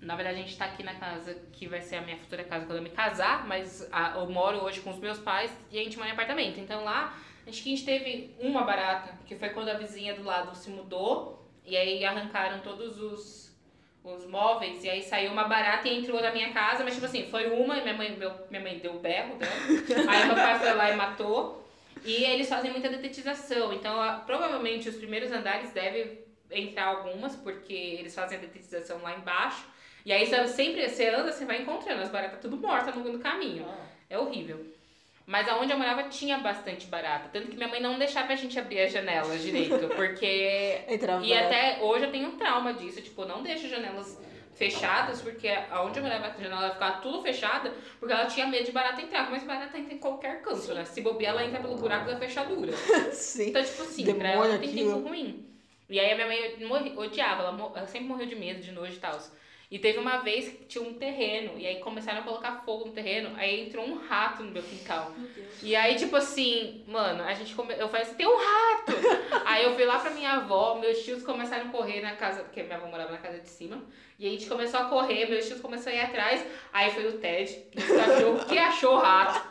Na 0.00 0.16
verdade, 0.16 0.38
a 0.38 0.42
gente 0.42 0.56
tá 0.56 0.64
aqui 0.64 0.82
na 0.82 0.94
casa 0.94 1.36
que 1.52 1.68
vai 1.68 1.80
ser 1.82 1.96
a 1.96 2.00
minha 2.02 2.16
futura 2.16 2.44
casa 2.44 2.64
quando 2.66 2.78
eu 2.78 2.82
me 2.82 2.90
casar, 2.90 3.46
mas 3.46 3.86
a- 3.92 4.14
eu 4.16 4.28
moro 4.28 4.58
hoje 4.64 4.80
com 4.80 4.90
os 4.90 4.98
meus 4.98 5.18
pais 5.18 5.50
e 5.70 5.78
a 5.78 5.84
gente 5.84 5.96
mora 5.98 6.08
em 6.08 6.12
apartamento. 6.12 6.58
Então 6.58 6.82
lá, 6.82 7.14
acho 7.46 7.62
que 7.62 7.72
a 7.72 7.76
gente 7.76 7.84
teve 7.84 8.34
uma 8.40 8.62
barata, 8.62 9.14
que 9.26 9.34
foi 9.36 9.50
quando 9.50 9.68
a 9.68 9.74
vizinha 9.74 10.14
do 10.14 10.22
lado 10.22 10.54
se 10.56 10.70
mudou 10.70 11.46
e 11.64 11.76
aí 11.76 12.04
arrancaram 12.04 12.60
todos 12.60 12.98
os, 13.00 13.56
os 14.02 14.26
móveis 14.26 14.82
e 14.84 14.90
aí 14.90 15.02
saiu 15.02 15.32
uma 15.32 15.44
barata 15.44 15.88
e 15.88 15.98
entrou 15.98 16.20
na 16.20 16.30
minha 16.32 16.52
casa, 16.52 16.84
mas 16.84 16.94
tipo 16.94 17.06
assim, 17.06 17.28
foi 17.30 17.48
uma 17.50 17.78
e 17.78 17.82
minha 17.82 17.94
mãe, 17.94 18.16
meu, 18.16 18.32
minha 18.50 18.62
mãe 18.62 18.78
deu 18.78 18.94
o 18.96 18.98
berro 18.98 19.36
dela. 19.36 19.52
aí 20.08 20.26
meu 20.26 20.34
pai 20.34 20.58
foi 20.58 20.74
lá 20.74 20.90
e 20.90 20.96
matou. 20.96 21.64
E 22.04 22.22
eles 22.24 22.48
fazem 22.48 22.70
muita 22.70 22.88
detetização, 22.90 23.72
então 23.72 24.00
a- 24.00 24.14
provavelmente 24.26 24.88
os 24.88 24.96
primeiros 24.96 25.32
andares 25.32 25.70
devem 25.72 26.18
entrar 26.50 26.86
algumas, 26.86 27.34
porque 27.36 27.72
eles 27.72 28.14
fazem 28.14 28.36
a 28.36 28.40
detetização 28.42 29.00
lá 29.00 29.16
embaixo. 29.16 29.66
E 30.04 30.12
aí 30.12 30.26
sempre, 30.48 30.86
você 30.86 31.08
anda, 31.08 31.32
você 31.32 31.46
vai 31.46 31.62
encontrando 31.62 32.02
as 32.02 32.10
baratas 32.10 32.40
tudo 32.40 32.58
mortas 32.58 32.94
no, 32.94 33.04
no 33.10 33.18
caminho. 33.18 33.64
É 34.10 34.18
horrível. 34.18 34.66
Mas 35.26 35.48
aonde 35.48 35.72
eu 35.72 35.78
morava 35.78 36.02
tinha 36.04 36.38
bastante 36.38 36.86
barata. 36.86 37.30
Tanto 37.32 37.48
que 37.48 37.56
minha 37.56 37.68
mãe 37.68 37.80
não 37.80 37.98
deixava 37.98 38.32
a 38.32 38.36
gente 38.36 38.58
abrir 38.58 38.80
as 38.80 38.92
janelas 38.92 39.42
direito. 39.42 39.88
Porque. 39.96 40.82
Entrava 40.88 41.24
E 41.24 41.32
até 41.32 41.78
hoje 41.82 42.04
eu 42.04 42.10
tenho 42.10 42.28
um 42.28 42.36
trauma 42.36 42.74
disso. 42.74 43.00
Tipo, 43.00 43.24
não 43.24 43.42
deixo 43.42 43.68
janelas 43.68 44.20
fechadas, 44.54 45.20
porque 45.20 45.48
aonde 45.70 45.98
eu 45.98 46.02
morava 46.04 46.26
a 46.28 46.40
janela 46.42 46.70
ficava 46.70 46.98
tudo 46.98 47.22
fechada, 47.22 47.72
porque 47.98 48.12
ela 48.12 48.26
tinha 48.26 48.46
medo 48.46 48.64
de 48.66 48.72
barata 48.72 49.00
entrar. 49.00 49.30
Mas 49.30 49.42
barata 49.42 49.78
entra 49.78 49.94
em 49.94 49.98
qualquer 49.98 50.42
canto, 50.42 50.74
né? 50.74 50.84
Se 50.84 51.00
bobear, 51.00 51.32
ela 51.32 51.44
entra 51.44 51.60
pelo 51.60 51.76
buraco 51.76 52.06
da 52.06 52.16
fechadura. 52.18 52.72
Sim. 53.12 53.48
Então, 53.48 53.64
tipo 53.64 53.82
assim, 53.82 54.04
Demônio 54.04 54.20
pra 54.20 54.30
ela 54.30 54.48
não 54.48 54.58
tem 54.58 54.74
tempo 54.74 54.98
ruim. 55.08 55.46
E 55.88 55.98
aí 56.00 56.12
a 56.12 56.14
minha 56.14 56.26
mãe 56.26 56.66
morri- 56.66 56.94
odiava, 56.96 57.42
ela, 57.42 57.72
ela 57.76 57.86
sempre 57.86 58.08
morreu 58.08 58.26
de 58.26 58.36
medo, 58.36 58.60
de 58.60 58.72
nojo 58.72 58.92
e 58.92 58.96
tal. 58.96 59.18
E 59.74 59.78
teve 59.80 59.98
uma 59.98 60.18
vez 60.18 60.50
que 60.50 60.64
tinha 60.66 60.84
um 60.84 60.94
terreno, 60.94 61.58
e 61.58 61.66
aí 61.66 61.80
começaram 61.80 62.20
a 62.20 62.22
colocar 62.22 62.62
fogo 62.64 62.84
no 62.84 62.92
terreno, 62.92 63.34
aí 63.36 63.66
entrou 63.66 63.84
um 63.84 63.98
rato 63.98 64.44
no 64.44 64.52
meu 64.52 64.62
quintal. 64.62 65.12
Meu. 65.18 65.28
E 65.64 65.74
aí, 65.74 65.96
tipo 65.96 66.14
assim, 66.14 66.84
mano, 66.86 67.24
a 67.24 67.34
gente 67.34 67.56
come... 67.56 67.74
eu 67.76 67.88
falei 67.88 68.06
assim, 68.06 68.14
tem 68.14 68.24
um 68.24 68.36
rato! 68.36 68.92
aí 69.44 69.64
eu 69.64 69.74
fui 69.74 69.84
lá 69.84 69.98
pra 69.98 70.12
minha 70.12 70.34
avó, 70.34 70.76
meus 70.76 71.02
tios 71.02 71.24
começaram 71.24 71.66
a 71.66 71.70
correr 71.70 72.00
na 72.02 72.14
casa, 72.14 72.44
porque 72.44 72.62
minha 72.62 72.76
avó 72.76 72.86
morava 72.86 73.10
na 73.10 73.18
casa 73.18 73.40
de 73.40 73.48
cima. 73.48 73.82
E 74.16 74.28
a 74.28 74.30
gente 74.30 74.46
começou 74.46 74.78
a 74.78 74.84
correr, 74.84 75.28
meus 75.28 75.44
tios 75.44 75.60
começaram 75.60 75.98
a 75.98 76.02
ir 76.02 76.04
atrás. 76.04 76.46
Aí 76.72 76.92
foi 76.92 77.08
o 77.08 77.18
Ted, 77.18 77.64
nosso 77.74 77.96
cachorro, 77.96 78.44
que 78.46 78.56
achou 78.56 78.94
o 78.94 79.00
rato. 79.00 79.44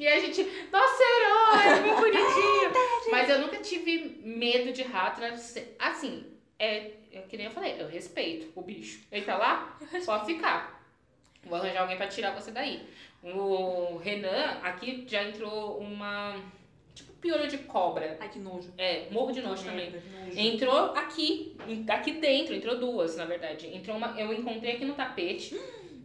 E 0.00 0.08
a 0.08 0.18
gente, 0.18 0.42
nossa, 0.72 1.02
herói, 1.04 1.80
muito 1.82 2.00
bonitinho. 2.00 2.72
Mas 3.12 3.30
eu 3.30 3.38
nunca 3.38 3.58
tive 3.58 4.20
medo 4.24 4.72
de 4.72 4.82
rato, 4.82 5.20
né? 5.20 5.32
Assim, 5.78 6.26
é, 6.58 6.90
é 7.12 7.20
que 7.28 7.36
nem 7.36 7.46
eu 7.46 7.52
falei, 7.52 7.76
eu 7.78 7.88
respeito 7.88 8.50
o 8.54 8.62
bicho. 8.62 9.00
Ele 9.12 9.24
tá 9.24 9.36
lá, 9.36 9.78
pode 10.04 10.26
ficar. 10.26 10.82
Vou 11.44 11.56
arranjar 11.58 11.82
alguém 11.82 11.96
pra 11.96 12.08
tirar 12.08 12.34
você 12.34 12.50
daí. 12.50 12.82
O 13.22 13.96
Renan, 13.98 14.58
aqui 14.62 15.04
já 15.08 15.22
entrou 15.22 15.78
uma. 15.78 16.36
Tipo, 16.94 17.12
piolho 17.14 17.48
de 17.48 17.58
cobra. 17.58 18.16
Ai, 18.20 18.28
que 18.28 18.38
nojo. 18.38 18.72
É, 18.76 19.08
morro 19.10 19.32
de 19.32 19.40
nojo 19.40 19.64
também. 19.64 19.90
Merda, 19.90 20.02
nojo. 20.24 20.38
Entrou 20.38 20.76
aqui, 20.94 21.56
aqui 21.88 22.12
dentro, 22.12 22.54
entrou 22.54 22.78
duas, 22.78 23.16
na 23.16 23.24
verdade. 23.24 23.68
Entrou 23.74 23.96
uma, 23.96 24.18
eu 24.20 24.32
encontrei 24.32 24.74
aqui 24.74 24.84
no 24.84 24.94
tapete 24.94 25.58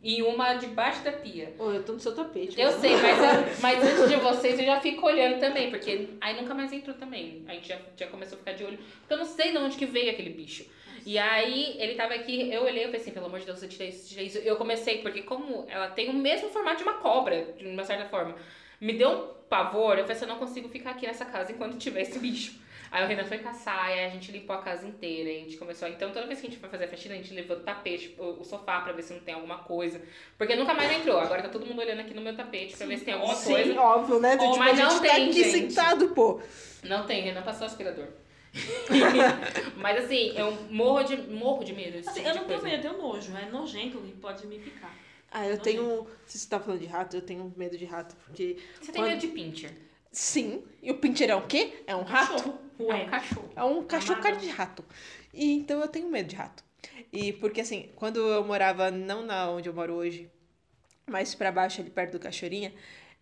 e 0.03 0.21
uma 0.21 0.55
debaixo 0.55 1.01
da 1.01 1.13
pia. 1.13 1.53
Ô, 1.57 1.71
eu 1.71 1.81
tô 1.81 1.93
no 1.93 1.99
seu 1.99 2.13
tapete. 2.13 2.59
Eu 2.59 2.67
mano. 2.67 2.81
sei, 2.81 2.95
mas, 2.97 3.59
mas 3.61 3.83
antes 3.83 4.09
de 4.09 4.15
vocês 4.17 4.59
eu 4.59 4.65
já 4.65 4.81
fico 4.81 5.05
olhando 5.05 5.39
também, 5.39 5.69
porque 5.69 6.09
aí 6.19 6.39
nunca 6.39 6.53
mais 6.53 6.73
entrou 6.73 6.95
também. 6.95 7.45
A 7.47 7.53
gente 7.53 7.69
já, 7.69 7.79
já 7.95 8.07
começou 8.07 8.35
a 8.35 8.39
ficar 8.39 8.51
de 8.51 8.65
olho, 8.65 8.77
porque 8.77 9.13
eu 9.13 9.17
não 9.17 9.25
sei 9.25 9.51
de 9.51 9.57
onde 9.57 9.77
que 9.77 9.85
veio 9.85 10.11
aquele 10.11 10.31
bicho. 10.31 10.65
E 11.05 11.17
aí, 11.17 11.75
ele 11.79 11.95
tava 11.95 12.13
aqui, 12.13 12.51
eu 12.51 12.63
olhei 12.63 12.83
e 12.83 12.85
falei 12.85 13.01
assim, 13.01 13.11
pelo 13.11 13.25
amor 13.25 13.39
de 13.39 13.45
Deus, 13.45 13.61
eu 13.61 13.69
tirei 13.69 13.89
isso, 13.89 14.09
tirei 14.09 14.25
isso. 14.25 14.37
Eu 14.37 14.55
comecei, 14.57 14.99
porque 14.99 15.21
como 15.21 15.65
ela 15.69 15.87
tem 15.89 16.09
o 16.09 16.13
mesmo 16.13 16.49
formato 16.49 16.77
de 16.77 16.83
uma 16.83 16.95
cobra, 16.95 17.53
de 17.57 17.65
uma 17.65 17.83
certa 17.83 18.05
forma, 18.05 18.35
me 18.79 18.93
deu 18.93 19.09
um 19.09 19.27
pavor, 19.49 19.97
eu 19.97 20.03
falei 20.03 20.15
assim, 20.15 20.25
eu 20.25 20.29
não 20.29 20.37
consigo 20.37 20.69
ficar 20.69 20.91
aqui 20.91 21.05
nessa 21.05 21.25
casa 21.25 21.51
enquanto 21.51 21.77
tiver 21.77 22.01
esse 22.01 22.19
bicho. 22.19 22.62
Aí 22.93 23.03
o 23.03 23.07
Renan 23.07 23.25
foi 23.25 23.39
caçar, 23.39 23.89
e 23.89 23.93
aí 23.93 24.05
a 24.05 24.09
gente 24.09 24.31
limpou 24.31 24.55
a 24.55 24.61
casa 24.61 24.85
inteira, 24.87 25.27
e 25.27 25.37
a 25.37 25.39
gente 25.39 25.57
começou. 25.57 25.87
Então 25.87 26.11
toda 26.11 26.27
vez 26.27 26.39
que 26.39 26.45
a 26.45 26.49
gente 26.51 26.59
foi 26.59 26.69
fazer 26.69 26.83
a 26.83 26.87
faxina, 26.87 27.15
a 27.15 27.17
gente 27.17 27.33
levou 27.33 27.57
o 27.57 27.59
tapete, 27.61 28.15
o, 28.19 28.41
o 28.41 28.43
sofá 28.43 28.81
pra 28.81 28.93
ver 28.93 29.01
se 29.01 29.13
não 29.13 29.19
tem 29.21 29.33
alguma 29.33 29.57
coisa. 29.57 29.99
Porque 30.37 30.55
nunca 30.55 30.75
mais 30.75 30.91
entrou. 30.91 31.17
Agora 31.17 31.41
tá 31.41 31.49
todo 31.49 31.65
mundo 31.65 31.79
olhando 31.81 32.01
aqui 32.01 32.13
no 32.13 32.21
meu 32.21 32.35
tapete 32.35 32.77
pra 32.77 32.85
ver 32.85 32.99
se 32.99 33.05
tem 33.05 33.15
alguma 33.15 33.33
Sim, 33.33 33.51
coisa. 33.51 33.81
óbvio, 33.81 34.19
né? 34.19 34.35
Oh, 34.39 34.43
tipo, 34.45 34.57
mas 34.59 34.79
a 34.79 34.83
não 34.83 34.91
gente 34.91 35.01
tá 35.07 35.13
tem, 35.15 35.29
aqui 35.29 35.43
gente. 35.43 35.73
sentado, 35.73 36.09
pô. 36.09 36.39
Não 36.83 37.03
tem, 37.07 37.23
Renan 37.23 37.41
passou 37.41 37.65
aspirador. 37.65 38.07
Mas 39.77 40.05
assim, 40.05 40.37
eu 40.37 40.51
morro 40.69 41.01
de, 41.03 41.17
morro 41.17 41.63
de 41.63 41.73
medo. 41.73 41.97
Assim, 41.97 42.13
tipo 42.21 42.27
eu 42.29 42.35
não 42.35 42.43
tenho 42.45 42.61
medo, 42.61 42.75
eu 42.75 42.91
tenho 42.91 43.01
nojo. 43.01 43.35
É 43.35 43.49
nojento 43.49 44.03
e 44.05 44.11
pode 44.11 44.45
me 44.45 44.59
picar. 44.59 44.95
Ah, 45.31 45.47
eu 45.47 45.55
Não, 45.55 45.63
tenho. 45.63 46.07
Se 46.27 46.37
você 46.37 46.47
tá 46.47 46.59
falando 46.59 46.79
de 46.79 46.85
rato, 46.85 47.15
eu 47.15 47.21
tenho 47.23 47.51
medo 47.57 47.75
de 47.77 47.85
rato. 47.85 48.15
Porque. 48.25 48.57
Você 48.79 48.91
tem 48.91 49.01
Quando- 49.01 49.09
medo 49.09 49.21
de 49.21 49.27
pincher? 49.29 49.71
Sim. 50.13 50.63
E 50.81 50.89
o 50.91 50.97
pincher 50.97 51.29
é 51.29 51.35
o 51.35 51.45
quê? 51.45 51.83
É 51.85 51.93
um 51.95 52.03
rato? 52.03 52.33
Cachorro. 52.33 52.59
É 52.79 52.83
Ué. 52.83 53.03
um 53.03 53.09
cachorro. 53.09 53.49
É 53.55 53.63
um 53.63 53.83
cachorro 53.83 54.13
Amado. 54.19 54.23
cara 54.23 54.35
de 54.37 54.49
rato. 54.49 54.85
E 55.33 55.51
então 55.53 55.81
eu 55.81 55.87
tenho 55.89 56.09
medo 56.09 56.29
de 56.29 56.35
rato. 56.35 56.63
E 57.11 57.33
porque 57.33 57.61
assim, 57.61 57.89
quando 57.95 58.19
eu 58.19 58.43
morava, 58.45 58.89
não 58.91 59.23
na 59.25 59.49
onde 59.49 59.67
eu 59.67 59.73
moro 59.73 59.93
hoje, 59.95 60.29
mas 61.07 61.35
pra 61.35 61.51
baixo, 61.51 61.81
ali 61.81 61.89
perto 61.89 62.13
do 62.13 62.19
Cachoeirinha, 62.19 62.73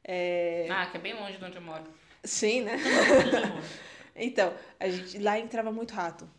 é... 0.04 0.68
Ah, 0.70 0.86
que 0.88 0.98
é 0.98 1.00
bem 1.00 1.14
longe 1.14 1.38
de 1.38 1.44
onde 1.46 1.56
eu 1.58 1.62
moro. 1.62 1.84
sim, 2.24 2.62
né? 2.62 2.78
Então, 4.16 4.54
a 4.80 4.90
gente 4.90 5.18
lá 5.20 5.40
entrava 5.40 5.72
muito 5.72 5.94
rato. 5.94 6.30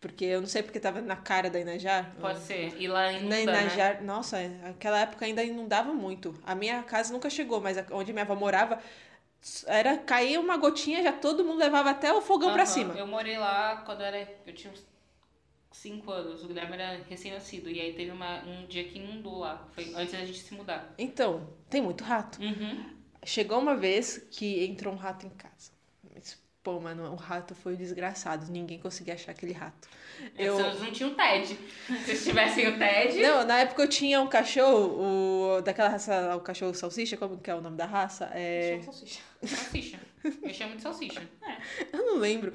Porque 0.00 0.24
eu 0.24 0.40
não 0.40 0.48
sei 0.48 0.62
porque 0.62 0.80
tava 0.80 1.02
na 1.02 1.16
cara 1.16 1.50
da 1.50 1.60
Inajar. 1.60 2.14
Pode 2.18 2.40
ser. 2.40 2.74
E 2.80 2.88
lá 2.88 3.12
inunda, 3.12 3.28
Na 3.28 3.52
né? 3.52 3.62
Inajar, 3.62 4.02
nossa, 4.02 4.38
aquela 4.64 5.00
época 5.00 5.26
ainda 5.26 5.44
inundava 5.44 5.92
muito. 5.92 6.34
A 6.46 6.54
minha 6.54 6.82
casa 6.82 7.12
nunca 7.12 7.28
chegou, 7.28 7.60
mas 7.60 7.76
onde 7.90 8.10
minha 8.10 8.24
avó 8.24 8.34
morava, 8.34 8.80
era 9.66 9.96
caía 9.98 10.38
uma 10.40 10.56
gotinha, 10.56 11.02
já 11.02 11.12
todo 11.12 11.44
mundo 11.44 11.58
levava 11.58 11.90
até 11.90 12.12
o 12.12 12.20
fogão 12.20 12.52
pra 12.52 12.62
Aham. 12.62 12.72
cima. 12.72 12.94
Eu 12.94 13.06
morei 13.06 13.38
lá 13.38 13.78
quando 13.86 14.02
era. 14.02 14.28
Eu 14.46 14.54
tinha 14.54 14.72
uns 14.72 14.84
5 15.72 16.10
anos. 16.10 16.44
O 16.44 16.48
Guilherme 16.48 16.74
era 16.74 17.02
recém-nascido. 17.08 17.70
E 17.70 17.80
aí 17.80 17.92
teve 17.94 18.10
uma, 18.10 18.42
um 18.44 18.66
dia 18.66 18.84
que 18.84 18.98
inundou 18.98 19.38
lá. 19.38 19.66
Foi 19.74 19.92
antes 19.94 20.12
da 20.12 20.24
gente 20.24 20.38
se 20.40 20.54
mudar. 20.54 20.94
Então, 20.98 21.48
tem 21.68 21.80
muito 21.80 22.04
rato. 22.04 22.40
Uhum. 22.40 23.00
Chegou 23.24 23.58
uma 23.58 23.76
vez 23.76 24.18
que 24.30 24.64
entrou 24.64 24.92
um 24.92 24.96
rato 24.96 25.26
em 25.26 25.30
casa. 25.30 25.72
Pô, 26.70 26.78
mano, 26.78 27.10
o 27.10 27.16
rato 27.16 27.52
foi 27.52 27.74
desgraçado. 27.74 28.46
Ninguém 28.48 28.78
conseguia 28.78 29.14
achar 29.14 29.32
aquele 29.32 29.52
rato. 29.52 29.88
Eu... 30.38 30.54
Vocês 30.56 30.80
não 30.80 30.92
tinham 30.92 31.14
TED. 31.14 31.46
Se 31.48 31.58
vocês 32.04 32.24
tivessem 32.24 32.68
o 32.68 32.78
TED. 32.78 33.20
Não, 33.20 33.44
na 33.44 33.58
época 33.58 33.82
eu 33.82 33.88
tinha 33.88 34.20
um 34.20 34.28
cachorro, 34.28 35.56
o... 35.56 35.60
daquela 35.62 35.88
raça, 35.88 36.36
o 36.36 36.40
cachorro 36.40 36.72
salsicha, 36.72 37.16
como 37.16 37.38
que 37.38 37.50
é 37.50 37.54
o 37.56 37.60
nome 37.60 37.76
da 37.76 37.86
raça? 37.86 38.30
É... 38.34 38.78
Salsicha. 38.84 39.20
Salsicha. 39.44 39.98
Eu 40.22 40.54
chamo 40.54 40.76
de 40.76 40.82
salsicha. 40.82 41.20
Eu 41.92 42.06
não 42.06 42.18
lembro. 42.18 42.52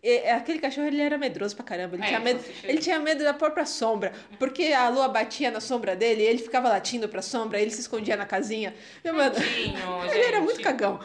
E- 0.00 0.08
é, 0.18 0.32
aquele 0.34 0.60
cachorro, 0.60 0.86
ele 0.86 1.00
era 1.00 1.18
medroso 1.18 1.56
pra 1.56 1.64
caramba. 1.64 1.96
Ele, 1.96 2.04
É, 2.04 2.06
tinha 2.06 2.20
medo, 2.20 2.40
salsicha. 2.40 2.68
ele 2.68 2.78
tinha 2.78 3.00
medo 3.00 3.24
da 3.24 3.34
própria 3.34 3.66
sombra. 3.66 4.12
Porque 4.38 4.64
a 4.66 4.88
lua 4.90 5.08
batia 5.08 5.50
na 5.50 5.60
sombra 5.60 5.96
dele 5.96 6.22
e 6.22 6.26
ele 6.26 6.38
ficava 6.38 6.68
latindo 6.68 7.08
pra 7.08 7.20
sombra, 7.22 7.58
ele 7.60 7.70
se 7.72 7.80
escondia 7.80 8.16
na 8.16 8.26
casinha. 8.26 8.72
Meu, 9.02 9.12
mano, 9.14 9.34
ele 10.12 10.22
era 10.24 10.40
muito 10.40 10.60
cagão. 10.60 11.00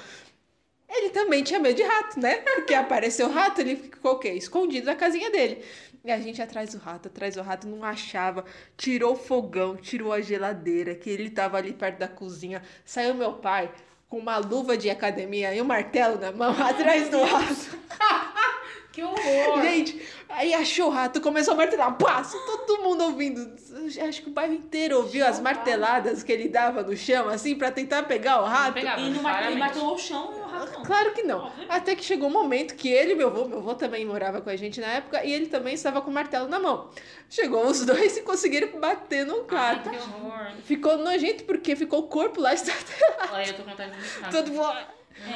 Ele 0.93 1.09
também 1.09 1.41
tinha 1.41 1.57
medo 1.57 1.75
de 1.75 1.83
rato, 1.83 2.19
né? 2.19 2.37
Porque 2.37 2.73
apareceu 2.73 3.27
o 3.27 3.31
rato, 3.31 3.61
ele 3.61 3.77
ficou 3.77 4.13
o 4.13 4.19
quê? 4.19 4.29
Escondido 4.33 4.85
na 4.85 4.95
casinha 4.95 5.31
dele. 5.31 5.63
E 6.03 6.11
a 6.11 6.19
gente 6.19 6.41
atrás 6.41 6.73
do 6.73 6.79
rato, 6.79 7.07
atrás 7.07 7.35
do 7.35 7.41
rato, 7.41 7.67
não 7.67 7.83
achava. 7.83 8.43
Tirou 8.75 9.13
o 9.13 9.15
fogão, 9.15 9.77
tirou 9.77 10.11
a 10.11 10.19
geladeira, 10.19 10.93
que 10.93 11.09
ele 11.09 11.29
tava 11.29 11.57
ali 11.57 11.71
perto 11.71 11.99
da 11.99 12.07
cozinha. 12.07 12.61
Saiu 12.83 13.13
meu 13.13 13.33
pai 13.33 13.71
com 14.09 14.17
uma 14.17 14.37
luva 14.37 14.75
de 14.75 14.89
academia 14.89 15.55
e 15.55 15.61
um 15.61 15.65
martelo 15.65 16.19
na 16.19 16.31
mão 16.33 16.51
atrás 16.61 17.07
do 17.07 17.23
rato. 17.23 17.79
Que 18.91 19.01
horror. 19.01 19.61
Gente, 19.61 20.05
aí 20.27 20.53
achou 20.53 20.87
o 20.87 20.89
rato, 20.89 21.21
começou 21.21 21.53
a 21.53 21.57
martelar. 21.57 21.97
Passa, 21.97 22.37
todo 22.39 22.83
mundo 22.83 23.05
ouvindo. 23.05 23.55
Acho 23.97 24.21
que 24.21 24.29
o 24.29 24.31
bairro 24.31 24.53
inteiro 24.53 24.97
ouviu 24.97 25.25
as 25.25 25.39
marteladas 25.39 26.23
que 26.23 26.31
ele 26.31 26.47
dava 26.49 26.83
no 26.83 26.95
chão, 26.95 27.27
assim, 27.29 27.55
pra 27.55 27.71
tentar 27.71 28.03
pegar 28.03 28.41
o 28.41 28.45
rato. 28.45 28.73
pegava. 28.73 29.01
E 29.01 29.09
não 29.09 29.21
mar- 29.21 29.31
ele 29.33 29.55
claramente. 29.55 29.59
martelou 29.59 29.95
o 29.95 29.97
chão 29.97 30.33
e 30.35 30.39
o 30.39 30.43
rato 30.43 30.73
não. 30.73 30.83
Claro 30.83 31.11
que 31.13 31.23
não. 31.23 31.51
Até 31.69 31.95
que 31.95 32.03
chegou 32.03 32.29
um 32.29 32.33
momento 32.33 32.75
que 32.75 32.89
ele 32.89 33.15
meu 33.15 33.27
avô, 33.27 33.45
meu 33.45 33.59
avô 33.59 33.75
também 33.75 34.05
morava 34.05 34.41
com 34.41 34.49
a 34.49 34.55
gente 34.55 34.79
na 34.81 34.87
época, 34.87 35.23
e 35.25 35.31
ele 35.33 35.47
também 35.47 35.73
estava 35.73 36.01
com 36.01 36.11
o 36.11 36.13
martelo 36.13 36.47
na 36.47 36.59
mão. 36.59 36.89
Chegou 37.29 37.65
os 37.65 37.83
dois 37.85 38.17
e 38.17 38.21
conseguiram 38.21 38.79
bater 38.79 39.25
no 39.25 39.45
Ai, 39.49 39.75
rato. 39.75 39.89
que 39.89 39.95
horror. 39.97 40.51
Ficou 40.63 40.97
nojento 40.97 41.43
porque 41.45 41.75
ficou 41.75 41.99
o 41.99 42.03
corpo 42.03 42.39
lá 42.41 42.53
estatelado. 42.53 43.33
Olha, 43.33 43.47
eu 43.47 43.53
tô 43.55 43.63
com 43.63 43.69
vontade 43.71 43.91
de. 43.91 44.31
Todo 44.31 44.51
mundo. 44.51 44.73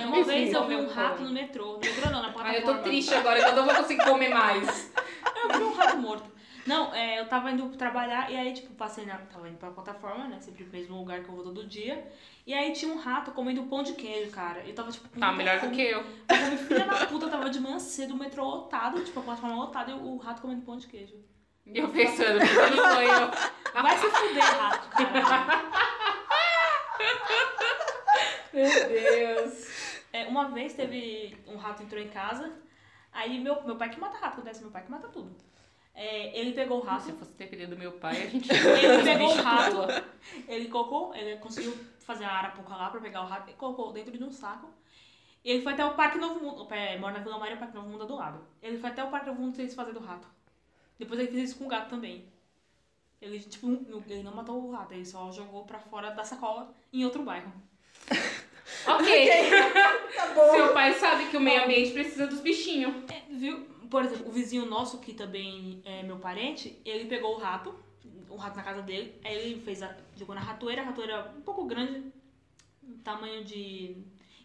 É, 0.02 0.06
uma 0.06 0.18
Enfim. 0.20 0.30
vez 0.30 0.54
eu 0.54 0.68
vi 0.68 0.76
um 0.76 0.88
rato 0.88 1.22
no 1.22 1.32
metrô. 1.32 1.74
No 1.74 1.80
metrô 1.80 2.10
não, 2.10 2.22
na 2.22 2.30
plataforma. 2.32 2.50
Ai, 2.50 2.58
eu 2.58 2.64
tô 2.64 2.74
triste 2.80 3.14
agora, 3.14 3.44
que 3.44 3.50
eu 3.50 3.56
não 3.56 3.66
vou 3.66 3.76
conseguir 3.76 4.04
comer 4.04 4.30
mais. 4.30 4.92
Eu 5.44 5.58
vi 5.60 5.64
um 5.64 5.74
rato 5.74 5.98
morto. 5.98 6.35
Não, 6.66 6.94
é, 6.96 7.20
eu 7.20 7.28
tava 7.30 7.52
indo 7.52 7.70
trabalhar 7.78 8.32
e 8.32 8.36
aí, 8.36 8.52
tipo, 8.54 8.74
passei 8.74 9.06
na. 9.06 9.18
Tava 9.18 9.48
indo 9.48 9.58
pra 9.58 9.70
plataforma, 9.70 10.28
né? 10.28 10.40
Sempre 10.40 10.64
no 10.64 10.72
mesmo 10.72 10.98
lugar 10.98 11.22
que 11.24 11.30
eu 11.30 11.36
vou 11.36 11.44
todo 11.44 11.68
dia. 11.68 12.12
E 12.46 12.54
aí 12.54 12.74
tinha 12.74 12.92
um 12.92 12.98
rato 12.98 13.32
comendo 13.32 13.64
pão 13.64 13.84
de 13.84 13.94
queijo, 13.94 14.32
cara. 14.32 14.62
Eu 14.66 14.74
tava, 14.74 14.92
tipo, 14.92 15.08
Tá 15.20 15.32
melhor 15.32 15.58
do 15.58 15.62
fome. 15.62 15.76
que 15.76 15.82
eu. 15.84 16.00
Eu 16.00 16.58
filha 16.58 16.86
da 16.86 17.06
puta, 17.06 17.30
tava 17.30 17.50
de 17.52 17.60
manhã 17.60 17.78
cedo, 17.80 18.16
o 18.16 18.18
metrô 18.18 18.44
lotado, 18.46 19.04
tipo, 19.04 19.20
a 19.20 19.24
plataforma 19.24 19.56
lotada 19.56 19.92
e 19.92 19.94
o 19.94 20.18
rato 20.18 20.42
comendo 20.42 20.64
pão 20.64 20.78
de 20.78 20.88
queijo. 20.88 21.16
E 21.68 21.78
eu 21.80 21.88
pensando, 21.90 22.40
por 22.40 22.48
que 22.48 22.76
não 22.76 22.92
sou 22.94 23.02
eu? 23.02 23.32
Vai 23.84 23.98
se 23.98 24.10
fuder, 24.10 24.44
rato, 24.44 24.90
cara. 24.90 25.66
Meu 28.54 28.88
Deus. 28.88 29.68
É, 30.14 30.26
uma 30.28 30.50
vez 30.50 30.74
teve 30.74 31.38
um 31.48 31.58
rato 31.58 31.84
entrou 31.84 32.02
em 32.02 32.08
casa, 32.08 32.52
aí 33.12 33.40
meu, 33.40 33.62
meu 33.64 33.76
pai 33.76 33.90
que 33.90 34.00
mata 34.00 34.18
rato, 34.18 34.34
acontece 34.36 34.62
meu 34.62 34.72
pai 34.72 34.84
que 34.84 34.92
mata 34.92 35.08
tudo. 35.10 35.36
É, 35.96 36.38
ele 36.38 36.52
pegou 36.52 36.80
o 36.80 36.84
rato, 36.84 37.06
Se 37.06 37.12
eu 37.12 37.16
fosse 37.18 37.32
depender 37.38 37.68
do 37.68 37.78
meu 37.78 37.94
pai, 37.94 38.24
a 38.24 38.28
gente 38.28 38.50
ele 38.52 39.04
pegou 39.04 39.30
o 39.30 39.36
rato, 39.42 39.78
ele 40.48 40.68
colocou, 40.68 41.16
ele 41.16 41.38
conseguiu 41.38 41.74
fazer 42.02 42.26
a 42.26 42.32
arapuca 42.34 42.76
lá 42.76 42.90
pra 42.90 43.00
pegar 43.00 43.22
o 43.24 43.28
rato 43.28 43.50
e 43.50 43.54
colocou 43.54 43.94
dentro 43.94 44.12
de 44.18 44.24
um 44.24 44.32
saco. 44.32 44.70
E 45.44 45.52
ele 45.52 45.62
foi 45.62 45.74
até 45.74 45.86
o 45.86 45.94
Parque 45.94 46.18
Novo 46.18 46.40
Mundo, 46.44 46.68
é, 46.74 46.98
mora 46.98 47.14
na 47.18 47.24
Vila 47.24 47.38
Maria, 47.38 47.56
o 47.56 47.60
Parque 47.60 47.76
Novo 47.76 47.88
Mundo 47.88 48.04
é 48.04 48.08
do 48.08 48.16
lado. 48.16 48.40
Ele 48.62 48.78
foi 48.78 48.90
até 48.90 49.04
o 49.04 49.10
Parque 49.10 49.28
Novo 49.28 49.42
Mundo 49.42 49.56
se 49.56 49.74
fazer 49.76 49.94
do 49.94 50.00
rato. 50.00 50.28
Depois 51.00 51.20
ele 51.20 51.32
fez 51.32 51.50
isso 51.52 51.60
com 51.60 51.66
o 51.66 51.70
gato 51.70 51.90
também. 51.90 52.26
Ele, 53.22 53.40
tipo, 53.40 53.68
não- 53.68 54.04
ele 54.10 54.24
não 54.24 54.34
matou 54.36 54.62
o 54.62 54.72
rato, 54.72 54.94
ele 54.94 55.06
só 55.06 55.32
jogou 55.32 55.64
pra 55.64 55.80
fora 55.80 56.10
da 56.12 56.24
sacola 56.26 56.74
em 56.92 57.06
outro 57.06 57.24
bairro. 57.24 57.52
Ok. 58.88 59.30
Tá 60.16 60.28
bom. 60.34 60.50
Seu 60.52 60.74
pai 60.74 60.94
sabe 60.94 61.28
que 61.28 61.38
o 61.38 61.42
meio 61.42 61.64
ambiente 61.64 61.92
precisa 61.92 62.26
dos 62.28 62.40
bichinhos. 62.42 62.94
É, 63.12 63.22
viu? 63.30 63.68
Por 63.96 64.04
exemplo, 64.04 64.28
o 64.28 64.32
vizinho 64.34 64.66
nosso, 64.66 64.98
que 64.98 65.14
também 65.14 65.82
é 65.86 66.04
meu 66.04 66.18
parente, 66.18 66.78
ele 66.84 67.06
pegou 67.06 67.34
o 67.36 67.40
rato, 67.40 67.74
o 68.30 68.36
rato 68.36 68.58
na 68.58 68.62
casa 68.62 68.82
dele, 68.82 69.16
aí 69.24 69.34
ele 69.38 69.62
fez 69.62 69.82
a, 69.82 69.96
jogou 70.18 70.36
na 70.36 70.42
ratoeira, 70.42 70.82
a 70.82 70.86
ratoeira 70.86 71.34
um 71.38 71.40
pouco 71.40 71.64
grande, 71.64 72.12
tamanho 73.06 73.46
de. 73.46 73.96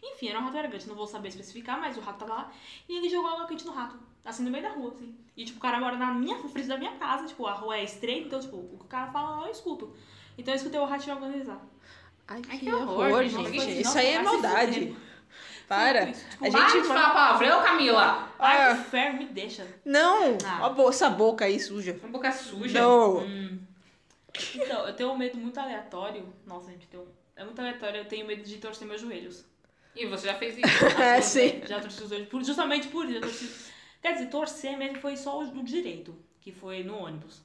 Enfim, 0.01 0.29
era 0.29 0.39
uma 0.39 0.45
ratoeira 0.45 0.69
grande, 0.69 0.87
não 0.87 0.95
vou 0.95 1.05
saber 1.05 1.27
especificar, 1.27 1.77
mas 1.81 1.97
o 1.97 1.99
rato 1.99 2.19
tava 2.19 2.33
lá, 2.33 2.51
e 2.87 2.95
ele 2.95 3.09
jogou 3.09 3.29
água 3.29 3.45
quente 3.45 3.65
no 3.65 3.73
rato, 3.73 3.99
assim, 4.23 4.41
no 4.45 4.49
meio 4.51 4.63
da 4.63 4.69
rua, 4.71 4.93
assim. 4.95 5.13
E, 5.35 5.43
tipo, 5.43 5.57
o 5.57 5.61
cara 5.61 5.81
mora 5.81 5.97
na 5.97 6.13
minha 6.13 6.37
na 6.37 6.47
frente 6.47 6.69
da 6.69 6.77
minha 6.77 6.95
casa, 6.95 7.27
tipo, 7.27 7.45
a 7.45 7.51
rua 7.51 7.75
é 7.75 7.83
estreita, 7.83 8.27
então, 8.27 8.39
tipo, 8.39 8.55
o 8.55 8.77
que 8.79 8.85
o 8.85 8.87
cara 8.87 9.11
fala, 9.11 9.45
eu 9.47 9.51
escuto. 9.51 9.93
Então 10.37 10.53
eu 10.53 10.55
escutei 10.55 10.79
o 10.79 10.85
rato 10.85 11.11
organizar. 11.11 11.61
Ai, 12.25 12.41
que, 12.41 12.57
que 12.59 12.73
horror, 12.73 13.05
horror, 13.09 13.23
gente. 13.27 13.53
foi- 13.53 13.71
Isso 13.81 13.97
aí 13.97 14.07
é 14.07 14.21
maldade. 14.23 14.95
Para. 15.75 16.05
Tipo, 16.07 16.45
A 16.47 16.51
Para 16.51 16.67
gente 16.69 16.81
de 16.81 16.87
falar 16.87 17.09
palavrão, 17.13 17.63
Camila. 17.63 18.29
Ai, 18.37 18.57
Ah. 18.63 18.71
inferno, 18.73 19.19
me 19.19 19.25
deixa. 19.25 19.65
Não! 19.85 20.37
Ah. 20.45 20.59
Ó, 20.61 20.65
a 20.65 20.69
bo- 20.69 20.89
essa 20.89 21.09
boca 21.09 21.45
aí 21.45 21.59
suja. 21.59 21.97
Uma 22.03 22.09
boca 22.11 22.31
suja. 22.31 22.81
Não. 22.81 23.19
Hum. 23.19 23.59
Então, 24.55 24.87
eu 24.87 24.93
tenho 24.93 25.11
um 25.11 25.17
medo 25.17 25.37
muito 25.37 25.57
aleatório. 25.59 26.25
Nossa, 26.45 26.71
gente, 26.71 26.87
tenho... 26.87 27.07
é 27.35 27.43
muito 27.43 27.59
aleatório. 27.59 27.99
Eu 27.99 28.05
tenho 28.05 28.25
medo 28.27 28.43
de 28.43 28.57
torcer 28.57 28.87
meus 28.87 28.99
joelhos. 29.01 29.45
E 29.95 30.05
você 30.05 30.27
já 30.27 30.35
fez 30.35 30.57
isso. 30.57 30.67
É, 31.01 31.21
sim. 31.21 31.61
Já 31.65 31.79
torci 31.79 32.03
os 32.03 32.09
joelhos. 32.09 32.47
Justamente 32.47 32.87
por 32.87 33.09
isso. 33.09 33.21
torci- 33.21 33.71
Quer 34.01 34.13
dizer, 34.13 34.27
torcer 34.27 34.77
mesmo 34.77 34.99
foi 34.99 35.15
só 35.15 35.39
o 35.39 35.43
o 35.59 35.63
direito, 35.63 36.15
que 36.41 36.51
foi 36.51 36.83
no 36.83 36.97
ônibus. 36.97 37.41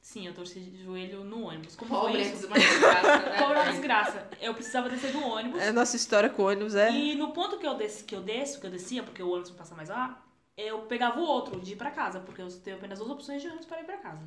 Sim, 0.00 0.26
eu 0.26 0.34
torci 0.34 0.60
de 0.60 0.82
joelho 0.82 1.22
no 1.24 1.44
ônibus. 1.44 1.76
Como 1.76 1.90
Pobre, 1.90 2.12
foi 2.12 2.22
é 2.22 2.32
isso? 2.32 2.46
uma 2.46 2.58
desgraça, 2.58 3.18
né? 3.18 3.36
Pobre 3.38 3.58
é 3.58 3.62
uma 3.62 3.70
desgraça. 3.72 4.30
Eu 4.40 4.54
precisava 4.54 4.88
descer 4.88 5.12
do 5.12 5.22
ônibus. 5.22 5.60
É, 5.60 5.72
nossa 5.72 5.94
história 5.94 6.30
com 6.30 6.44
ônibus 6.44 6.74
é. 6.74 6.90
E 6.90 7.14
no 7.14 7.32
ponto 7.32 7.58
que 7.58 7.66
eu, 7.66 7.74
desci, 7.74 8.04
que 8.04 8.14
eu 8.14 8.22
desço, 8.22 8.60
que 8.60 8.66
eu 8.66 8.70
descia, 8.70 9.02
porque 9.02 9.22
o 9.22 9.28
ônibus 9.28 9.50
não 9.50 9.56
passa 9.56 9.74
mais 9.74 9.88
lá, 9.88 10.24
eu 10.56 10.80
pegava 10.82 11.20
o 11.20 11.24
outro 11.24 11.60
de 11.60 11.72
ir 11.72 11.76
pra 11.76 11.90
casa, 11.90 12.20
porque 12.20 12.40
eu 12.40 12.48
tenho 12.60 12.76
apenas 12.76 12.98
duas 12.98 13.10
opções 13.10 13.42
de 13.42 13.48
ônibus 13.48 13.66
para 13.66 13.80
ir 13.80 13.84
pra 13.84 13.98
casa. 13.98 14.26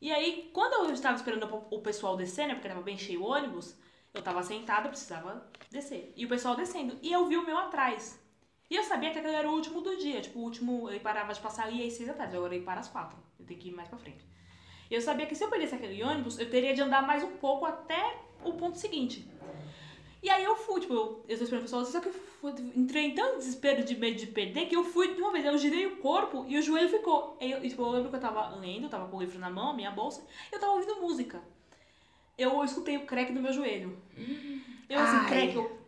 E 0.00 0.10
aí, 0.10 0.50
quando 0.52 0.88
eu 0.88 0.92
estava 0.92 1.16
esperando 1.16 1.64
o 1.70 1.80
pessoal 1.80 2.16
descer, 2.16 2.48
né, 2.48 2.54
porque 2.54 2.68
tava 2.68 2.82
bem 2.82 2.98
cheio 2.98 3.22
o 3.22 3.26
ônibus, 3.26 3.76
eu 4.12 4.20
tava 4.20 4.42
sentada, 4.42 4.86
eu 4.86 4.90
precisava 4.90 5.46
descer. 5.70 6.12
E 6.16 6.26
o 6.26 6.28
pessoal 6.28 6.56
descendo. 6.56 6.98
E 7.00 7.12
eu 7.12 7.26
vi 7.26 7.36
o 7.36 7.46
meu 7.46 7.56
atrás. 7.56 8.20
E 8.68 8.74
eu 8.74 8.82
sabia 8.82 9.10
que 9.12 9.18
aquele 9.18 9.34
era 9.34 9.48
o 9.48 9.54
último 9.54 9.80
do 9.80 9.96
dia. 9.96 10.20
Tipo, 10.20 10.40
o 10.40 10.42
último, 10.42 10.90
ele 10.90 11.00
parava 11.00 11.32
de 11.32 11.40
passar 11.40 11.66
ali 11.66 11.86
às 11.86 11.92
seis 11.92 12.08
da 12.08 12.14
tarde. 12.14 12.36
Agora 12.36 12.54
ele 12.54 12.64
para 12.64 12.80
às 12.80 12.88
quatro. 12.88 13.16
Eu 13.38 13.46
tenho 13.46 13.60
que 13.60 13.68
ir 13.68 13.72
mais 13.72 13.88
pra 13.88 13.98
frente. 13.98 14.24
E 14.92 14.94
eu 14.94 15.00
sabia 15.00 15.24
que 15.24 15.34
se 15.34 15.42
eu 15.42 15.48
perdesse 15.48 15.74
aquele 15.74 16.02
ônibus, 16.02 16.38
eu 16.38 16.50
teria 16.50 16.74
de 16.74 16.82
andar 16.82 17.00
mais 17.00 17.24
um 17.24 17.30
pouco 17.38 17.64
até 17.64 18.14
o 18.44 18.52
ponto 18.52 18.76
seguinte. 18.76 19.26
E 20.22 20.28
aí 20.28 20.44
eu 20.44 20.54
fui, 20.54 20.82
tipo, 20.82 20.92
eu, 20.92 21.24
eu 21.26 21.34
sou 21.34 21.44
esperando 21.44 21.62
pessoal, 21.62 21.82
só 21.86 21.98
que 21.98 22.08
eu 22.08 22.12
fui, 22.12 22.52
entrei 22.76 23.06
em 23.06 23.14
tanto 23.14 23.38
desespero 23.38 23.82
de 23.82 23.96
medo 23.96 24.18
de 24.18 24.26
perder 24.26 24.66
que 24.66 24.76
eu 24.76 24.84
fui 24.84 25.14
de 25.14 25.22
uma 25.22 25.32
vez, 25.32 25.46
eu 25.46 25.56
girei 25.56 25.86
o 25.86 25.96
corpo 25.96 26.44
e 26.46 26.58
o 26.58 26.62
joelho 26.62 26.90
ficou. 26.90 27.38
Eu, 27.40 27.62
tipo, 27.62 27.80
eu 27.80 27.88
lembro 27.88 28.10
que 28.10 28.16
eu 28.16 28.20
tava 28.20 28.54
lendo, 28.56 28.84
eu 28.84 28.90
tava 28.90 29.08
com 29.08 29.16
o 29.16 29.20
livro 29.20 29.38
na 29.38 29.48
mão, 29.48 29.70
a 29.70 29.72
minha 29.72 29.90
bolsa, 29.90 30.22
e 30.52 30.54
eu 30.54 30.60
tava 30.60 30.72
ouvindo 30.72 31.00
música. 31.00 31.40
Eu 32.36 32.62
escutei 32.62 32.98
o 32.98 33.06
crack 33.06 33.32
no 33.32 33.40
meu 33.40 33.54
joelho. 33.54 33.96
Eu 34.90 35.00
assim, 35.00 35.16
Ai. 35.16 35.26
crack, 35.26 35.54
eu. 35.54 35.82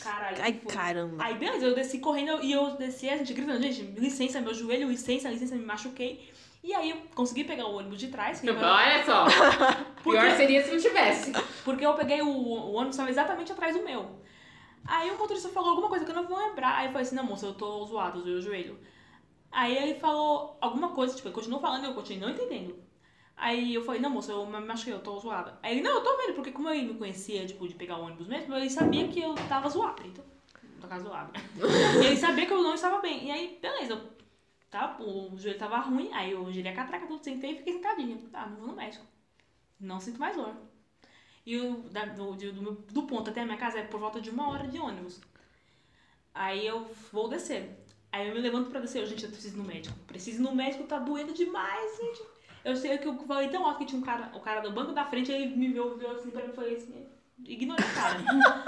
Caralho. 0.00 0.36
Ai, 0.40 0.60
foi? 0.62 0.72
caramba. 0.72 1.24
Aí, 1.24 1.34
beleza, 1.34 1.66
eu 1.66 1.74
desci 1.74 1.98
correndo 1.98 2.40
e 2.40 2.52
eu 2.52 2.76
desci, 2.76 3.08
a 3.08 3.16
gente 3.16 3.34
gritando, 3.34 3.60
gente, 3.60 3.82
licença, 3.98 4.40
meu 4.40 4.54
joelho, 4.54 4.88
licença, 4.88 5.28
licença, 5.28 5.56
me 5.56 5.64
machuquei. 5.64 6.32
E 6.64 6.72
aí 6.72 6.88
eu 6.88 6.96
consegui 7.14 7.44
pegar 7.44 7.66
o 7.66 7.76
ônibus 7.76 7.98
de 7.98 8.08
trás, 8.08 8.40
que 8.40 8.48
Olha 8.48 9.04
só. 9.04 9.26
Por 10.02 10.12
Pior 10.12 10.30
seria 10.30 10.64
se 10.64 10.70
não 10.70 10.78
tivesse. 10.78 11.30
porque 11.62 11.84
eu 11.84 11.92
peguei 11.92 12.22
o, 12.22 12.26
o 12.26 12.72
ônibus 12.72 12.94
estava 12.94 13.10
exatamente 13.10 13.52
atrás 13.52 13.76
do 13.76 13.84
meu. 13.84 14.18
Aí 14.86 15.10
o 15.10 15.18
motorista 15.18 15.50
falou 15.50 15.70
alguma 15.70 15.90
coisa 15.90 16.06
que 16.06 16.10
eu 16.10 16.14
não 16.14 16.26
vou 16.26 16.38
lembrar. 16.38 16.78
Aí 16.78 16.86
eu 16.86 16.92
falei 16.92 17.06
assim, 17.06 17.16
não, 17.16 17.24
moça, 17.24 17.44
eu 17.44 17.52
tô 17.52 17.84
zoado, 17.84 18.26
eu 18.26 18.38
o 18.38 18.40
joelho. 18.40 18.78
Aí 19.52 19.76
ele 19.76 20.00
falou 20.00 20.56
alguma 20.58 20.88
coisa, 20.88 21.14
tipo, 21.14 21.28
ele 21.28 21.34
continuou 21.34 21.60
falando 21.60 21.84
e 21.84 21.86
eu 21.86 21.94
continuei 21.94 22.20
não 22.22 22.30
entendendo. 22.30 22.74
Aí 23.36 23.74
eu 23.74 23.84
falei, 23.84 24.00
não, 24.00 24.08
moça, 24.08 24.32
eu 24.32 24.46
me 24.46 24.58
machuquei, 24.60 24.94
eu 24.94 25.00
tô 25.00 25.18
zoada. 25.18 25.58
Aí 25.62 25.74
ele, 25.74 25.82
não, 25.82 25.96
eu 25.96 26.00
tô 26.02 26.16
vendo, 26.16 26.34
porque 26.34 26.50
como 26.50 26.70
ele 26.70 26.94
me 26.94 26.98
conhecia, 26.98 27.44
tipo, 27.44 27.68
de 27.68 27.74
pegar 27.74 27.98
o 27.98 28.04
ônibus 28.04 28.26
mesmo, 28.26 28.54
ele 28.54 28.70
sabia 28.70 29.06
que 29.08 29.20
eu 29.20 29.34
tava 29.50 29.68
zoada. 29.68 30.02
Então, 30.02 30.24
tava 30.80 30.98
zoada. 30.98 31.30
ele 32.02 32.16
sabia 32.16 32.46
que 32.46 32.52
eu 32.54 32.62
não 32.62 32.74
estava 32.74 33.02
bem. 33.02 33.26
E 33.26 33.30
aí, 33.30 33.58
beleza, 33.60 33.92
eu, 33.92 34.00
tá, 34.74 34.96
o 35.00 35.38
joelho 35.38 35.58
tava 35.58 35.78
ruim, 35.78 36.12
aí 36.12 36.32
eu 36.32 36.50
girei 36.52 36.72
a 36.72 36.74
catraca, 36.74 37.06
tudo, 37.06 37.22
sentei 37.22 37.52
e 37.52 37.56
fiquei 37.58 37.74
sentadinha. 37.74 38.18
Ah, 38.32 38.46
não 38.46 38.56
vou 38.56 38.66
no 38.68 38.74
médico. 38.74 39.04
Não 39.78 40.00
sinto 40.00 40.18
mais 40.18 40.34
dor. 40.36 40.52
E 41.46 41.56
o, 41.58 41.76
da- 41.90 42.06
do, 42.06 42.32
do, 42.34 42.62
meu- 42.62 42.72
do 42.90 43.02
ponto 43.04 43.30
até 43.30 43.42
a 43.42 43.44
minha 43.44 43.56
casa 43.56 43.78
é 43.78 43.84
por 43.84 44.00
volta 44.00 44.20
de 44.20 44.30
uma 44.30 44.48
hora 44.50 44.66
de 44.66 44.78
ônibus. 44.78 45.20
Aí 46.34 46.66
eu 46.66 46.84
vou 47.12 47.28
descer. 47.28 47.70
Aí 48.10 48.28
eu 48.28 48.34
me 48.34 48.40
levanto 48.40 48.70
pra 48.70 48.80
descer. 48.80 49.02
Eu, 49.02 49.06
gente, 49.06 49.24
eu 49.24 49.30
preciso 49.30 49.56
ir 49.56 49.58
no 49.58 49.64
médico. 49.64 49.96
Preciso 50.06 50.40
ir 50.40 50.42
no 50.42 50.54
médico, 50.54 50.84
tá 50.84 50.98
doendo 50.98 51.32
demais, 51.32 51.96
gente. 51.98 52.22
Eu 52.64 52.74
sei 52.74 52.96
que 52.98 53.06
eu 53.06 53.16
falei 53.26 53.48
tão 53.48 53.64
alto 53.66 53.78
que 53.78 53.84
tinha 53.86 54.00
um 54.00 54.04
cara, 54.04 54.30
o 54.34 54.40
cara 54.40 54.60
do 54.60 54.72
banco 54.72 54.92
da 54.92 55.04
frente, 55.04 55.30
ele 55.30 55.54
me 55.54 55.68
viu, 55.68 55.96
viu 55.98 56.10
assim 56.10 56.30
pra 56.30 56.42
mim 56.42 56.50
e 56.50 56.54
falei 56.56 56.76
assim, 56.76 57.06
ignorei 57.44 57.84
o 57.86 57.94
cara. 57.94 58.18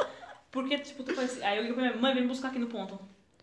Porque, 0.52 0.78
tipo, 0.78 1.02
tu 1.02 1.14
falei 1.14 1.30
assim, 1.30 1.42
aí 1.42 1.56
eu 1.56 1.62
liguei 1.62 1.74
pra 1.74 1.84
minha 1.86 1.96
mãe, 1.96 2.14
vem 2.14 2.22
me 2.22 2.28
buscar 2.28 2.48
aqui 2.48 2.58
no 2.58 2.66
ponto. 2.68 2.98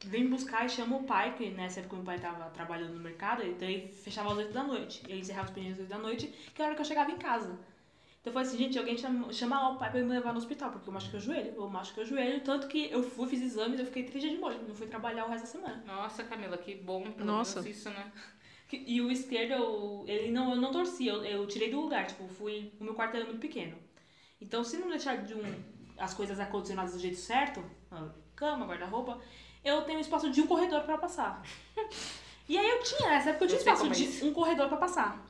Vem 0.05 0.23
me 0.25 0.29
buscar 0.29 0.65
e 0.65 0.69
chama 0.69 0.97
o 0.97 1.03
pai, 1.03 1.33
que 1.35 1.49
nessa 1.49 1.79
época 1.79 1.95
meu 1.95 2.05
pai 2.05 2.19
tava 2.19 2.49
trabalhando 2.49 2.93
no 2.93 2.99
mercado, 2.99 3.43
então 3.43 3.67
ele 3.67 3.91
fechava 3.91 4.31
às 4.31 4.37
8 4.37 4.53
da 4.53 4.63
noite. 4.63 5.01
Ele 5.07 5.19
encerrava 5.19 5.45
os 5.45 5.49
expedientes 5.51 5.79
às 5.79 5.85
8 5.85 5.89
da 5.89 5.97
noite, 5.97 6.27
que 6.27 6.61
era 6.61 6.63
a 6.63 6.67
hora 6.67 6.75
que 6.75 6.81
eu 6.81 6.85
chegava 6.85 7.11
em 7.11 7.17
casa. 7.17 7.57
Então 8.23 8.31
eu 8.31 8.33
falei 8.33 8.47
assim, 8.47 8.57
gente, 8.57 8.79
alguém 8.79 8.97
chama, 8.97 9.33
chama 9.33 9.59
lá 9.59 9.69
o 9.69 9.77
pai 9.77 9.91
pra 9.91 10.01
me 10.01 10.07
levar 10.07 10.31
no 10.31 10.37
hospital, 10.37 10.71
porque 10.71 10.87
eu 10.87 10.93
machuquei 10.93 11.19
o 11.19 11.21
joelho, 11.21 11.53
eu 11.55 11.69
machuquei 11.69 12.03
o 12.03 12.05
joelho, 12.05 12.41
tanto 12.41 12.67
que 12.67 12.89
eu 12.89 13.03
fui, 13.03 13.27
fiz 13.27 13.41
exames, 13.41 13.79
eu 13.79 13.85
fiquei 13.85 14.03
três 14.03 14.21
dias 14.21 14.33
de 14.35 14.39
molho, 14.39 14.61
não 14.65 14.73
fui 14.73 14.87
trabalhar 14.87 15.25
o 15.25 15.29
resto 15.29 15.43
da 15.43 15.51
semana. 15.51 15.83
Nossa, 15.85 16.23
Camila, 16.23 16.57
que 16.57 16.75
bom. 16.75 17.03
Pelo 17.11 17.25
Nossa. 17.25 17.61
menos 17.61 17.77
isso, 17.77 17.89
né? 17.89 18.11
E 18.71 19.01
o 19.01 19.11
esquerdo, 19.11 19.51
eu, 19.51 20.05
ele 20.07 20.31
não, 20.31 20.51
eu 20.51 20.61
não 20.61 20.71
torci, 20.71 21.05
eu, 21.05 21.23
eu 21.23 21.45
tirei 21.47 21.69
do 21.69 21.81
lugar, 21.81 22.07
tipo, 22.07 22.27
fui, 22.27 22.71
o 22.79 22.83
meu 22.83 22.93
quarto 22.93 23.15
era 23.15 23.25
muito 23.25 23.39
pequeno. 23.39 23.77
Então 24.41 24.63
se 24.63 24.77
não 24.77 24.89
deixar 24.89 25.17
de 25.17 25.35
um, 25.35 25.43
as 25.97 26.13
coisas 26.13 26.39
acondicionadas 26.39 26.93
do 26.93 26.99
jeito 26.99 27.17
certo, 27.17 27.63
cama, 28.35 28.65
guarda-roupa, 28.65 29.19
eu 29.63 29.81
tenho 29.83 29.99
espaço 29.99 30.29
de 30.29 30.41
um 30.41 30.47
corredor 30.47 30.81
pra 30.81 30.97
passar. 30.97 31.41
E 32.45 32.57
aí 32.57 32.69
eu 32.69 32.83
tinha, 32.83 33.09
nessa 33.09 33.29
época 33.29 33.45
eu 33.45 33.47
tinha 33.47 33.57
Eu 33.57 33.61
espaço 33.61 33.85
é 33.85 33.89
de 33.89 34.03
isso. 34.03 34.25
um 34.27 34.33
corredor 34.33 34.67
pra 34.67 34.75
passar. 34.75 35.25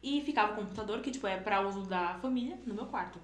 E 0.00 0.20
ficava 0.20 0.52
o 0.52 0.54
computador, 0.54 1.00
que 1.00 1.10
tipo, 1.10 1.26
é 1.26 1.36
pra 1.36 1.60
uso 1.66 1.82
da 1.82 2.14
família, 2.20 2.56
no 2.64 2.74
meu 2.74 2.86
quarto. 2.86 3.18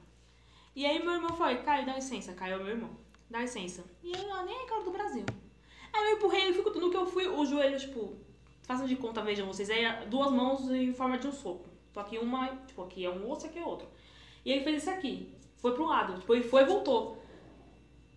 E 0.75 0.85
aí 0.85 0.99
meu 0.99 1.13
irmão 1.13 1.37
foi, 1.37 1.59
Caio, 1.59 1.87
dá 1.87 1.95
licença. 1.95 2.33
Caio 2.33 2.55
é 2.55 2.59
meu 2.59 2.69
irmão. 2.69 2.91
Dá 3.31 3.41
licença. 3.41 3.85
E 4.03 4.11
eu, 4.13 4.35
ah, 4.35 4.43
nem 4.43 4.63
é 4.63 4.67
cara 4.67 4.83
do 4.83 4.91
Brasil. 4.91 5.25
Aí 5.93 6.11
eu 6.11 6.17
empurrei, 6.17 6.43
ele 6.43 6.55
ficou, 6.55 6.75
no 6.75 6.91
que 6.91 6.97
eu 6.97 7.07
fui, 7.07 7.29
o 7.29 7.45
joelho, 7.45 7.79
tipo, 7.79 8.17
façam 8.63 8.87
de 8.87 8.97
conta, 8.97 9.23
vejam 9.23 9.47
vocês, 9.47 9.71
aí 9.71 9.85
duas 10.07 10.33
mãos 10.33 10.69
em 10.71 10.93
forma 10.93 11.17
de 11.17 11.29
um 11.29 11.33
soco. 11.33 11.69
Então 11.91 12.03
aqui 12.03 12.19
uma, 12.19 12.49
tipo, 12.67 12.83
aqui 12.83 13.05
é 13.05 13.11
um 13.11 13.31
osso, 13.31 13.47
aqui 13.47 13.59
é 13.59 13.65
outro. 13.65 13.87
E 14.45 14.51
ele 14.51 14.65
fez 14.65 14.83
isso 14.83 14.91
aqui. 14.91 15.33
Foi 15.59 15.73
pro 15.75 15.87
lado. 15.87 16.19
Tipo, 16.19 16.35
ele 16.35 16.45
foi 16.45 16.63
e 16.63 16.67
voltou. 16.67 17.23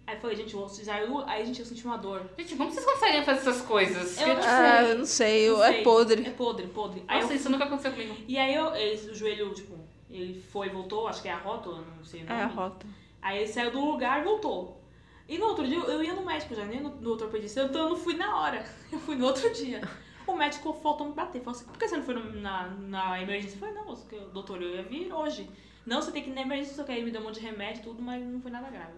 Aí 0.06 0.16
eu 0.16 0.22
falei, 0.22 0.36
gente, 0.36 0.56
o 0.56 0.62
osso 0.64 0.84
já 0.84 1.00
eu, 1.00 1.20
aí, 1.28 1.46
gente, 1.46 1.60
eu 1.62 1.66
senti 1.66 1.86
uma 1.86 1.98
dor. 1.98 2.26
Gente, 2.38 2.56
como 2.58 2.70
vocês 2.70 2.86
conseguem 2.86 3.24
fazer 3.24 3.40
essas 3.40 3.62
coisas? 3.62 4.20
Eu 4.20 4.28
não 4.36 4.44
Ah, 4.44 4.82
sei. 4.84 4.92
eu 4.92 4.98
não 4.98 5.06
sei, 5.06 5.50
Não 5.50 5.64
é 5.64 5.72
sei. 5.74 5.84
podre. 5.84 6.28
É 6.28 6.30
podre, 6.32 6.68
podre. 6.68 7.04
Aí 7.08 7.22
Nossa, 7.22 7.34
eu 7.34 7.38
isso 7.38 7.50
nunca 7.50 7.64
aconteceu 7.64 7.92
comigo. 7.94 8.16
E 8.28 8.38
aí 8.38 8.54
eu, 8.54 8.76
esse, 8.76 9.10
o 9.10 9.16
joelho, 9.16 9.54
tipo, 9.54 9.78
ele 10.10 10.42
foi 10.42 10.68
e 10.68 10.70
voltou, 10.72 11.08
acho 11.08 11.22
que 11.22 11.30
é 11.30 11.32
a 11.32 11.38
rótula, 11.38 11.84
não 11.98 12.04
sei 12.04 12.22
o 12.24 12.26
nome. 12.26 12.40
É 12.40 12.44
a 12.44 12.48
rota. 12.48 12.86
Aí 13.22 13.38
ele 13.38 13.48
saiu 13.48 13.72
do 13.72 13.80
lugar 13.80 14.20
e 14.20 14.24
voltou. 14.26 14.82
E 15.30 15.38
no 15.38 15.46
outro 15.48 15.66
dia 15.66 15.78
eu- 15.78 15.86
eu 15.86 16.04
ia 16.04 16.14
no 16.14 16.26
médico 16.26 16.54
já, 16.54 16.66
nem 16.66 16.82
no, 16.82 16.90
no 16.90 17.12
ortopedista, 17.12 17.64
então 17.64 17.84
eu 17.84 17.90
não 17.92 17.96
fui 17.98 18.16
na 18.16 18.40
hora. 18.42 18.64
Eu 18.92 19.00
fui 19.00 19.16
no 19.16 19.26
outro 19.26 19.50
dia. 19.54 19.80
O 20.28 20.36
médico 20.36 20.74
faltou 20.84 21.08
me 21.08 21.14
bater. 21.14 21.42
Falou 21.42 21.58
assim, 21.58 21.66
por 21.66 21.78
que 21.78 21.88
você 21.88 21.96
não 21.98 22.04
foi 22.04 22.16
na, 22.42 22.68
na 22.68 23.22
emergência? 23.22 23.56
Eu 23.56 23.60
falei, 23.60 23.74
não, 23.76 23.96
doutor, 24.34 24.62
eu 24.62 24.76
ia 24.76 24.84
vir 24.84 25.12
hoje. 25.14 25.50
Não, 25.86 26.02
você 26.02 26.12
tem 26.12 26.24
que 26.24 26.30
ir 26.30 26.34
na 26.34 26.42
emergência, 26.42 26.76
só 26.76 26.84
que 26.84 26.92
aí 26.92 26.98
ele 26.98 27.06
me 27.06 27.12
deu 27.12 27.22
um 27.22 27.24
monte 27.24 27.36
de 27.40 27.46
remédio 27.46 27.80
e 27.82 27.84
tudo, 27.84 28.02
mas 28.02 28.22
não 28.22 28.40
foi 28.42 28.52
nada 28.52 28.70
grave. 28.70 28.94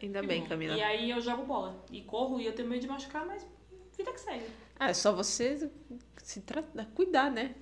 Ainda 0.00 0.22
bem, 0.22 0.44
Camila. 0.44 0.76
E 0.76 0.82
aí 0.82 1.10
eu 1.10 1.20
jogo 1.20 1.44
bola. 1.44 1.84
E 1.90 2.02
corro 2.02 2.40
e 2.40 2.46
eu 2.46 2.52
tenho 2.52 2.68
medo 2.68 2.80
de 2.80 2.88
machucar, 2.88 3.24
mas 3.26 3.46
vida 3.96 4.12
que 4.12 4.20
segue. 4.20 4.46
Ah, 4.78 4.90
é 4.90 4.94
só 4.94 5.12
você 5.12 5.70
se 6.22 6.40
tratar, 6.40 6.86
cuidar, 6.94 7.30
né? 7.30 7.54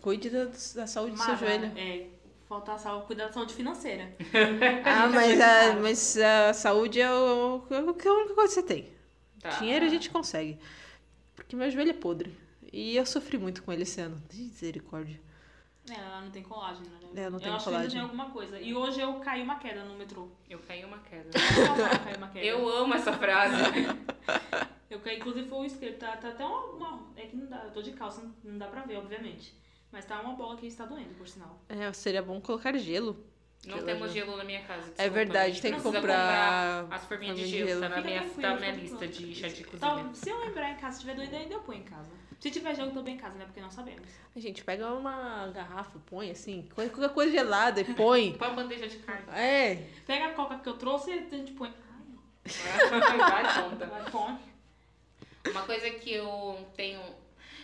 Cuide 0.00 0.28
da, 0.28 0.44
da 0.44 0.86
saúde 0.86 1.12
do 1.12 1.18
seu 1.18 1.28
Mara, 1.28 1.36
joelho. 1.36 1.78
É, 1.78 2.08
falta 2.46 2.76
saúde, 2.76 3.06
cuidar 3.06 3.26
da 3.26 3.32
saúde 3.32 3.54
financeira. 3.54 4.14
Ah, 4.84 5.08
mas 5.08 5.40
é 5.40 5.70
a, 5.70 5.76
mas 5.76 6.18
a 6.18 6.52
saúde 6.52 7.00
é, 7.00 7.10
o, 7.10 7.62
é 7.70 7.76
a 7.76 7.80
única 7.80 8.02
coisa 8.02 8.28
que 8.28 8.34
você 8.34 8.62
tem. 8.62 8.90
Tá. 9.40 9.50
Dinheiro 9.58 9.86
a 9.86 9.88
gente 9.88 10.10
consegue. 10.10 10.58
Porque 11.34 11.56
meu 11.56 11.70
joelho 11.70 11.90
é 11.90 11.94
podre. 11.94 12.36
E 12.72 12.96
eu 12.96 13.06
sofri 13.06 13.38
muito 13.38 13.62
com 13.62 13.72
ele 13.72 13.82
esse 13.82 14.00
ano. 14.00 14.20
Misericórdia. 14.32 15.20
É, 15.90 15.94
ela 15.94 16.20
não 16.22 16.30
tem 16.30 16.42
colágeno, 16.42 16.86
né? 16.88 17.22
É, 17.24 17.30
não 17.30 17.38
tem 17.38 17.48
eu 17.48 17.54
acho 17.54 17.64
que 17.64 17.70
ainda 17.70 17.80
colágeno. 17.80 17.90
tem 17.90 18.00
alguma 18.00 18.30
coisa. 18.30 18.58
E 18.60 18.74
hoje 18.74 19.00
eu 19.00 19.14
caí 19.20 19.42
uma 19.42 19.56
queda 19.58 19.84
no 19.84 19.94
metrô. 19.96 20.28
Eu 20.48 20.58
caí 20.60 20.84
uma 20.84 20.98
queda. 20.98 21.28
Eu 21.34 22.04
caí 22.04 22.16
uma 22.16 22.28
queda. 22.28 22.44
Eu 22.46 22.68
amo 22.68 22.94
essa 22.94 23.12
frase. 23.12 23.54
Eu 24.90 25.00
caí, 25.00 25.16
inclusive 25.18 25.48
foi 25.48 25.58
o 25.58 25.64
esquerdo. 25.64 25.98
Tá, 25.98 26.16
tá 26.16 26.28
até 26.28 26.44
uma, 26.44 26.60
uma- 26.72 27.12
É 27.16 27.22
que 27.26 27.36
não 27.36 27.46
dá, 27.46 27.64
eu 27.64 27.70
tô 27.72 27.82
de 27.82 27.92
calça, 27.92 28.22
não- 28.22 28.34
não 28.52 28.58
dá 28.58 28.66
pra 28.68 28.82
ver, 28.82 28.96
obviamente. 28.98 29.54
Mas 29.90 30.04
tá 30.04 30.20
uma 30.20 30.34
bola 30.34 30.56
que 30.56 30.66
está 30.66 30.84
doendo, 30.84 31.14
por 31.14 31.26
sinal. 31.28 31.60
É, 31.68 31.92
seria 31.92 32.22
bom 32.22 32.40
colocar 32.40 32.76
gelo. 32.78 33.24
Não 33.66 33.76
Gelo, 33.76 33.86
temos 33.86 34.12
gelo. 34.12 34.26
gelo 34.26 34.36
na 34.38 34.44
minha 34.44 34.60
casa. 34.62 34.82
É 34.82 34.84
desculpa, 34.90 35.10
verdade, 35.14 35.52
gente. 35.52 35.62
tem 35.62 35.72
que 35.74 35.80
Precisa 35.80 36.00
comprar 36.00 36.86
as 36.90 37.04
forminhas 37.06 37.36
de 37.36 37.42
forminha 37.42 37.46
de 37.46 37.46
gelo. 37.46 37.68
gelo. 37.68 37.80
Tá 37.80 37.88
na 37.88 38.00
minha, 38.02 38.28
tá 38.28 38.50
na 38.54 38.60
minha 38.60 38.72
lista 38.72 39.08
de 39.08 39.34
chá 39.34 39.48
de 39.48 39.64
cozinha. 39.64 39.90
Então, 40.00 40.14
se 40.14 40.28
eu 40.30 40.38
lembrar 40.38 40.70
em 40.72 40.76
casa, 40.76 40.94
se 40.96 41.00
tiver 41.00 41.14
doido 41.16 41.34
ainda, 41.34 41.54
eu 41.54 41.60
ponho 41.60 41.80
em 41.80 41.84
casa. 41.84 42.10
Se 42.44 42.50
tiver 42.50 42.74
gelo 42.74 42.90
também 42.90 43.14
em 43.14 43.16
casa, 43.16 43.38
né? 43.38 43.46
Porque 43.46 43.58
não 43.58 43.70
sabemos. 43.70 44.06
A 44.36 44.38
gente 44.38 44.62
pega 44.62 44.92
uma 44.92 45.46
garrafa, 45.46 45.98
põe 46.04 46.30
assim, 46.30 46.68
qualquer 46.74 47.08
coisa 47.08 47.32
gelada 47.32 47.80
e 47.80 47.84
põe. 47.94 48.34
Põe 48.34 48.48
uma 48.48 48.62
bandeja 48.62 48.86
de 48.86 48.98
carne. 48.98 49.24
É, 49.32 49.76
Pega 50.06 50.26
a 50.26 50.34
coca 50.34 50.58
que 50.58 50.68
eu 50.68 50.76
trouxe 50.76 51.10
e 51.10 51.14
a 51.20 51.36
gente 51.38 51.52
põe. 51.52 51.72
Vai, 52.44 53.62
conta. 53.62 53.90
Ai, 53.90 54.10
põe. 54.10 54.38
Uma 55.52 55.62
coisa 55.62 55.88
que 55.92 56.12
eu 56.12 56.68
tenho. 56.76 57.00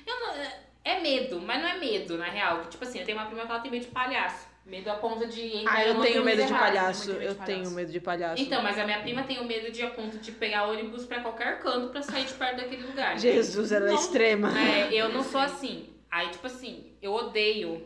Eu 0.06 0.18
não, 0.18 0.34
é 0.82 1.00
medo, 1.00 1.38
mas 1.42 1.60
não 1.60 1.68
é 1.68 1.76
medo, 1.76 2.16
na 2.16 2.30
real. 2.30 2.64
Tipo 2.70 2.82
assim, 2.82 3.00
eu 3.00 3.04
tenho 3.04 3.18
uma 3.18 3.26
prima 3.26 3.44
que 3.44 3.52
ela 3.52 3.60
tem 3.60 3.70
medo 3.70 3.84
de 3.84 3.90
palhaço. 3.90 4.48
Medo 4.70 4.88
a 4.88 4.94
ponto 4.94 5.26
de 5.26 5.56
entrar 5.56 5.78
ah, 5.78 5.84
eu 5.84 6.00
tenho 6.00 6.24
medo 6.24 6.36
de 6.36 6.48
errado. 6.48 6.60
palhaço. 6.60 7.10
Eu 7.10 7.34
tenho 7.34 7.70
medo 7.72 7.90
de 7.90 7.98
palhaço. 7.98 8.40
Então, 8.40 8.62
mas 8.62 8.78
a 8.78 8.84
minha 8.84 9.00
prima 9.00 9.24
tem 9.24 9.40
o 9.40 9.44
medo 9.44 9.72
de 9.72 9.82
a 9.82 9.90
ponto 9.90 10.16
de 10.18 10.30
pegar 10.30 10.68
ônibus 10.68 11.04
pra 11.04 11.20
qualquer 11.20 11.58
canto 11.58 11.88
pra 11.88 12.00
sair 12.00 12.24
de 12.24 12.34
perto 12.34 12.58
daquele 12.58 12.86
lugar. 12.86 13.18
Jesus, 13.18 13.72
ela 13.72 13.90
é 13.90 13.94
extrema. 13.94 14.56
É, 14.56 14.94
eu 14.94 15.08
não 15.08 15.24
sou 15.24 15.40
assim. 15.40 15.88
Aí, 16.08 16.28
tipo 16.28 16.46
assim, 16.46 16.92
eu 17.02 17.12
odeio. 17.12 17.84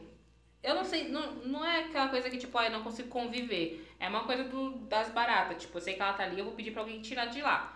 Eu 0.63 0.75
não 0.75 0.85
sei, 0.85 1.09
não, 1.09 1.33
não 1.37 1.65
é 1.65 1.85
aquela 1.85 2.09
coisa 2.09 2.29
que, 2.29 2.37
tipo, 2.37 2.57
ah, 2.59 2.67
eu 2.67 2.73
não 2.73 2.83
consigo 2.83 3.09
conviver. 3.09 3.91
É 3.99 4.07
uma 4.07 4.25
coisa 4.25 4.45
do, 4.45 4.73
das 4.81 5.09
baratas. 5.09 5.63
Tipo, 5.63 5.79
eu 5.79 5.81
sei 5.81 5.95
que 5.95 6.03
ela 6.03 6.13
tá 6.13 6.25
ali, 6.25 6.39
eu 6.39 6.45
vou 6.45 6.53
pedir 6.53 6.73
pra 6.73 6.83
alguém 6.83 7.01
tirar 7.01 7.27
de 7.27 7.41
lá. 7.41 7.75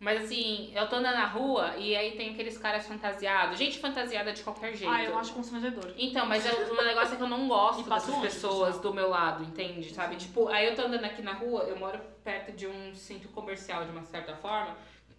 Mas 0.00 0.24
assim, 0.24 0.70
eu 0.76 0.88
tô 0.88 0.96
andando 0.96 1.16
na 1.16 1.26
rua 1.26 1.74
e 1.76 1.96
aí 1.96 2.12
tem 2.12 2.30
aqueles 2.30 2.56
caras 2.56 2.86
fantasiados. 2.86 3.58
Gente 3.58 3.80
fantasiada 3.80 4.32
de 4.32 4.42
qualquer 4.42 4.74
jeito. 4.76 4.92
Ah, 4.92 5.02
eu 5.02 5.18
acho 5.18 5.32
constrangedor. 5.32 5.92
Então, 5.98 6.24
mas 6.24 6.46
eu, 6.46 6.72
o 6.72 6.84
negócio 6.84 7.14
é 7.14 7.16
que 7.16 7.22
eu 7.22 7.28
não 7.28 7.48
gosto 7.48 7.80
E 7.80 7.84
dessas 7.84 8.08
longe, 8.08 8.22
pessoas 8.22 8.78
do 8.78 8.94
meu 8.94 9.08
lado, 9.08 9.42
entende? 9.42 9.92
Sabe? 9.92 10.14
Tipo, 10.14 10.48
aí 10.48 10.68
eu 10.68 10.76
tô 10.76 10.82
andando 10.82 11.04
aqui 11.04 11.20
na 11.20 11.32
rua, 11.32 11.62
eu 11.62 11.76
moro 11.76 11.98
perto 12.22 12.52
de 12.52 12.68
um 12.68 12.94
centro 12.94 13.28
comercial, 13.30 13.84
de 13.84 13.90
uma 13.90 14.04
certa 14.04 14.36
forma, 14.36 14.76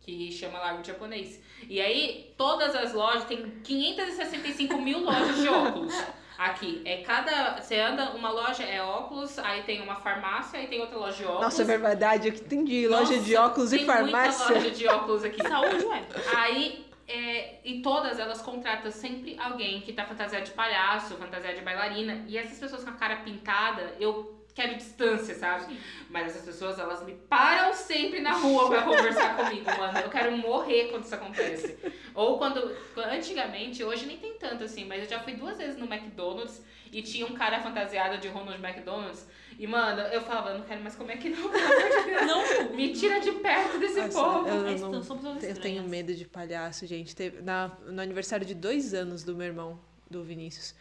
que 0.10 0.32
chama 0.32 0.60
Largo 0.60 0.84
Japonês. 0.84 1.42
E 1.68 1.80
aí, 1.80 2.34
todas 2.38 2.76
as 2.76 2.94
lojas, 2.94 3.26
tem 3.26 3.62
565 3.64 4.82
mil 4.82 5.00
lojas 5.04 5.38
de 5.38 5.48
óculos. 5.48 5.94
Aqui, 6.38 6.82
é 6.86 7.02
cada. 7.02 7.62
Você 7.62 7.78
anda, 7.78 8.12
uma 8.12 8.32
loja 8.32 8.64
é 8.64 8.82
óculos, 8.82 9.38
aí 9.40 9.64
tem 9.64 9.82
uma 9.82 9.96
farmácia, 9.96 10.58
aí 10.58 10.68
tem 10.68 10.80
outra 10.80 10.98
loja 10.98 11.18
de 11.18 11.26
óculos. 11.26 11.42
Nossa, 11.42 11.62
é 11.64 11.78
verdade, 11.78 12.30
eu 12.30 12.34
que 12.34 12.40
entendi. 12.40 12.88
Loja 12.88 13.12
Nossa, 13.12 13.20
de 13.20 13.36
óculos 13.36 13.70
tem 13.72 13.82
e 13.82 13.86
farmácia. 13.86 14.46
Muita 14.46 14.54
loja 14.54 14.72
de 14.72 14.88
óculos 14.88 15.26
aqui. 15.26 15.46
Saúde, 15.46 15.86
ué. 15.86 16.02
Aí, 16.38 16.86
é, 17.10 17.56
e 17.66 17.82
todas 17.82 18.20
elas 18.20 18.42
contratam 18.42 18.90
sempre 18.90 19.38
alguém 19.38 19.82
que 19.82 19.92
tá 19.92 20.06
fantasiado 20.06 20.46
de 20.46 20.52
palhaço, 20.52 21.16
fantasiado 21.16 21.58
de 21.58 21.62
bailarina. 21.62 22.24
E 22.26 22.38
essas 22.38 22.58
pessoas 22.58 22.86
com 22.86 22.90
a 22.92 22.94
cara 22.94 23.18
pintada, 23.18 23.96
eu 24.00 24.39
quero 24.60 24.76
distância, 24.78 25.36
sabe? 25.36 25.78
Mas 26.10 26.28
essas 26.28 26.44
pessoas, 26.46 26.78
elas 26.80 27.04
me 27.06 27.14
param 27.14 27.74
sempre 27.74 28.20
na 28.20 28.34
rua 28.34 28.68
pra 28.70 28.82
conversar 28.84 29.38
comigo, 29.38 29.66
mano. 29.78 30.00
Eu 30.00 30.10
quero 30.10 30.36
morrer 30.38 30.90
quando 30.90 31.04
isso 31.06 31.16
acontece. 31.16 31.78
Ou 32.14 32.38
quando. 32.38 32.76
Antigamente, 32.98 33.84
hoje 33.84 34.06
nem 34.06 34.18
tem 34.18 34.34
tanto 34.38 34.64
assim, 34.64 34.86
mas 34.86 35.04
eu 35.04 35.10
já 35.10 35.20
fui 35.20 35.34
duas 35.34 35.58
vezes 35.58 35.78
no 35.78 35.86
McDonald's 35.86 36.62
e 36.92 37.02
tinha 37.02 37.26
um 37.26 37.34
cara 37.34 37.60
fantasiado 37.62 38.18
de 38.18 38.28
Ronald 38.28 38.60
McDonald's. 38.64 39.28
E, 39.58 39.68
mano, 39.68 40.02
eu 40.02 40.22
falava, 40.22 40.52
eu 40.52 40.58
não 40.60 40.66
quero 40.66 40.82
mais 40.82 40.96
comer 40.96 41.14
aqui 41.14 41.30
não, 41.30 41.50
pelo 41.50 41.66
amor 41.66 41.90
de 41.90 42.06
Deus. 42.06 42.26
Não. 42.26 42.76
Me 42.76 42.94
tira 42.94 43.20
de 43.20 43.32
perto 43.34 43.78
desse 43.78 44.00
Nossa, 44.02 44.12
povo. 44.24 44.48
eu, 44.48 44.78
não- 44.80 45.02
eu 45.42 45.56
tenho 45.62 45.84
medo 45.84 46.16
de 46.16 46.26
palhaço, 46.26 46.86
gente. 46.88 47.16
Teve, 47.16 47.42
na, 47.42 47.70
no 47.88 48.02
aniversário 48.02 48.46
de 48.46 48.56
dois 48.56 48.94
anos 48.94 49.24
do 49.24 49.36
meu 49.36 49.48
irmão, 49.48 49.80
do 50.10 50.24
Vinícius, 50.24 50.74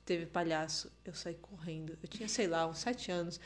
teve 0.00 0.26
palhaço. 0.26 0.90
Eu 1.04 1.14
saí 1.14 1.34
correndo. 1.34 1.96
Eu 2.02 2.08
tinha, 2.08 2.28
sei 2.28 2.46
lá, 2.46 2.66
uns 2.66 2.78
sete 2.78 3.10
anos. 3.10 3.40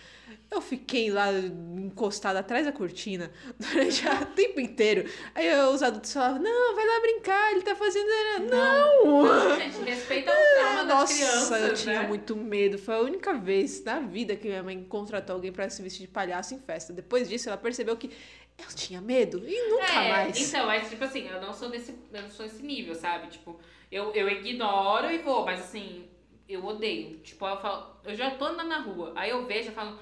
Eu 0.51 0.61
fiquei 0.61 1.11
lá 1.11 1.31
encostada 1.33 2.39
atrás 2.39 2.65
da 2.67 2.73
cortina 2.73 3.31
durante 3.59 4.07
o 4.07 4.27
tempo 4.35 4.61
inteiro. 4.61 5.09
Aí 5.35 5.47
eu- 5.47 5.71
os 5.71 5.83
adultos 5.83 6.13
falavam, 6.13 6.43
não, 6.43 6.75
vai 6.75 6.87
lá 6.87 7.01
brincar, 7.01 7.53
ele 7.53 7.63
tá 7.63 7.75
fazendo. 7.75 8.07
Não! 8.51 9.57
Gente, 9.59 9.79
respeita 9.85 10.31
o 10.31 10.35
trauma 10.59 10.85
das 10.85 10.89
Nossa, 10.99 11.15
crianças, 11.15 11.63
eu 11.69 11.75
tinha 11.75 12.03
né? 12.03 12.09
muito 12.09 12.37
medo. 12.37 12.79
Foi 12.79 12.95
a 12.95 13.01
única 13.01 13.35
vez 13.35 13.83
na 13.85 14.01
vida 14.01 14.37
que 14.37 14.49
minha 14.49 14.63
mãe 14.63 14.83
contratou 14.85 15.35
alguém 15.37 15.53
pra 15.53 15.69
se 15.71 15.83
vestir 15.83 16.03
de 16.03 16.09
palhaço 16.09 16.55
em 16.55 16.59
festa. 16.61 16.93
Depois 16.93 17.29
disso, 17.29 17.49
ela 17.49 17.59
percebeu 17.59 17.97
que 17.97 18.11
eu 18.59 18.69
tinha 18.75 19.01
medo 19.01 19.43
e 19.47 19.69
nunca 19.69 19.93
É, 20.05 20.09
mais. 20.11 20.49
Então, 20.49 20.67
mas 20.67 20.89
tipo 20.89 21.05
assim, 21.05 21.27
eu 21.29 21.41
não 21.41 21.53
sou 21.53 21.69
desse, 21.69 21.95
eu 22.13 22.23
não 22.23 22.31
sou 22.31 22.47
esse 22.47 22.63
nível, 22.63 22.95
sabe? 22.95 23.29
Tipo, 23.29 23.61
eu, 23.93 24.13
eu 24.15 24.29
ignoro 24.29 25.11
e 25.11 25.19
vou, 25.19 25.45
mas 25.45 25.61
assim, 25.61 26.09
eu 26.49 26.65
odeio. 26.65 27.19
Tipo, 27.19 27.47
eu 27.47 27.57
falo, 27.61 27.97
eu 28.05 28.15
já 28.15 28.31
tô 28.33 28.45
andando 28.47 28.69
na 28.69 28.79
rua, 28.81 29.13
aí 29.17 29.31
eu 29.31 29.47
vejo 29.47 29.71
e 29.71 29.75
falo, 29.75 29.99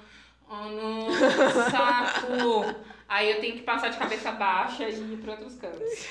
oh 0.49 0.55
não, 0.55 1.07
saco. 1.71 2.27
aí 3.07 3.31
eu 3.31 3.39
tenho 3.41 3.55
que 3.55 3.63
passar 3.63 3.89
de 3.89 3.97
cabeça 3.97 4.31
baixa 4.31 4.87
e 4.89 5.13
ir 5.13 5.17
pra 5.17 5.31
outros 5.33 5.55
cantos. 5.55 6.07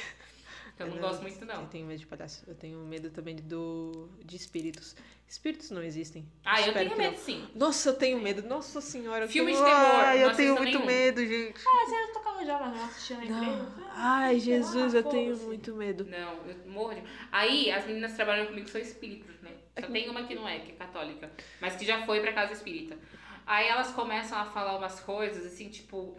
Então, 0.75 0.89
eu 0.89 0.95
não 0.95 1.01
gosto 1.01 1.23
muito, 1.23 1.41
Eu 1.41 1.47
não. 1.47 1.67
tenho 1.67 1.87
medo 1.87 2.01
de 2.01 2.07
palhaço. 2.07 2.43
Eu 2.49 2.55
tenho 2.57 2.77
medo 2.79 3.09
também 3.09 3.37
do, 3.37 4.09
de 4.25 4.35
espíritos. 4.35 4.97
Espíritos 5.29 5.71
não 5.71 5.81
existem. 5.81 6.27
Ah, 6.45 6.61
eu 6.63 6.67
Espero 6.69 6.79
tenho 6.79 6.91
que 6.91 6.97
não. 6.97 7.05
medo 7.13 7.17
sim. 7.23 7.49
Nossa, 7.55 7.91
eu 7.91 7.95
tenho 7.95 8.21
medo. 8.21 8.43
Nossa 8.43 8.81
senhora. 8.81 9.25
eu 9.25 9.29
Filme 9.29 9.53
tenho- 9.53 9.65
de 9.65 9.71
terror, 9.71 9.95
Ai, 10.05 10.19
não 10.19 10.31
eu 10.31 10.37
tenho 10.37 10.55
muito 10.57 10.73
nenhum. 10.79 10.85
medo, 10.87 11.25
gente. 11.25 11.61
Ah, 11.65 11.87
você 11.87 12.13
tocava 12.13 12.45
já 12.45 12.59
lá 12.59 12.71
assistindo 12.87 13.21
a 13.21 13.25
igreja? 13.25 13.41
Não. 13.53 13.85
Ai, 13.93 14.41
Jesus, 14.41 14.95
Ah, 14.95 14.99
eu 14.99 15.03
tenho 15.05 15.27
foda-se. 15.31 15.47
muito 15.47 15.75
medo. 15.77 16.05
Não, 16.07 16.33
eu 16.45 16.57
morro 16.73 16.95
de... 16.97 17.05
Aí, 17.31 17.71
as 17.71 17.87
meninas 17.87 18.11
que 18.11 18.17
trabalham 18.17 18.47
comigo 18.47 18.69
são 18.69 18.81
espíritas, 18.81 19.41
né? 19.43 19.44
Só 19.79 19.87
tem 19.89 20.09
uma 20.09 20.25
que 20.25 20.35
não 20.35 20.49
é, 20.49 20.61
que 20.61 20.73
é 20.73 20.75
católica. 20.75 21.31
Mas 21.61 21.77
que 21.77 21.85
já 21.85 22.05
foi 22.07 22.21
pra 22.21 22.33
casa 22.33 22.53
espírita. 22.53 22.97
Aí 23.47 23.67
elas 23.67 23.93
começam 23.93 24.39
a 24.39 24.45
falar 24.47 24.77
umas 24.77 25.01
coisas, 25.01 25.45
assim, 25.45 25.69
tipo... 25.69 26.17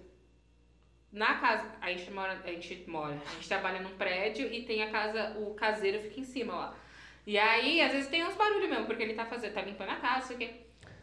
Na 1.11 1.35
casa... 1.35 1.71
A 1.79 1.89
gente 1.91 2.11
mora... 2.11 2.41
A 2.43 2.47
gente 2.47 2.83
mora... 2.89 3.13
A 3.13 3.33
gente 3.35 3.47
trabalha 3.47 3.81
num 3.81 3.95
prédio 3.97 4.51
e 4.51 4.63
tem 4.63 4.83
a 4.83 4.91
casa... 4.91 5.37
O 5.39 5.53
caseiro 5.53 6.01
fica 6.01 6.19
em 6.19 6.23
cima 6.23 6.53
lá. 6.53 6.77
E 7.25 7.37
aí, 7.37 7.81
às 7.81 7.93
vezes 7.93 8.09
tem 8.09 8.25
uns 8.25 8.35
barulhos 8.35 8.69
mesmo, 8.69 8.85
porque 8.85 9.03
ele 9.03 9.13
tá 9.13 9.25
fazendo... 9.25 9.53
Tá 9.53 9.61
limpando 9.61 9.89
a 9.89 9.95
casa, 9.95 10.27
sei 10.27 10.35
o 10.35 10.39
quê. 10.39 10.53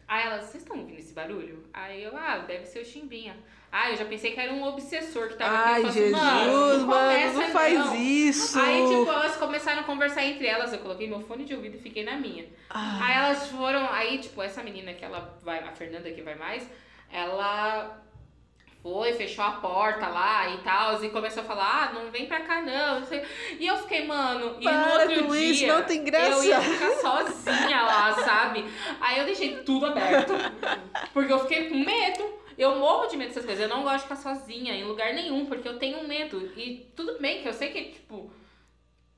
Aí 0.07 0.25
elas... 0.25 0.45
Vocês 0.45 0.63
estão 0.63 0.77
ouvindo 0.77 0.99
esse 0.99 1.13
barulho? 1.13 1.67
Aí 1.73 2.03
eu... 2.03 2.15
Ah, 2.15 2.37
deve 2.37 2.65
ser 2.65 2.81
o 2.81 2.85
Chimbinha. 2.85 3.35
Ah, 3.75 3.89
eu 3.89 3.97
já 3.97 4.05
pensei 4.05 4.33
que 4.33 4.39
era 4.39 4.53
um 4.53 4.63
obsessor 4.63 5.29
que 5.29 5.33
tava 5.33 5.51
Ai, 5.51 5.81
aqui. 5.81 5.93
Falei 5.93 6.11
Jesus, 6.11 6.83
mano, 6.83 7.33
não, 7.33 7.49
faz 7.49 7.73
não. 7.73 7.95
isso. 7.95 8.59
Aí, 8.59 8.87
tipo, 8.87 9.11
elas 9.11 9.35
começaram 9.35 9.79
a 9.81 9.83
conversar 9.83 10.23
entre 10.23 10.45
elas. 10.45 10.71
Eu 10.71 10.77
coloquei 10.77 11.07
meu 11.07 11.19
fone 11.21 11.43
de 11.43 11.55
ouvido 11.55 11.77
e 11.77 11.79
fiquei 11.79 12.03
na 12.03 12.15
minha. 12.15 12.45
Ah. 12.69 12.99
Aí 13.01 13.17
elas 13.17 13.47
foram. 13.47 13.89
Aí, 13.91 14.19
tipo, 14.19 14.43
essa 14.43 14.61
menina 14.61 14.93
que 14.93 15.03
ela 15.03 15.39
vai, 15.41 15.57
a 15.57 15.71
Fernanda 15.71 16.11
que 16.11 16.21
vai 16.21 16.35
mais, 16.35 16.69
ela 17.11 17.99
foi, 18.83 19.13
fechou 19.13 19.43
a 19.43 19.53
porta 19.53 20.07
lá 20.07 20.49
e 20.53 20.57
tal, 20.59 21.03
e 21.03 21.09
começou 21.09 21.41
a 21.41 21.45
falar: 21.47 21.89
ah, 21.89 21.93
não 21.93 22.11
vem 22.11 22.27
pra 22.27 22.41
cá 22.41 22.61
não. 22.61 23.01
E 23.59 23.65
eu 23.65 23.77
fiquei, 23.77 24.05
mano, 24.05 24.57
e 24.59 24.65
no 24.65 24.69
Para 24.69 25.01
outro 25.01 25.23
com 25.23 25.31
dia. 25.31 25.51
isso, 25.51 25.65
não 25.65 25.81
tem 25.81 26.03
graça. 26.03 26.29
Eu 26.29 26.43
ia 26.43 26.61
ficar 26.61 26.91
sozinha 26.97 27.81
lá, 27.81 28.13
sabe? 28.13 28.65
Aí 29.01 29.17
eu 29.17 29.25
deixei 29.25 29.63
tudo 29.63 29.87
aberto. 29.87 30.31
Porque 31.11 31.33
eu 31.33 31.39
fiquei 31.39 31.69
com 31.69 31.77
medo. 31.79 32.42
Eu 32.57 32.75
morro 32.77 33.07
de 33.07 33.17
medo 33.17 33.29
dessas 33.29 33.45
coisas. 33.45 33.63
Eu 33.63 33.69
não 33.69 33.83
gosto 33.83 33.97
de 33.97 34.03
ficar 34.03 34.15
sozinha 34.15 34.73
em 34.73 34.83
lugar 34.83 35.13
nenhum, 35.13 35.45
porque 35.45 35.67
eu 35.67 35.79
tenho 35.79 36.07
medo. 36.07 36.51
E 36.57 36.91
tudo 36.95 37.19
bem 37.19 37.41
que 37.41 37.47
eu 37.47 37.53
sei 37.53 37.69
que, 37.69 37.83
tipo, 37.91 38.31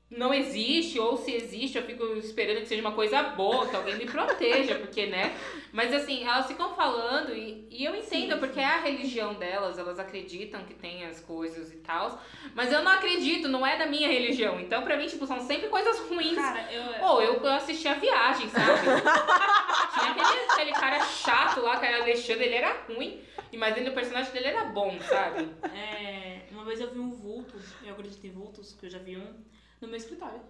não 0.08 0.32
existe, 0.32 1.00
ou 1.00 1.16
se 1.16 1.34
existe, 1.34 1.76
eu 1.76 1.82
fico 1.82 2.04
esperando 2.14 2.60
que 2.60 2.66
seja 2.66 2.80
uma 2.80 2.92
coisa 2.92 3.22
boa, 3.24 3.66
que 3.66 3.74
alguém 3.74 3.96
me 3.96 4.06
proteja, 4.06 4.76
porque, 4.78 5.06
né? 5.06 5.36
Mas 5.72 5.92
assim, 5.92 6.24
elas 6.24 6.46
ficam 6.46 6.74
falando 6.76 7.34
e, 7.34 7.66
e 7.70 7.84
eu 7.84 7.94
entendo, 7.94 8.38
porque 8.38 8.60
é 8.60 8.64
a 8.64 8.80
religião 8.80 9.34
delas, 9.34 9.78
elas 9.78 9.98
acreditam 9.98 10.64
que 10.64 10.74
tem 10.74 11.04
as 11.04 11.20
coisas 11.20 11.72
e 11.72 11.78
tal. 11.78 12.22
Mas 12.54 12.72
eu 12.72 12.84
não 12.84 12.92
acredito, 12.92 13.48
não 13.48 13.66
é 13.66 13.76
da 13.76 13.86
minha 13.86 14.06
religião. 14.06 14.60
Então, 14.60 14.82
pra 14.82 14.96
mim, 14.96 15.06
tipo, 15.06 15.26
são 15.26 15.40
sempre 15.40 15.68
coisas 15.68 15.98
ruins. 16.08 16.36
Cara, 16.36 16.72
eu. 16.72 17.00
Pô, 17.00 17.20
eu, 17.20 17.34
eu 17.42 17.52
assisti 17.52 17.88
a 17.88 17.94
viagem, 17.94 18.48
sabe? 18.48 18.80
Tinha 19.98 20.12
aquele, 20.12 20.52
aquele 20.52 20.72
cara 20.72 21.00
chato 21.04 21.60
lá, 21.62 21.78
que 21.78 21.86
era 21.86 22.02
Alexandre, 22.02 22.44
ele 22.44 22.54
era 22.54 22.76
ruim, 22.88 23.20
e 23.52 23.56
mas 23.56 23.76
ele, 23.76 23.90
o 23.90 23.94
personagem 23.94 24.32
dele 24.32 24.46
era 24.46 24.64
bom, 24.64 24.98
sabe? 25.00 25.48
É, 25.76 26.42
uma 26.50 26.64
vez 26.64 26.80
eu 26.80 26.90
vi 26.90 26.98
um 26.98 27.10
vulto, 27.10 27.58
eu 27.84 27.92
acredito 27.92 28.26
em 28.26 28.30
vultos, 28.30 28.72
que 28.72 28.86
eu 28.86 28.90
já 28.90 28.98
vi 28.98 29.16
um, 29.16 29.34
no 29.80 29.88
meu 29.88 29.96
escritório. 29.96 30.40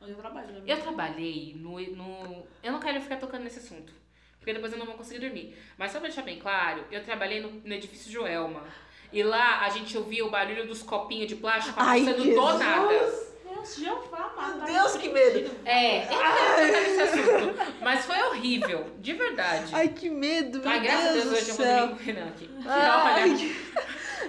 Onde 0.00 0.12
eu 0.12 0.16
trabalho. 0.16 0.62
vi. 0.62 0.70
Eu 0.70 0.80
trabalhei 0.80 1.54
no, 1.56 1.78
no. 1.78 2.46
Eu 2.62 2.72
não 2.72 2.80
quero 2.80 3.00
ficar 3.00 3.16
tocando 3.16 3.44
nesse 3.44 3.58
assunto. 3.58 3.92
Porque 4.38 4.54
depois 4.54 4.72
eu 4.72 4.78
não 4.78 4.86
vou 4.86 4.94
conseguir 4.94 5.20
dormir. 5.20 5.54
Mas 5.76 5.92
só 5.92 5.98
pra 5.98 6.08
deixar 6.08 6.22
bem 6.22 6.38
claro, 6.38 6.84
eu 6.90 7.02
trabalhei 7.04 7.40
no, 7.40 7.50
no 7.50 7.74
edifício 7.74 8.10
Joelma. 8.10 8.64
E 9.12 9.22
lá 9.22 9.60
a 9.60 9.68
gente 9.68 9.96
ouvia 9.98 10.24
o 10.24 10.30
barulho 10.30 10.66
dos 10.66 10.82
copinhos 10.82 11.26
de 11.26 11.36
plástico 11.36 11.76
passando 11.76 12.24
do 12.24 12.58
nada. 12.58 13.29
Deus, 13.54 13.76
Jeová, 13.76 14.54
Meu. 14.56 14.66
Deus, 14.66 14.96
que 14.96 15.08
medo. 15.08 15.50
É, 15.64 16.04
eu. 16.04 17.54
Mas 17.80 18.04
foi 18.04 18.20
horrível, 18.22 18.86
de 18.98 19.12
verdade. 19.12 19.70
Ai, 19.74 19.88
que 19.88 20.08
medo, 20.08 20.60
meu 20.60 20.68
Ai, 20.68 20.80
graças 20.80 21.06
a 21.06 21.12
Deus 21.12 21.24
Deus, 21.24 21.30
do 21.30 21.36
hoje 21.36 21.48
eu 21.50 21.54
céu. 21.54 21.66
vou 21.66 21.88
dormir 21.88 21.96
com 21.96 22.02
o 22.02 22.04
Renan 22.04 22.28
aqui. 22.28 22.50
Ai. 22.66 23.56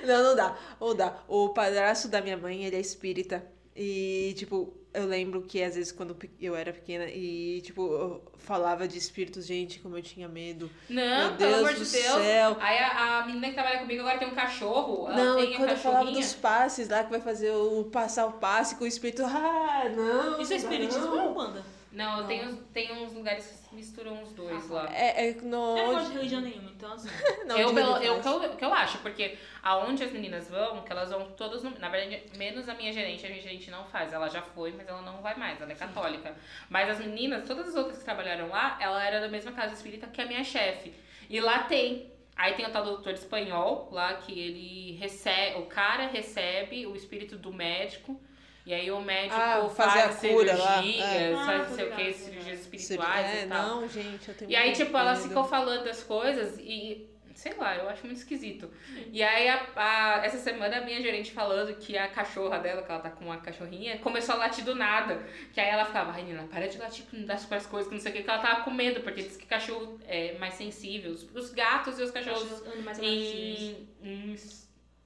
Não, 0.06 0.24
não 0.24 0.36
dá. 0.36 0.58
Ou 0.80 0.94
dá. 0.94 1.16
O 1.28 1.50
padrasto 1.50 2.08
da 2.08 2.22
minha 2.22 2.38
mãe, 2.38 2.64
ele 2.64 2.76
é 2.76 2.80
espírita. 2.80 3.46
E, 3.76 4.34
tipo, 4.38 4.74
eu 4.94 5.06
lembro 5.06 5.42
que 5.42 5.64
às 5.64 5.76
vezes 5.76 5.92
quando 5.92 6.16
eu 6.40 6.56
era 6.56 6.74
pequena 6.74 7.06
e, 7.06 7.62
tipo, 7.62 7.82
eu 7.82 8.22
falava 8.38 8.88
de 8.88 8.98
espíritos, 8.98 9.46
gente, 9.46 9.80
como 9.80 9.98
eu 9.98 10.02
tinha 10.02 10.28
medo. 10.28 10.70
Não, 10.90 11.30
Meu 11.30 11.38
pelo 11.38 11.56
amor 11.56 11.74
Deus 11.74 11.92
de 11.92 11.98
do 11.98 12.04
Deus. 12.04 12.24
céu. 12.24 12.58
Aí 12.60 12.78
a, 12.78 13.20
a 13.20 13.26
menina 13.26 13.48
que 13.48 13.54
trabalha 13.54 13.80
comigo 13.80 14.02
agora 14.02 14.18
tem 14.20 14.28
um 14.28 14.36
cachorro. 14.36 15.08
Não, 15.10 15.38
tem 15.38 15.56
quando 15.56 15.70
eu 15.70 15.78
falava 15.78 16.12
dos 16.12 16.34
passes 16.34 16.90
lá, 16.90 17.04
que 17.04 17.10
vai 17.10 17.22
fazer 17.22 17.52
o 17.52 17.86
passar 17.86 18.26
o 18.26 18.34
passe 18.34 18.76
com 18.76 18.84
o 18.84 18.88
espírito. 18.88 19.24
Ah, 19.24 19.90
não. 19.96 20.42
Isso 20.42 20.54
é 20.54 20.58
espiritismo 20.58 21.16
não. 21.16 21.28
ou 21.30 21.34
banda? 21.34 21.64
Não, 21.92 22.26
Tem, 22.26 22.48
uns, 22.48 22.58
tem 22.72 22.92
uns 22.94 23.14
lugares 23.14 23.66
que 23.68 23.76
misturam 23.76 24.24
os 24.24 24.32
dois 24.32 24.70
lá. 24.70 24.90
É, 24.94 25.30
é 25.30 25.34
no. 25.34 25.78
Eu 25.78 25.88
não 25.88 25.94
gosto 25.94 26.08
de 26.08 26.18
religião 26.18 26.42
nenhuma, 26.42 26.72
então 26.72 26.94
assim. 26.94 27.10
Não, 27.46 27.58
eu, 27.58 27.68
de 27.68 27.74
pelo, 27.74 27.94
religião. 27.94 28.16
eu, 28.16 28.22
que 28.22 28.46
eu, 28.46 28.56
que 28.56 28.66
eu 28.66 28.74
acho, 28.74 28.98
porque 29.00 29.38
aonde 29.62 30.04
as 30.04 30.12
meninas 30.12 30.50
vão, 30.50 30.82
que 30.84 30.92
elas 30.92 31.10
vão 31.10 31.32
todas, 31.32 31.64
no, 31.64 31.78
na 31.80 31.90
verdade, 31.90 32.24
menos 32.38 32.70
a 32.70 32.74
minha 32.76 32.94
gerente, 32.94 33.26
a 33.26 33.30
minha 33.30 33.42
gerente 33.42 33.70
não 33.70 33.84
faz, 33.86 34.14
ela 34.14 34.30
já 34.30 34.42
foi, 34.42 34.72
mas 34.72 34.88
ela 34.88 35.02
não 35.02 35.22
vai 35.22 35.36
mais, 35.36 35.60
ela 35.60 35.72
é 35.72 35.76
católica. 35.76 36.34
Mas 36.70 36.90
as 36.90 37.00
meninas, 37.00 37.46
todas 37.46 37.68
as 37.68 37.76
outras 37.76 37.98
que 37.98 38.06
trabalharam 38.06 38.48
lá, 38.48 38.78
ela 38.80 39.04
era 39.04 39.20
da 39.20 39.28
mesma 39.28 39.52
casa 39.52 39.74
espírita 39.74 40.08
que 40.08 40.22
a 40.22 40.26
minha 40.26 40.44
chefe. 40.46 40.94
E 41.30 41.42
lá 41.42 41.64
tem. 41.64 42.10
Aí 42.38 42.54
tem 42.54 42.66
o 42.66 42.72
tal 42.72 42.84
do 42.84 42.92
doutor 42.92 43.14
espanhol, 43.14 43.90
lá 43.92 44.14
que 44.14 44.32
ele 44.32 44.94
recebe, 44.94 45.60
o 45.60 45.66
cara 45.66 46.08
recebe 46.08 46.88
o 46.88 46.96
espírito 46.96 47.38
do 47.38 47.54
médico. 47.54 48.20
E 48.66 48.74
aí 48.74 48.92
o 48.92 49.02
médico 49.02 49.36
Ah, 49.36 49.68
faz 49.70 49.92
fazer 49.94 50.04
a 50.04 50.12
cirurgias, 50.12 51.06
é. 51.06 51.34
Ah, 51.34 51.46
faz 51.46 51.70
não 51.70 51.76
sei 51.76 51.88
o 51.88 51.96
que, 51.96 52.14
cirurgias 52.14 52.60
espirituais 52.60 53.26
é, 53.26 53.44
e 53.44 53.48
tal. 53.48 53.68
não, 53.82 53.88
gente, 53.90 54.30
eu 54.30 54.36
tenho 54.36 54.52
E 54.52 54.56
aí, 54.56 54.72
tipo, 54.74 54.92
medo. 55.16 55.16
ficam 55.30 55.44
falando 55.44 55.84
das 55.84 56.04
coisas 56.04 56.60
e, 56.60 57.10
sei 57.34 57.54
lá, 57.56 57.76
eu 57.76 57.90
acho 57.90 58.06
muito 58.06 58.20
esquisito. 58.20 58.70
E 59.12 59.24
aí, 59.24 59.48
a, 59.50 59.66
a- 59.76 60.22
essa 60.24 60.38
semana, 60.38 60.78
a 60.78 60.82
minha 60.82 61.02
gerente 61.02 61.32
falando 61.32 61.76
que 61.76 61.98
a 61.98 62.08
cachorra 62.08 62.60
dela, 62.60 62.84
que 62.84 62.92
ela 62.92 63.02
tá 63.02 63.10
com 63.10 63.26
uma 63.26 63.38
cachorrinha, 63.38 63.98
começou 63.98 64.36
a 64.36 64.38
latir 64.38 64.64
do 64.64 64.76
nada. 64.76 65.24
Que 65.54 65.60
aí 65.60 65.70
ela 65.70 65.84
ficava, 65.86 66.12
ai, 66.12 66.22
Nina, 66.24 66.44
para 66.44 66.68
de 66.68 66.78
latir 66.78 67.06
das 67.26 67.52
as 67.52 67.66
coisas, 67.66 67.88
que 67.90 67.96
não 67.96 68.02
sei 68.02 68.12
o 68.12 68.16
que, 68.16 68.24
que 68.24 68.30
ela 68.30 68.40
tava 68.42 68.62
com 68.64 68.70
medo, 68.72 69.02
porque 69.02 69.24
diz 69.24 69.38
que 69.38 69.48
cachorro 69.48 70.00
é 70.08 70.38
mais 70.38 70.54
sensível. 70.54 71.12
Os, 71.12 71.24
os 71.34 71.52
gatos 71.52 71.98
e 71.98 72.04
os 72.04 72.12
cachorros 72.12 72.44
Os 72.44 72.68
animais 72.68 73.00
em, 73.00 73.88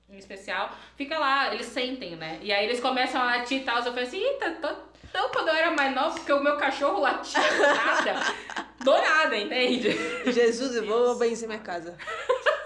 em 0.09 0.17
especial, 0.17 0.71
fica 0.95 1.17
lá, 1.17 1.53
eles 1.53 1.65
sentem, 1.67 2.15
né? 2.15 2.39
E 2.41 2.51
aí 2.51 2.65
eles 2.65 2.79
começam 2.79 3.21
a 3.21 3.25
latir 3.25 3.61
e 3.61 3.63
tal. 3.63 3.77
Eu 3.77 3.83
falei 3.85 4.03
assim, 4.03 4.21
eita, 4.21 4.51
tô, 4.51 4.69
então 5.09 5.29
quando 5.29 5.47
eu 5.49 5.55
era 5.55 5.71
mais 5.71 5.93
nova, 5.95 6.15
porque 6.15 6.31
o 6.33 6.43
meu 6.43 6.57
cachorro 6.57 7.01
latia 7.01 7.41
do 7.41 7.61
nada. 7.61 8.33
Do 8.83 8.91
nada, 8.91 9.37
entende? 9.37 9.91
Jesus, 10.31 10.75
eu 10.75 10.85
vou 10.85 11.17
benzer 11.17 11.47
minha 11.47 11.59
casa. 11.59 11.97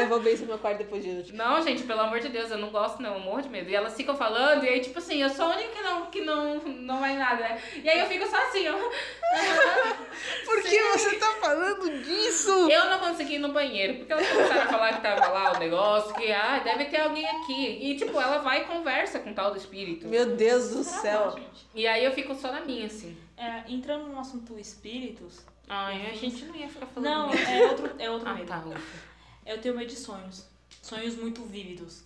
Eu 0.00 0.08
vou 0.08 0.20
benzer 0.20 0.46
meu 0.46 0.58
quarto 0.58 0.78
depois 0.78 1.02
de 1.04 1.10
hoje. 1.10 1.32
Não, 1.34 1.60
gente, 1.62 1.82
pelo 1.84 2.00
amor 2.00 2.20
de 2.20 2.28
Deus, 2.28 2.50
eu 2.50 2.58
não 2.58 2.70
gosto 2.70 3.00
não, 3.02 3.14
eu 3.14 3.20
morro 3.20 3.42
de 3.42 3.48
medo. 3.48 3.68
E 3.70 3.74
elas 3.74 3.94
ficam 3.94 4.16
falando, 4.16 4.64
e 4.64 4.68
aí, 4.68 4.80
tipo 4.80 4.98
assim, 4.98 5.22
eu 5.22 5.28
sou 5.30 5.46
a 5.46 5.56
única 5.56 5.70
que 5.70 5.82
não, 5.82 6.06
que 6.06 6.20
não, 6.22 6.54
não 6.58 7.00
vai 7.00 7.16
nada, 7.16 7.40
né? 7.42 7.62
E 7.82 7.88
aí 7.88 7.98
eu 8.00 8.06
fico 8.06 8.26
só 8.26 8.36
assim, 8.36 8.68
ó. 8.68 8.74
Por 10.44 10.62
que 10.62 10.82
você 10.82 11.16
tá 11.16 11.32
falando 11.40 12.02
disso? 12.02 12.50
Eu 12.70 12.90
não 12.90 12.98
consegui 12.98 13.34
ir 13.36 13.38
no 13.38 13.52
banheiro, 13.52 13.94
porque 13.98 14.12
elas 14.12 14.28
começaram 14.28 14.62
a 14.62 14.66
falar 14.66 14.92
que 14.94 15.00
tava 15.02 15.28
lá 15.28 15.52
o 15.52 15.58
negócio, 15.58 16.14
que, 16.14 16.30
ah, 16.32 16.60
deve 16.64 16.86
ter 16.86 17.00
alguém 17.00 17.26
aqui. 17.26 17.78
E, 17.80 17.96
tipo, 17.96 18.20
ela 18.20 18.38
vai 18.38 18.62
e 18.62 18.64
conversa 18.64 19.18
com 19.20 19.30
o 19.30 19.34
tal 19.34 19.50
do 19.52 19.56
espírito. 19.56 20.08
Meu 20.08 20.36
Deus 20.36 20.70
do 20.70 20.82
céu. 20.84 21.32
gente? 21.32 21.68
E 21.74 21.86
aí 21.86 22.04
eu 22.04 22.12
fico 22.12 22.34
só 22.34 22.50
na 22.52 22.60
minha, 22.60 22.86
assim. 22.86 23.16
É, 23.36 23.62
entrando 23.68 24.06
no 24.08 24.18
assunto 24.18 24.58
espíritos. 24.58 25.40
Ai, 25.68 26.08
a 26.10 26.14
gente 26.14 26.44
não 26.44 26.54
ia 26.56 26.68
ficar 26.68 26.86
falando 26.86 27.08
Não, 27.08 27.30
é 27.32 27.66
outro, 27.70 27.90
é 27.98 28.10
outro 28.10 28.28
Ah, 28.28 28.34
medo. 28.34 28.46
tá, 28.48 28.58
ufa. 28.58 29.10
Eu 29.44 29.60
tenho 29.60 29.76
medo 29.76 29.88
de 29.88 29.96
sonhos. 29.96 30.46
Sonhos 30.82 31.16
muito 31.16 31.42
vívidos. 31.44 32.04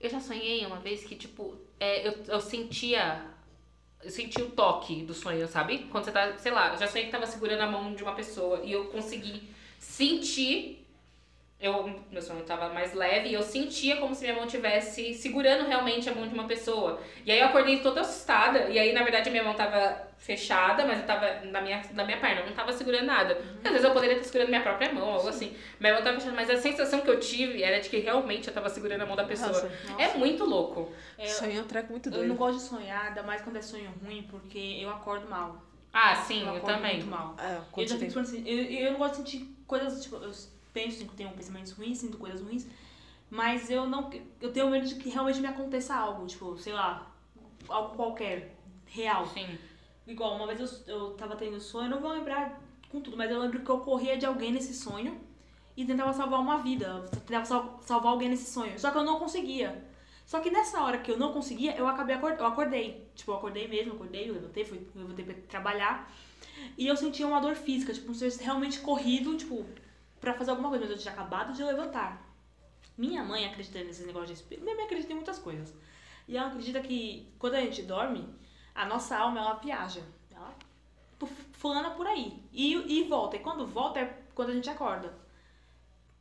Eu 0.00 0.10
já 0.10 0.20
sonhei 0.20 0.64
uma 0.66 0.80
vez 0.80 1.04
que, 1.04 1.14
tipo, 1.14 1.56
é, 1.78 2.06
eu, 2.06 2.12
eu 2.26 2.40
sentia. 2.40 3.24
Eu 4.02 4.10
senti 4.10 4.42
o 4.42 4.50
toque 4.50 5.02
do 5.02 5.14
sonho, 5.14 5.48
sabe? 5.48 5.86
Quando 5.90 6.04
você 6.04 6.12
tá, 6.12 6.36
sei 6.36 6.52
lá, 6.52 6.74
eu 6.74 6.78
já 6.78 6.86
sonhei 6.86 7.06
que 7.06 7.12
tava 7.12 7.26
segurando 7.26 7.62
a 7.62 7.66
mão 7.66 7.94
de 7.94 8.02
uma 8.02 8.14
pessoa 8.14 8.60
e 8.62 8.72
eu 8.72 8.86
consegui 8.86 9.48
sentir. 9.78 10.83
Eu, 11.64 11.98
meu 12.10 12.20
sonho 12.20 12.42
tava 12.42 12.68
mais 12.74 12.92
leve 12.92 13.30
e 13.30 13.34
eu 13.34 13.42
sentia 13.42 13.96
como 13.96 14.14
se 14.14 14.22
minha 14.22 14.34
mão 14.36 14.46
tivesse 14.46 15.14
segurando 15.14 15.66
realmente 15.66 16.10
a 16.10 16.14
mão 16.14 16.28
de 16.28 16.34
uma 16.34 16.46
pessoa. 16.46 17.00
E 17.24 17.32
aí 17.32 17.40
eu 17.40 17.46
acordei 17.46 17.80
toda 17.80 18.02
assustada. 18.02 18.68
E 18.68 18.78
aí, 18.78 18.92
na 18.92 19.02
verdade, 19.02 19.30
minha 19.30 19.42
mão 19.42 19.54
tava 19.54 20.08
fechada, 20.18 20.84
mas 20.84 21.00
eu 21.00 21.06
tava 21.06 21.40
na 21.46 21.60
minha, 21.62 21.82
na 21.92 22.04
minha 22.04 22.18
perna, 22.18 22.42
eu 22.42 22.46
não 22.46 22.52
tava 22.54 22.70
segurando 22.72 23.06
nada. 23.06 23.38
Às 23.64 23.70
vezes 23.70 23.84
eu 23.84 23.92
poderia 23.92 24.14
estar 24.16 24.24
segurando 24.26 24.48
minha 24.48 24.62
própria 24.62 24.92
mão, 24.92 25.08
algo 25.08 25.28
assim. 25.28 25.56
Minha 25.80 25.94
mão 25.94 26.02
tava 26.02 26.16
fechada, 26.18 26.36
mas 26.36 26.50
a 26.50 26.56
sensação 26.58 27.00
que 27.00 27.08
eu 27.08 27.18
tive 27.18 27.62
era 27.62 27.80
de 27.80 27.88
que 27.88 27.98
realmente 27.98 28.48
eu 28.48 28.52
tava 28.54 28.68
segurando 28.68 29.00
a 29.02 29.06
mão 29.06 29.16
da 29.16 29.24
pessoa. 29.24 29.48
Nossa, 29.50 29.70
É 29.98 30.14
muito 30.18 30.44
louco. 30.44 30.92
É, 31.16 31.26
sonho 31.26 31.58
é 31.58 31.62
um 31.62 31.66
treco 31.66 31.90
muito 31.92 32.08
eu 32.08 32.12
não 32.12 32.18
doido. 32.18 32.34
gosto 32.34 32.58
de 32.58 32.64
sonhar, 32.64 33.06
ainda 33.06 33.22
mais 33.22 33.40
quando 33.40 33.56
é 33.56 33.62
sonho 33.62 33.90
ruim, 34.04 34.26
porque 34.30 34.58
eu 34.82 34.90
acordo 34.90 35.28
mal. 35.30 35.62
Ah, 35.92 36.14
sim, 36.16 36.42
eu, 36.42 36.56
acordo 36.56 36.66
também. 36.66 36.96
muito 36.96 37.06
mal. 37.08 37.36
É, 37.38 37.58
Eu, 37.80 37.86
já 37.86 37.96
fico 37.96 38.18
assim, 38.18 38.42
eu, 38.46 38.86
eu 38.86 38.92
não 38.92 38.98
gosto 38.98 39.22
de 39.22 39.30
sentir 39.30 39.56
coisas, 39.66 40.02
tipo, 40.02 40.16
eu 40.16 40.30
penso 40.74 41.06
tenho 41.16 41.30
pensamentos 41.30 41.72
ruins, 41.72 41.98
sinto 41.98 42.18
coisas 42.18 42.42
ruins, 42.42 42.66
mas 43.30 43.70
eu 43.70 43.86
não, 43.88 44.10
eu 44.40 44.52
tenho 44.52 44.68
medo 44.68 44.86
de 44.86 44.96
que 44.96 45.08
realmente 45.08 45.40
me 45.40 45.46
aconteça 45.46 45.94
algo, 45.94 46.26
tipo, 46.26 46.58
sei 46.58 46.72
lá, 46.74 47.10
algo 47.68 47.96
qualquer, 47.96 48.54
real. 48.86 49.26
Sim. 49.28 49.58
Igual, 50.06 50.36
uma 50.36 50.46
vez 50.46 50.60
eu, 50.86 50.94
eu 50.94 51.10
tava 51.12 51.36
tendo 51.36 51.58
sonho, 51.60 51.86
eu 51.86 51.90
não 51.90 52.00
vou 52.00 52.12
lembrar 52.12 52.60
com 52.90 53.00
tudo, 53.00 53.16
mas 53.16 53.30
eu 53.30 53.38
lembro 53.40 53.60
que 53.60 53.70
eu 53.70 53.78
corria 53.80 54.18
de 54.18 54.26
alguém 54.26 54.52
nesse 54.52 54.74
sonho 54.74 55.18
e 55.76 55.84
tentava 55.84 56.12
salvar 56.12 56.40
uma 56.40 56.58
vida, 56.58 57.08
tentava 57.26 57.44
sal- 57.44 57.80
salvar 57.82 58.12
alguém 58.12 58.28
nesse 58.28 58.52
sonho, 58.52 58.78
só 58.78 58.90
que 58.90 58.98
eu 58.98 59.04
não 59.04 59.18
conseguia. 59.18 59.82
Só 60.26 60.40
que 60.40 60.50
nessa 60.50 60.80
hora 60.82 60.98
que 60.98 61.10
eu 61.10 61.18
não 61.18 61.32
conseguia, 61.32 61.76
eu 61.76 61.86
acabei 61.86 62.16
eu 62.16 62.46
acordei. 62.46 63.06
Tipo, 63.14 63.32
eu 63.32 63.36
acordei 63.36 63.68
mesmo, 63.68 63.90
eu 63.92 63.94
acordei, 63.96 64.28
eu 64.28 64.34
levantei, 64.34 64.64
fui, 64.64 64.78
eu 64.94 65.02
levantei 65.02 65.24
pra 65.24 65.34
trabalhar. 65.48 66.10
E 66.78 66.86
eu 66.86 66.96
sentia 66.96 67.26
uma 67.26 67.40
dor 67.40 67.54
física, 67.56 67.92
tipo, 67.92 68.06
como 68.06 68.14
se 68.14 68.26
eu 68.26 68.38
realmente 68.38 68.80
corrido, 68.80 69.36
tipo, 69.36 69.66
pra 70.20 70.34
fazer 70.34 70.50
alguma 70.50 70.68
coisa, 70.68 70.84
mas 70.84 70.92
eu 70.92 70.98
tinha 70.98 71.12
acabado 71.12 71.52
de 71.52 71.62
levantar. 71.62 72.22
Minha 72.96 73.22
mãe 73.24 73.44
acredita 73.46 73.82
nesse 73.82 74.04
negócio 74.04 74.28
de 74.28 74.34
espírito. 74.34 74.64
Minha 74.64 74.76
mãe 74.76 74.84
acredita 74.86 75.12
em 75.12 75.16
muitas 75.16 75.38
coisas. 75.38 75.74
E 76.28 76.36
ela 76.36 76.48
acredita 76.48 76.80
que 76.80 77.32
quando 77.38 77.54
a 77.54 77.60
gente 77.60 77.82
dorme, 77.82 78.28
a 78.74 78.86
nossa 78.86 79.16
alma, 79.18 79.40
ela 79.40 79.54
viaja. 79.54 80.00
Ela 80.34 80.54
fulana 81.52 81.90
por 81.90 82.06
aí. 82.06 82.42
E, 82.52 82.74
e 83.00 83.02
volta. 83.08 83.36
E 83.36 83.40
quando 83.40 83.66
volta 83.66 84.00
é 84.00 84.22
quando 84.34 84.50
a 84.50 84.54
gente 84.54 84.70
acorda. 84.70 85.12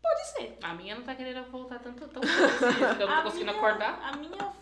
Pode 0.02 0.28
ser. 0.32 0.58
A 0.62 0.74
minha 0.74 0.96
não 0.96 1.04
tá 1.04 1.16
querendo 1.16 1.44
voltar 1.50 1.80
tanto, 1.80 2.08
tão 2.10 2.22
cedo, 2.22 2.66
assim, 2.66 3.02
eu 3.02 3.08
não 3.08 3.18
tô 3.18 3.24
conseguindo 3.24 3.52
minha- 3.52 3.58
acordar. 3.66 4.02
A 4.04 4.18
minha 4.18 4.54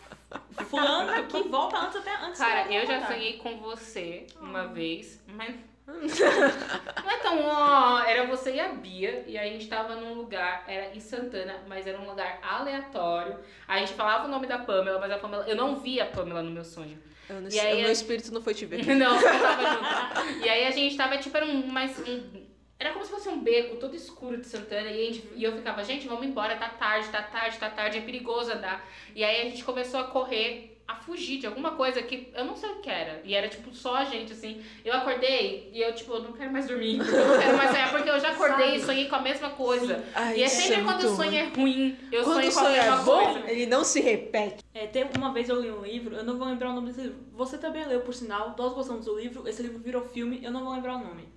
fulana 0.68 1.22
que 1.24 1.42
volta 1.48 1.78
antes 1.78 1.96
até 1.96 2.14
antes 2.24 2.38
Cara, 2.38 2.72
eu 2.72 2.86
já 2.86 2.96
acordar. 2.98 3.06
sonhei 3.08 3.38
com 3.38 3.56
você 3.58 4.26
uma 4.40 4.66
vez, 4.68 5.20
mas. 5.26 5.56
Não 5.86 7.10
é 7.10 7.16
tão 7.18 7.44
ó, 7.44 8.00
era 8.00 8.26
você 8.26 8.54
e 8.54 8.60
a 8.60 8.68
Bia, 8.68 9.24
e 9.26 9.36
aí 9.36 9.50
a 9.50 9.52
gente 9.52 9.68
tava 9.68 9.96
num 9.96 10.14
lugar, 10.14 10.64
era 10.68 10.94
em 10.94 11.00
Santana, 11.00 11.56
mas 11.66 11.86
era 11.86 11.98
um 12.00 12.06
lugar 12.08 12.38
aleatório. 12.42 13.38
A 13.66 13.78
gente 13.78 13.92
falava 13.94 14.26
o 14.26 14.30
nome 14.30 14.46
da 14.46 14.58
Pamela, 14.58 14.98
mas 15.00 15.10
a 15.10 15.18
Pamela. 15.18 15.44
Eu 15.48 15.56
não 15.56 15.76
via 15.80 16.04
a 16.04 16.06
Pamela 16.06 16.42
no 16.42 16.50
meu 16.50 16.64
sonho. 16.64 16.98
Eu 17.28 17.40
não 17.40 17.50
E 17.50 17.58
aí 17.58 17.74
o 17.74 17.80
meu 17.80 17.88
a- 17.88 17.92
espírito 17.92 18.32
não 18.32 18.42
foi 18.42 18.54
te 18.54 18.66
ver. 18.66 18.84
Não, 18.94 19.14
não 19.14 19.22
tava 19.22 20.22
junto. 20.24 20.44
E 20.44 20.48
aí 20.48 20.66
a 20.66 20.70
gente 20.70 20.96
tava, 20.96 21.16
tipo, 21.18 21.36
era 21.36 21.46
um 21.46 21.66
mais. 21.66 21.98
um- 22.06 22.46
era 22.78 22.92
como 22.92 23.04
se 23.04 23.10
fosse 23.12 23.28
um 23.28 23.40
beco 23.40 23.76
todo 23.76 23.94
escuro 23.94 24.36
de 24.38 24.46
Santana. 24.46 24.90
E, 24.90 25.12
gente- 25.12 25.28
e 25.36 25.44
eu 25.44 25.52
ficava, 25.56 25.82
gente, 25.84 26.06
vamos 26.08 26.26
embora, 26.26 26.56
tá 26.56 26.68
tarde, 26.68 27.08
tá 27.08 27.22
tarde, 27.22 27.56
tá 27.58 27.70
tarde, 27.70 27.98
é 27.98 28.00
perigoso 28.00 28.52
andar. 28.52 28.84
E 29.14 29.22
aí 29.24 29.40
a 29.40 29.44
gente 29.50 29.62
começou 29.64 30.00
a 30.00 30.04
correr, 30.04 30.71
a 30.86 30.96
fugir 30.96 31.38
de 31.38 31.46
alguma 31.46 31.72
coisa 31.72 32.02
que 32.02 32.32
eu 32.34 32.44
não 32.44 32.56
sei 32.56 32.70
o 32.70 32.80
que 32.80 32.90
era. 32.90 33.20
E 33.24 33.34
era, 33.34 33.48
tipo, 33.48 33.72
só 33.74 33.94
a 33.96 34.04
gente, 34.04 34.32
assim. 34.32 34.62
Eu 34.84 34.94
acordei 34.94 35.70
e 35.72 35.80
eu, 35.80 35.94
tipo, 35.94 36.12
eu 36.12 36.22
não 36.22 36.32
quero 36.32 36.52
mais 36.52 36.66
dormir. 36.66 36.98
Eu 36.98 37.28
não 37.28 37.38
quero 37.38 37.56
mais 37.56 37.70
sonhar, 37.70 37.90
porque 37.90 38.10
eu 38.10 38.20
já 38.20 38.30
acordei 38.32 38.74
e 38.76 38.80
sonhei 38.82 39.08
com 39.08 39.16
a 39.16 39.20
mesma 39.22 39.50
coisa. 39.50 40.04
Ai, 40.14 40.38
e 40.38 40.42
é 40.42 40.48
sempre 40.48 40.82
quando 40.82 41.00
muito 41.02 41.06
o 41.06 41.16
sonho 41.16 41.30
ruim. 41.30 41.36
é 41.36 41.44
ruim, 41.56 41.98
eu 42.10 42.24
Quando 42.24 42.34
sonho 42.34 42.50
o 42.50 42.52
com 42.52 42.58
a 42.58 42.62
sonho 42.62 42.76
mesma 42.76 43.00
é 43.00 43.04
bom, 43.04 43.32
coisa. 43.32 43.50
ele 43.50 43.66
não 43.66 43.84
se 43.84 44.00
repete. 44.00 44.64
É, 44.74 44.86
teve 44.86 45.10
uma 45.16 45.32
vez 45.32 45.48
eu 45.48 45.60
li 45.60 45.70
um 45.70 45.82
livro, 45.82 46.16
eu 46.16 46.24
não 46.24 46.36
vou 46.38 46.46
lembrar 46.48 46.70
o 46.70 46.74
nome 46.74 46.88
desse 46.88 47.02
livro. 47.02 47.18
Você 47.32 47.58
também 47.58 47.86
leu, 47.86 48.00
por 48.00 48.14
sinal, 48.14 48.54
nós 48.58 48.72
gostamos 48.74 49.06
do 49.06 49.18
livro, 49.18 49.46
esse 49.48 49.62
livro 49.62 49.78
virou 49.78 50.02
filme, 50.08 50.40
eu 50.42 50.50
não 50.50 50.64
vou 50.64 50.72
lembrar 50.74 50.96
o 50.96 51.04
nome. 51.04 51.28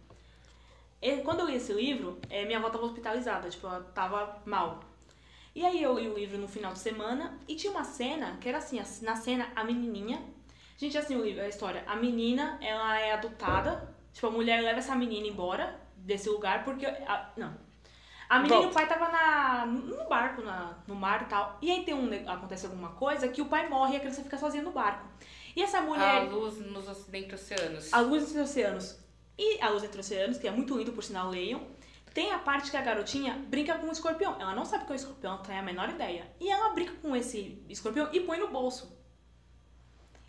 E 1.02 1.18
quando 1.18 1.42
eu 1.42 1.46
li 1.48 1.56
esse 1.56 1.72
livro, 1.72 2.20
é, 2.30 2.46
minha 2.46 2.58
avó 2.58 2.70
tava 2.70 2.86
hospitalizada, 2.86 3.48
tipo, 3.50 3.68
ela 3.68 3.82
tava 3.94 4.42
mal. 4.46 4.80
E 5.56 5.66
aí 5.66 5.82
eu 5.82 5.98
li 5.98 6.08
o 6.10 6.14
livro 6.14 6.38
no 6.38 6.48
final 6.48 6.74
de 6.74 6.80
semana 6.80 7.40
e 7.48 7.56
tinha 7.56 7.72
uma 7.72 7.84
cena 7.86 8.38
que 8.42 8.50
era 8.50 8.58
assim, 8.58 8.78
a- 8.80 8.86
na 9.02 9.16
cena 9.16 9.48
a 9.56 9.64
menininha, 9.64 10.22
gente, 10.78 10.98
assim 10.98 11.16
o 11.16 11.24
livro, 11.24 11.42
a 11.42 11.48
história, 11.48 11.84
a 11.88 11.96
menina, 11.96 12.58
ela 12.62 13.00
é 13.00 13.14
adotada, 13.14 13.96
tipo, 14.14 14.28
a 14.28 14.32
mulher 14.32 14.62
leva 14.62 14.80
essa 14.80 14.94
menina 14.96 15.26
embora 15.28 15.80
desse 15.96 16.28
lugar 16.30 16.66
porque, 16.66 16.86
a- 16.86 17.32
não, 17.38 17.56
a 18.28 18.40
menina 18.40 18.56
e 18.56 18.60
o 18.60 18.72
Volta. 18.72 18.74
pai 18.80 18.88
tava 18.88 19.10
na, 19.10 19.66
no 19.66 20.10
barco, 20.10 20.42
na, 20.42 20.78
no 20.88 20.96
mar 20.96 21.22
e 21.22 21.26
tal. 21.26 21.58
E 21.62 21.72
aí 21.72 21.86
tem 21.86 21.94
um, 21.94 22.10
acontece 22.30 22.66
alguma 22.66 22.90
coisa 22.90 23.28
que 23.30 23.42
o 23.42 23.46
pai 23.46 23.70
morre 23.70 23.94
e 23.94 23.98
a 23.98 24.00
criança 24.02 24.24
fica 24.24 24.38
sozinha 24.38 24.64
no 24.64 24.72
barco. 24.72 25.08
E 25.56 25.62
essa 25.64 25.78
A 25.78 25.82
mulher, 25.82 26.30
luz 26.30 26.58
nos 26.58 26.86
ocidentes 26.90 27.42
oceanos. 27.42 27.94
a 27.94 28.02
luz 28.02 28.24
entre 28.24 28.42
os 28.42 28.50
oceanos. 28.50 29.00
E 29.38 29.62
a 29.62 29.70
luz 29.70 29.84
entre 29.84 30.00
os 30.02 30.06
oceanos, 30.06 30.38
que 30.38 30.48
é 30.48 30.52
muito 30.52 30.78
lindo, 30.78 30.92
por 30.92 31.04
sinal, 31.04 31.30
leiam. 31.30 31.62
Tem 32.16 32.32
a 32.32 32.40
parte 32.40 32.72
que 32.72 32.78
a 32.78 32.82
garotinha 32.82 33.34
brinca 33.50 33.78
com 33.78 33.88
um 33.88 33.92
escorpião. 33.92 34.40
Ela 34.40 34.56
não 34.56 34.64
sabe 34.66 34.84
o 34.84 34.88
que 34.88 34.94
é 34.94 34.96
um 34.96 34.96
escorpião, 34.96 35.34
ela 35.34 35.44
tem 35.44 35.58
a 35.60 35.62
menor 35.62 35.90
ideia. 35.90 36.26
E 36.40 36.50
ela 36.50 36.70
brinca 36.74 36.94
com 37.02 37.14
esse 37.16 37.62
escorpião 37.70 38.10
e 38.14 38.22
põe 38.22 38.40
no 38.40 38.48
bolso. 38.48 38.98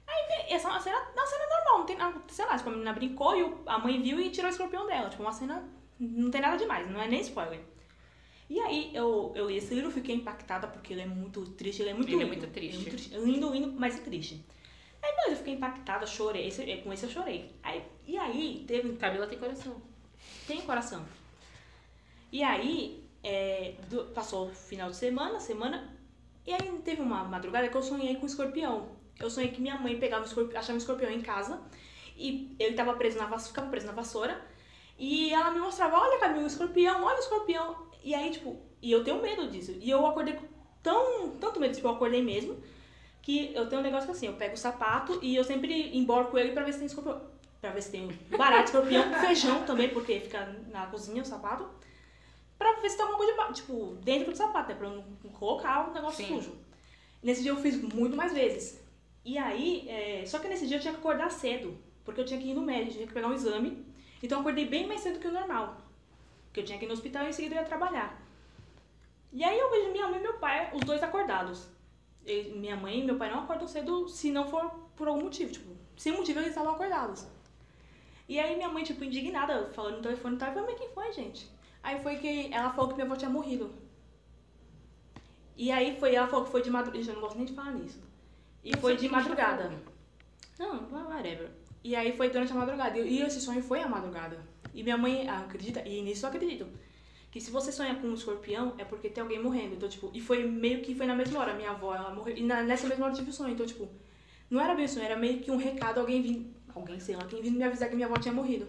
Aí 0.05 0.27
vem- 0.29 0.53
essa 0.55 0.67
é 0.69 0.71
uma 0.73 0.81
cena, 0.81 0.99
uma 1.15 1.27
cena 1.27 1.45
normal, 1.49 1.79
não 1.79 1.87
tem 1.87 1.97
nada, 1.97 2.21
sei 2.29 2.45
lá, 2.45 2.57
tipo, 2.57 2.69
a 2.69 2.73
menina 2.73 2.93
brincou 2.93 3.37
e 3.37 3.43
o- 3.45 3.63
a 3.67 3.79
mãe 3.79 4.03
viu 4.03 4.19
e 4.21 4.31
tirou 4.31 4.49
o 4.49 4.53
escorpião 4.53 4.85
dela. 4.87 5.09
Tipo, 5.11 5.23
uma 5.23 5.33
cena, 5.33 5.69
não 5.99 6.29
tem 6.31 6.41
nada 6.41 6.57
demais, 6.57 6.91
não 6.91 7.01
é 7.01 7.07
nem 7.09 7.21
spoiler. 7.21 7.61
E 8.51 8.61
aí 8.61 8.91
eu, 8.95 9.33
eu 9.37 9.49
li 9.49 9.57
esse 9.57 9.73
livro, 9.75 9.91
fiquei 9.91 10.15
impactada 10.17 10.67
porque 10.67 10.93
ele 10.93 11.03
é 11.03 11.07
muito 11.07 11.45
triste, 11.53 11.83
ele 11.83 11.91
é 11.91 11.95
muito 11.95 12.09
Ele 12.09 12.17
é 12.17 12.25
lindo. 12.25 12.37
muito 12.37 12.53
triste. 12.53 12.75
É 12.75 12.79
muito 12.79 12.91
triste. 12.91 13.17
Lindo, 13.19 13.53
lindo, 13.53 13.73
mas 13.79 13.97
é 13.97 14.01
triste. 14.03 14.45
Aí, 15.03 15.11
beleza, 15.15 15.33
eu 15.33 15.37
fiquei 15.39 15.55
impactada, 15.55 16.05
chorei. 16.07 16.49
Esse- 16.49 16.65
com 16.79 16.93
esse 16.93 17.05
eu 17.07 17.11
chorei. 17.11 17.55
Aí, 17.63 17.85
e 18.07 18.17
aí, 18.19 18.65
teve. 18.67 18.93
Camila 18.97 19.27
tem 19.29 19.39
coração. 19.39 19.81
Tem 20.49 20.61
coração. 20.63 21.05
E 22.33 22.43
aí, 22.43 23.05
é, 23.23 23.75
do- 23.89 24.05
passou 24.07 24.49
o 24.49 24.55
final 24.55 24.91
de 24.91 24.97
semana, 24.97 25.41
semana. 25.41 25.95
E 26.47 26.53
aí 26.53 26.79
teve 26.85 27.01
uma 27.03 27.25
madrugada 27.25 27.69
que 27.69 27.77
eu 27.77 27.83
sonhei 27.83 28.15
com 28.17 28.23
um 28.23 28.27
escorpião. 28.27 28.89
Eu 29.19 29.31
sonhei 29.31 29.51
que 29.51 29.61
minha 29.61 29.79
mãe 29.79 29.99
pegava 29.99 30.23
um 30.23 30.27
escorpião, 30.27 30.59
achava 30.59 30.75
um 30.75 30.79
escorpião 30.79 31.11
em 31.11 31.21
casa. 31.23 31.61
E 32.17 32.55
ele 32.59 32.75
tava 32.75 32.95
preso 32.95 33.19
na 33.19 33.27
vassoura, 33.27 33.49
ficava 33.49 33.69
preso 33.71 33.87
na 33.87 33.93
vassoura. 33.93 34.41
E 34.99 35.33
ela 35.33 35.51
me 35.51 35.59
mostrava, 35.61 35.99
olha 35.99 36.19
Camila, 36.19 36.45
o 36.45 36.47
escorpião, 36.47 37.03
olha 37.05 37.17
o 37.17 37.21
escorpião. 37.21 37.87
E 38.03 38.15
aí, 38.15 38.31
tipo, 38.31 38.59
e 38.81 38.91
eu 38.93 39.03
tenho 39.05 39.21
medo 39.21 39.49
disso. 39.49 39.73
E 39.81 39.91
eu 39.91 40.07
acordei 40.07 40.35
com 40.35 40.47
tão, 40.83 41.31
tanto 41.41 41.59
medo, 41.61 41.75
tipo, 41.75 41.87
eu 41.89 41.93
acordei 41.93 42.23
mesmo. 42.23 42.57
Que 43.23 43.53
eu 43.55 43.69
tenho 43.69 43.81
um 43.81 43.85
negócio 43.85 44.07
que 44.07 44.13
assim, 44.13 44.27
eu 44.27 44.35
pego 44.35 44.55
o 44.55 44.59
sapato 44.59 45.19
e 45.21 45.35
eu 45.35 45.43
sempre 45.43 45.97
emborco 45.97 46.39
ele 46.39 46.53
pra 46.53 46.63
ver 46.63 46.73
se 46.73 46.79
tem 46.79 46.87
escorpião. 46.87 47.21
Pra 47.61 47.71
ver 47.71 47.83
se 47.83 47.91
tem 47.91 48.05
um 48.07 48.37
barato, 48.37 48.67
escorpião, 48.67 49.03
feijão 49.21 49.65
também, 49.65 49.89
porque 49.89 50.21
fica 50.21 50.47
na 50.69 50.87
cozinha 50.87 51.23
o 51.23 51.27
sapato. 51.27 51.69
Pra 52.59 52.73
ver 52.81 52.89
se 52.89 52.97
tem 52.97 53.05
alguma 53.07 53.25
coisa, 53.25 53.53
de 53.53 53.61
tipo, 53.61 53.97
dentro 54.03 54.33
do 54.33 54.37
sapato, 54.37 54.69
né? 54.69 54.75
Pra 54.75 54.89
eu 54.89 54.97
não 54.97 55.31
colocar 55.33 55.91
o 55.91 55.93
negócio 55.93 56.25
Sim. 56.25 56.37
sujo. 56.37 56.57
Nesse 57.23 57.43
dia 57.43 57.51
eu 57.51 57.57
fiz 57.57 57.77
muito 57.83 58.17
mais 58.17 58.33
vezes. 58.33 58.81
E 59.25 59.37
aí, 59.37 59.89
é, 59.89 60.25
só 60.25 60.39
que 60.39 60.49
nesse 60.49 60.67
dia 60.67 60.77
eu 60.77 60.81
tinha 60.81 60.93
que 60.93 61.01
acordar 61.01 61.31
cedo, 61.31 61.77
porque 62.05 62.21
eu 62.21 62.25
tinha 62.25 62.41
que 62.41 62.51
ir 62.51 62.55
no 62.55 62.63
médico, 62.63 62.93
tinha 62.93 63.07
que 63.07 63.13
pegar 63.13 63.29
um 63.29 63.35
exame. 63.35 63.85
Então 64.23 64.39
eu 64.39 64.41
acordei 64.41 64.67
bem 64.67 64.87
mais 64.87 65.01
cedo 65.01 65.19
que 65.19 65.29
o 65.29 65.33
normal. 65.33 65.77
Porque 66.47 66.61
eu 66.61 66.65
tinha 66.65 66.79
que 66.79 66.85
ir 66.85 66.89
no 66.89 66.95
hospital 66.95 67.25
e 67.25 67.31
em 67.31 67.33
seguida 67.33 67.57
eu 67.57 67.61
ia 67.61 67.67
trabalhar. 67.67 68.23
E 69.33 69.45
aí 69.45 69.59
eu 69.59 69.71
vejo 69.71 69.91
minha 69.91 70.09
mãe 70.09 70.19
e 70.19 70.23
meu 70.23 70.35
pai, 70.39 70.71
os 70.73 70.81
dois 70.81 71.03
acordados. 71.03 71.67
E 72.25 72.45
minha 72.57 72.77
mãe 72.77 73.01
e 73.01 73.05
meu 73.05 73.17
pai 73.17 73.31
não 73.31 73.41
acordam 73.41 73.69
cedo 73.69 74.09
se 74.09 74.31
não 74.31 74.49
for 74.49 74.71
por 74.97 75.09
algum 75.09 75.25
motivo. 75.25 75.53
Tipo, 75.53 75.77
sem 75.97 76.13
motivo 76.13 76.39
eles 76.39 76.51
estavam 76.51 76.73
acordados. 76.73 77.27
E 78.29 78.41
aí 78.41 78.57
minha 78.57 78.69
mãe, 78.69 78.83
tipo, 78.83 79.05
indignada, 79.05 79.71
falando 79.73 79.97
no 79.97 80.03
telefone 80.03 80.37
e 80.37 80.39
tal, 80.39 80.49
eu 80.49 80.55
falei, 80.55 80.71
mas 80.71 80.79
quem 80.79 80.95
foi, 80.95 81.13
gente? 81.13 81.56
Aí 81.87 82.01
foi 82.03 82.17
que 82.17 82.53
ela 82.53 82.71
falou 82.73 82.89
que 82.89 82.97
minha 82.97 83.07
avó 83.07 83.15
tinha 83.15 83.31
morrido. 83.31 83.73
E 85.57 85.71
aí 85.71 85.97
foi, 86.01 86.17
ela 86.17 86.27
falou 86.27 86.45
que 86.45 86.51
foi 86.51 86.61
de 86.61 86.69
madrugada. 86.69 87.07
Eu 87.11 87.15
não 87.15 87.21
gosto 87.21 87.37
nem 87.37 87.47
de 87.47 87.53
falar 87.53 87.75
nisso. 87.75 88.01
E 88.65 88.77
foi 88.77 88.97
de 88.97 89.09
madrugada. 89.09 89.73
Não, 90.59 90.73
whatever. 91.09 91.49
E 91.85 91.95
aí 91.95 92.17
foi 92.17 92.29
durante 92.29 92.51
a 92.51 92.57
madrugada. 92.57 92.99
E 92.99 93.23
esse 93.23 93.41
sonho 93.41 93.63
foi 93.63 93.81
a 93.83 93.89
madrugada. 93.89 94.37
E 94.75 94.83
minha 94.83 94.99
mãe 94.99 95.29
ah, 95.29 95.39
acredita, 95.39 95.81
e 95.87 96.03
nisso 96.03 96.27
eu 96.27 96.31
acredito. 96.31 96.67
Que 97.31 97.41
se 97.41 97.53
você 97.53 97.71
sonha 97.71 97.95
com 97.95 98.09
um 98.09 98.15
escorpião, 98.15 98.75
é 98.79 98.85
porque 98.85 99.09
tem 99.09 99.23
alguém 99.23 99.41
morrendo. 99.41 99.77
Então, 99.77 99.89
tipo, 99.89 100.11
e 100.13 100.21
foi 100.21 100.43
meio 100.45 100.83
que 100.83 100.93
foi 100.93 101.07
na 101.07 101.15
mesma 101.15 101.39
hora. 101.39 101.55
Minha 101.55 101.71
avó, 101.71 101.95
ela 101.95 102.13
morreu. 102.13 102.37
E 102.37 102.43
na- 102.43 102.65
nessa 102.65 102.89
mesma 102.89 103.05
hora 103.05 103.15
eu 103.15 103.19
tive 103.19 103.31
o 103.31 103.33
sonho. 103.33 103.53
Então, 103.55 103.65
tipo, 103.65 103.89
não 104.51 104.61
era 104.61 104.75
bem 104.75 104.89
sonho, 104.89 105.05
era 105.07 105.17
meio 105.17 105.39
que 105.39 105.53
um 105.53 105.57
recado, 105.57 106.01
alguém 106.01 106.21
vindo. 106.21 106.53
Alguém, 106.75 106.99
sei 106.99 107.15
lá, 107.15 107.25
quem 107.27 107.41
vindo 107.41 107.57
me 107.57 107.63
avisar 107.63 107.89
que 107.89 107.95
minha 107.95 108.09
avó 108.09 108.17
tinha 108.19 108.35
morrido. 108.35 108.67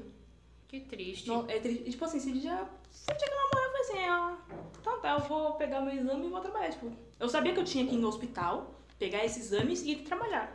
Que 0.67 0.81
triste. 0.81 1.27
Não, 1.27 1.45
é 1.47 1.59
tri- 1.59 1.83
e, 1.85 1.89
tipo 1.91 2.03
assim, 2.03 2.17
dia. 2.17 2.67
Esse 2.91 3.05
dia 3.05 3.15
que 3.15 3.33
ela 3.33 3.49
morreu, 3.53 3.63
eu 3.63 3.71
falei 3.71 3.81
assim, 3.81 3.99
ah, 3.99 4.37
então 4.81 4.99
tá, 4.99 5.13
eu 5.13 5.19
vou 5.21 5.53
pegar 5.53 5.81
meu 5.81 5.93
exame 5.93 6.27
e 6.27 6.29
vou 6.29 6.41
trabalhar. 6.41 6.71
Tipo, 6.71 6.91
eu 7.19 7.29
sabia 7.29 7.53
que 7.53 7.59
eu 7.59 7.63
tinha 7.63 7.85
que 7.85 7.95
ir 7.95 7.97
no 7.97 8.07
hospital, 8.07 8.75
pegar 8.99 9.23
esse 9.23 9.39
exame 9.39 9.73
e 9.73 9.91
ir 9.91 10.03
trabalhar. 10.03 10.53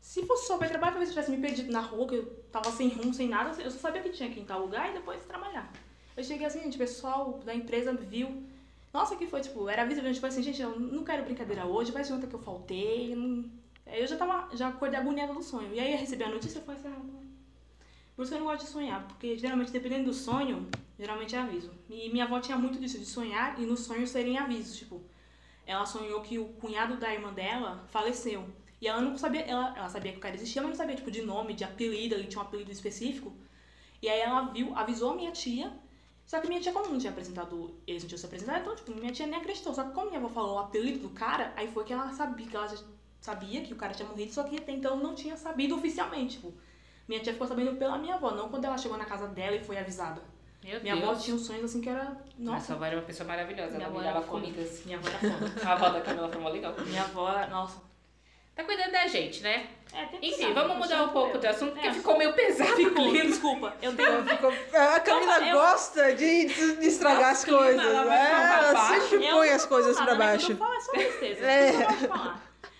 Se 0.00 0.24
fosse 0.26 0.46
só 0.46 0.58
pra 0.58 0.68
trabalhar, 0.68 0.92
talvez 0.92 1.10
eu 1.10 1.14
tivesse 1.14 1.30
me 1.30 1.40
perdido 1.40 1.72
na 1.72 1.80
rua, 1.80 2.06
que 2.06 2.16
eu 2.16 2.26
tava 2.52 2.70
sem 2.72 2.88
rumo, 2.88 3.14
sem 3.14 3.28
nada, 3.28 3.60
eu 3.62 3.70
só 3.70 3.78
sabia 3.78 4.02
que 4.02 4.10
tinha 4.10 4.28
que 4.30 4.38
ir 4.38 4.42
em 4.42 4.46
tal 4.46 4.60
lugar 4.60 4.90
e 4.90 4.94
depois 4.94 5.24
trabalhar. 5.24 5.72
Eu 6.16 6.22
cheguei 6.22 6.46
assim, 6.46 6.60
gente, 6.60 6.74
o 6.74 6.78
pessoal 6.78 7.40
da 7.44 7.54
empresa 7.54 7.92
viu. 7.92 8.42
Nossa, 8.92 9.16
que 9.16 9.26
foi, 9.26 9.40
tipo, 9.40 9.68
era 9.68 9.84
visível, 9.84 10.14
foi 10.16 10.28
assim, 10.28 10.42
gente, 10.42 10.60
eu 10.60 10.78
não 10.78 11.02
quero 11.02 11.24
brincadeira 11.24 11.64
hoje, 11.66 11.90
vai 11.92 12.02
ontem 12.12 12.26
que 12.26 12.34
eu 12.34 12.40
faltei. 12.40 13.14
Não... 13.14 13.44
Eu 13.86 14.06
já 14.06 14.16
tava, 14.16 14.54
já 14.54 14.68
acordei 14.68 15.00
agoniada 15.00 15.32
do 15.32 15.42
sonho. 15.42 15.72
E 15.74 15.80
aí 15.80 15.92
eu 15.92 15.98
recebi 15.98 16.22
a 16.24 16.28
notícia 16.28 16.58
e 16.58 16.62
falei 16.62 16.80
assim, 16.80 16.88
ah, 16.88 17.21
por 18.14 18.22
isso 18.22 18.32
que 18.32 18.36
eu 18.36 18.44
não 18.44 18.50
gosto 18.50 18.64
de 18.66 18.70
sonhar, 18.70 19.06
porque 19.08 19.36
geralmente, 19.38 19.72
dependendo 19.72 20.04
do 20.04 20.14
sonho, 20.14 20.68
geralmente 20.98 21.34
é 21.34 21.38
aviso. 21.38 21.70
E 21.88 22.10
minha 22.10 22.24
avó 22.24 22.40
tinha 22.40 22.56
muito 22.56 22.78
disso, 22.78 22.98
de 22.98 23.06
sonhar 23.06 23.58
e 23.60 23.64
nos 23.64 23.80
sonhos 23.80 24.10
serem 24.10 24.38
avisos. 24.38 24.76
Tipo, 24.76 25.02
ela 25.66 25.86
sonhou 25.86 26.20
que 26.20 26.38
o 26.38 26.46
cunhado 26.46 26.96
da 26.96 27.12
irmã 27.12 27.32
dela 27.32 27.84
faleceu. 27.88 28.44
E 28.80 28.88
ela 28.88 29.00
não 29.00 29.16
sabia, 29.16 29.42
ela, 29.42 29.72
ela 29.76 29.88
sabia 29.88 30.12
que 30.12 30.18
o 30.18 30.20
cara 30.20 30.34
existia, 30.34 30.60
mas 30.60 30.70
não 30.70 30.76
sabia, 30.76 30.96
tipo, 30.96 31.10
de 31.10 31.22
nome, 31.22 31.54
de 31.54 31.64
apelido, 31.64 32.14
ele 32.14 32.26
tinha 32.26 32.42
um 32.42 32.46
apelido 32.46 32.70
específico. 32.70 33.32
E 34.02 34.08
aí 34.08 34.20
ela 34.20 34.50
viu, 34.52 34.76
avisou 34.76 35.12
a 35.12 35.14
minha 35.14 35.30
tia, 35.30 35.72
só 36.26 36.40
que 36.40 36.48
minha 36.48 36.60
tia, 36.60 36.72
como 36.72 36.88
não 36.88 36.98
tinha 36.98 37.12
apresentado, 37.12 37.74
eles 37.86 38.02
não 38.02 38.08
tinham 38.08 38.18
se 38.18 38.26
apresentado, 38.26 38.60
então, 38.60 38.74
tipo, 38.74 38.94
minha 38.94 39.12
tia 39.12 39.26
nem 39.26 39.38
acreditou. 39.38 39.72
Só 39.72 39.84
que 39.84 39.92
como 39.92 40.08
minha 40.08 40.18
avó 40.18 40.28
falou 40.28 40.56
o 40.56 40.58
apelido 40.58 40.98
do 40.98 41.10
cara, 41.10 41.52
aí 41.56 41.68
foi 41.68 41.84
que 41.84 41.92
ela 41.92 42.10
sabia, 42.12 42.46
que 42.46 42.56
ela 42.56 42.68
sabia 43.20 43.62
que 43.62 43.72
o 43.72 43.76
cara 43.76 43.94
tinha 43.94 44.08
morrido, 44.08 44.32
só 44.32 44.42
que 44.42 44.56
até 44.56 44.72
então 44.72 44.96
não 44.96 45.14
tinha 45.14 45.36
sabido 45.36 45.76
oficialmente, 45.76 46.36
tipo. 46.36 46.52
Minha 47.08 47.20
tia 47.20 47.32
ficou 47.32 47.46
sabendo 47.46 47.74
pela 47.76 47.98
minha 47.98 48.14
avó, 48.14 48.30
não 48.30 48.48
quando 48.48 48.64
ela 48.64 48.78
chegou 48.78 48.96
na 48.96 49.04
casa 49.04 49.26
dela 49.28 49.56
e 49.56 49.64
foi 49.64 49.76
avisada. 49.78 50.22
Meu 50.62 50.80
Minha 50.80 50.94
Deus. 50.94 51.08
avó 51.08 51.18
tinha 51.20 51.34
uns 51.36 51.44
sonhos 51.46 51.64
assim 51.64 51.80
que 51.80 51.88
era. 51.88 52.04
Nossa, 52.04 52.20
Nossa, 52.38 52.72
a 52.72 52.76
avó 52.76 52.84
era 52.84 52.96
uma 52.96 53.02
pessoa 53.02 53.26
maravilhosa. 53.26 53.72
Minha 53.72 53.86
Ela 53.86 53.88
avó 53.88 53.98
me 53.98 54.04
dava 54.04 54.22
comidas. 54.26 54.84
minha 54.84 54.96
avó 54.98 55.08
era 55.08 55.18
foda. 55.18 55.52
A 55.68 55.72
avó 55.72 55.88
da 55.88 56.00
Camila 56.00 56.28
foi 56.28 56.40
mó 56.40 56.48
legal. 56.48 56.74
minha 56.86 57.02
avó. 57.02 57.46
Nossa. 57.50 57.92
Tá 58.54 58.62
cuidando 58.64 58.92
da 58.92 59.06
gente, 59.06 59.42
né? 59.42 59.66
É, 59.94 60.04
tem 60.04 60.20
que 60.20 60.26
Enfim, 60.28 60.44
cuidar, 60.44 60.60
vamos 60.62 60.68
não 60.76 60.82
mudar 60.82 61.02
um 61.04 61.08
pouco 61.08 61.38
do 61.38 61.46
assunto, 61.48 61.72
porque 61.72 61.88
É. 61.88 61.92
ficou 61.94 62.18
meio 62.18 62.32
pesado. 62.34 62.76
Ficou, 62.76 63.10
desculpa. 63.10 63.74
Eu 63.82 63.96
tenho. 63.96 64.24
Ficou- 64.24 64.52
A 64.74 65.00
Camila 65.00 65.38
Eu- 65.48 65.56
gosta 65.56 66.14
de, 66.14 66.44
de 66.76 66.86
estragar 66.86 67.30
as 67.30 67.44
clima, 67.44 67.58
coisas. 67.58 67.82
ela 67.84 68.04
né? 68.04 68.26
falar 68.30 68.58
pra 68.58 68.68
Ela 68.68 69.00
sempre 69.00 69.18
põe 69.18 69.48
não 69.48 69.56
as 69.56 69.66
coisas 69.66 69.94
falar 69.98 70.06
pra 70.06 70.14
né? 70.18 70.32
baixo. 70.32 70.56
Falo 70.56 70.74
é 70.74 70.80
só 70.80 70.92
tristeza. 70.92 71.44
É. 71.46 71.70
Eu 71.70 71.78
gosto 71.78 71.98
de 71.98 72.08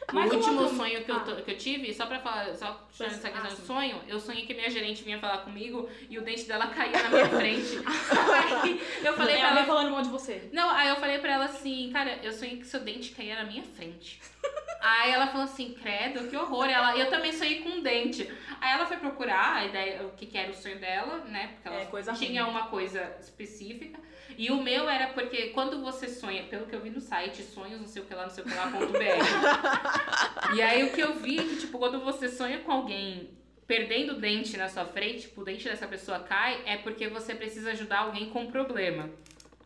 falar. 0.06 0.12
O 0.12 0.14
Mas 0.24 0.32
último 0.32 0.56
voltando- 0.58 0.76
sonho 0.76 1.04
que, 1.04 1.10
eu, 1.10 1.16
Ah. 1.16 1.20
to- 1.20 1.42
que 1.42 1.50
eu 1.50 1.56
tive, 1.58 1.94
só 1.94 2.06
pra 2.06 2.18
falar, 2.20 2.54
só 2.54 2.72
puxando 2.88 3.08
essa 3.12 3.28
Ah, 3.28 3.30
questão 3.30 3.50
de 3.50 3.56
sim. 3.56 3.66
sonho, 3.66 4.00
eu 4.08 4.18
sonhei 4.20 4.44
que 4.46 4.54
minha 4.54 4.70
gerente 4.70 5.02
vinha 5.02 5.18
falar 5.18 5.38
comigo 5.38 5.88
e 6.10 6.18
o 6.18 6.22
dente 6.22 6.44
dela 6.44 6.66
caía 6.68 7.02
na 7.02 7.08
minha 7.08 7.28
frente. 7.28 7.78
aí 8.62 8.80
eu 9.04 9.12
falei 9.16 9.38
pra 9.38 9.48
Ela 9.50 9.64
falando 9.64 9.90
mal 9.90 10.02
de 10.02 10.08
você. 10.08 10.48
Não, 10.52 10.70
aí 10.70 10.88
eu 10.88 10.96
falei 10.96 11.18
pra 11.18 11.32
ela 11.32 11.44
assim, 11.46 11.90
cara, 11.92 12.18
eu 12.22 12.32
sonhei 12.32 12.56
que 12.58 12.66
seu 12.66 12.80
dente 12.80 13.10
caía 13.12 13.36
na 13.36 13.44
minha 13.44 13.62
frente. 13.62 14.20
aí 14.80 15.12
ela 15.12 15.26
falou 15.28 15.44
assim, 15.44 15.74
credo, 15.74 16.28
que 16.28 16.36
horror. 16.36 16.66
Ela, 16.68 16.96
eu 16.96 17.08
também 17.08 17.32
sonhei 17.32 17.60
com 17.62 17.68
um 17.70 17.82
dente. 17.82 18.30
Aí 18.60 18.72
ela 18.72 18.86
foi 18.86 18.96
procurar 18.96 19.56
a 19.56 19.64
ideia, 19.64 20.02
o 20.04 20.10
que, 20.10 20.26
que 20.26 20.38
era 20.38 20.50
o 20.50 20.54
sonho 20.54 20.78
dela, 20.78 21.18
né? 21.26 21.48
Porque 21.54 21.68
ela 21.68 21.76
É, 21.80 22.12
tinha 22.14 22.42
ruim. 22.44 22.50
uma 22.52 22.66
coisa 22.66 23.16
específica. 23.20 23.98
E 24.38 24.50
o 24.50 24.62
meu 24.62 24.88
era 24.88 25.08
porque 25.08 25.48
quando 25.48 25.82
você 25.82 26.08
sonha, 26.08 26.44
pelo 26.44 26.64
que 26.66 26.74
eu 26.74 26.80
vi 26.80 26.88
no 26.88 27.00
site, 27.00 27.42
sonhos, 27.42 27.78
não 27.80 27.86
sei 27.86 28.00
o 28.02 28.06
que 28.06 28.14
lá, 28.14 28.22
não 28.22 28.30
sei 28.30 28.42
o 28.44 28.46
que 28.46 28.54
lá, 28.54 28.66
ponto 28.70 28.86
BR. 28.92 28.98
e 30.54 30.62
aí 30.62 30.84
o 30.84 30.92
que 30.92 31.00
eu 31.00 31.14
vi 31.14 31.38
é 31.38 31.42
que, 31.44 31.56
tipo, 31.56 31.78
quando 31.78 32.00
você 32.00 32.28
sonha 32.28 32.58
com 32.60 32.72
alguém 32.72 33.30
perdendo 33.66 34.14
o 34.14 34.20
dente 34.20 34.56
na 34.56 34.68
sua 34.68 34.84
frente, 34.84 35.22
tipo, 35.22 35.40
o 35.40 35.44
dente 35.44 35.64
dessa 35.64 35.86
pessoa 35.86 36.20
cai, 36.20 36.62
é 36.66 36.76
porque 36.76 37.08
você 37.08 37.34
precisa 37.34 37.70
ajudar 37.70 38.00
alguém 38.00 38.28
com 38.30 38.42
um 38.42 38.50
problema. 38.50 39.08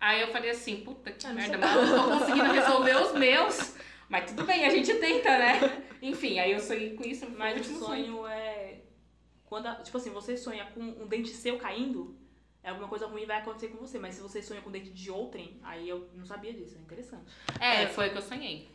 Aí 0.01 0.21
eu 0.21 0.29
falei 0.29 0.51
assim, 0.51 0.77
puta 0.83 1.11
que 1.11 1.27
Ah, 1.27 1.31
não 1.31 1.37
merda, 1.37 1.59
mas 1.59 1.75
eu 1.75 1.87
não 1.87 2.03
tô 2.05 2.19
conseguindo 2.19 2.53
resolver 2.53 2.97
os 2.97 3.13
meus. 3.15 3.77
Mas 4.09 4.31
tudo 4.31 4.45
bem, 4.45 4.65
a 4.65 4.71
gente 4.71 4.95
tenta, 4.95 5.31
né? 5.39 5.83
Enfim, 6.01 6.39
aí 6.39 6.53
eu 6.53 6.61
sonhei 6.61 6.95
com 6.95 7.03
isso, 7.03 7.29
Mas 7.31 7.55
o 7.55 7.59
último 7.59 7.79
sonho. 7.81 8.05
sonho 8.07 8.27
é. 8.29 8.83
Quando, 9.47 9.67
a- 9.67 9.77
tipo 9.77 9.97
assim, 9.97 10.11
você 10.11 10.37
sonha 10.37 10.65
com 10.75 10.81
um 10.81 11.07
dente 11.09 11.31
seu 11.31 11.57
caindo, 11.59 12.17
é 12.63 12.69
alguma 12.71 12.89
coisa 12.89 13.07
ruim 13.07 13.27
vai 13.27 13.39
acontecer 13.39 13.69
com 13.69 13.79
você. 13.79 13.99
Mas 13.99 14.15
se 14.15 14.21
você 14.21 14.41
sonha 14.43 14.61
com 14.61 14.69
o 14.69 14.73
dente 14.73 14.91
de 14.91 15.11
outrem, 15.11 15.59
aí 15.65 15.89
eu 15.89 16.09
não 16.15 16.25
sabia 16.27 16.53
disso. 16.53 16.77
É 16.77 16.81
interessante. 16.81 17.25
É, 17.59 17.87
foi 17.89 18.09
o 18.09 18.13
que 18.13 18.19
eu 18.19 18.23
sonhei. 18.23 18.69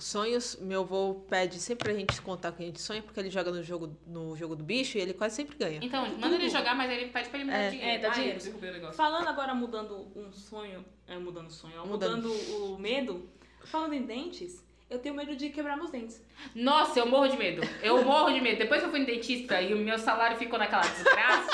Os 0.00 0.06
sonhos, 0.06 0.56
meu 0.62 0.80
avô 0.80 1.26
pede 1.28 1.60
sempre 1.60 1.84
pra 1.84 1.92
gente 1.92 2.22
contar 2.22 2.48
o 2.48 2.52
que 2.54 2.62
a 2.62 2.66
gente 2.66 2.80
sonha, 2.80 3.02
porque 3.02 3.20
ele 3.20 3.28
joga 3.28 3.50
no 3.50 3.62
jogo, 3.62 3.94
no 4.06 4.34
jogo 4.34 4.56
do 4.56 4.64
bicho 4.64 4.96
e 4.96 5.00
ele 5.02 5.12
quase 5.12 5.36
sempre 5.36 5.58
ganha. 5.58 5.78
Então, 5.82 6.08
manda 6.16 6.36
ele 6.36 6.48
jogar, 6.48 6.74
mas 6.74 6.90
ele 6.90 7.10
pede 7.10 7.28
pra 7.28 7.38
ele 7.38 7.44
me 7.44 7.52
dar 7.52 7.58
É. 7.58 7.68
dinheiro. 7.70 7.90
É, 7.90 7.98
dá 7.98 8.08
Ai, 8.08 8.14
dinheiro. 8.14 8.38
eu 8.38 8.44
derrubei 8.44 8.70
o 8.70 8.72
negócio. 8.72 8.94
Falando 8.96 9.28
agora, 9.28 9.54
mudando 9.54 10.10
um 10.16 10.32
sonho. 10.32 10.82
É, 11.06 11.18
mudando 11.18 11.48
o 11.48 11.52
sonho, 11.52 11.74
ó, 11.82 11.86
Mudando. 11.86 12.28
mudando 12.28 12.72
o 12.74 12.78
medo. 12.78 13.28
Falando 13.66 13.92
em 13.92 14.02
dentes, 14.06 14.64
eu 14.90 14.98
tenho 14.98 15.14
medo 15.14 15.36
de 15.36 15.50
quebrar 15.50 15.76
meus 15.76 15.90
dentes. 15.90 16.20
Nossa, 16.54 16.98
eu 16.98 17.06
morro 17.06 17.28
de 17.28 17.36
medo. 17.36 17.62
Eu 17.82 18.04
morro 18.04 18.30
de 18.32 18.40
medo. 18.40 18.58
Depois 18.58 18.80
que 18.80 18.86
eu 18.86 18.90
fui 18.90 19.00
no 19.00 19.06
dentista 19.06 19.60
e 19.62 19.72
o 19.72 19.76
meu 19.76 19.96
salário 19.98 20.36
ficou 20.36 20.58
naquela 20.58 20.82
desgraça, 20.82 21.50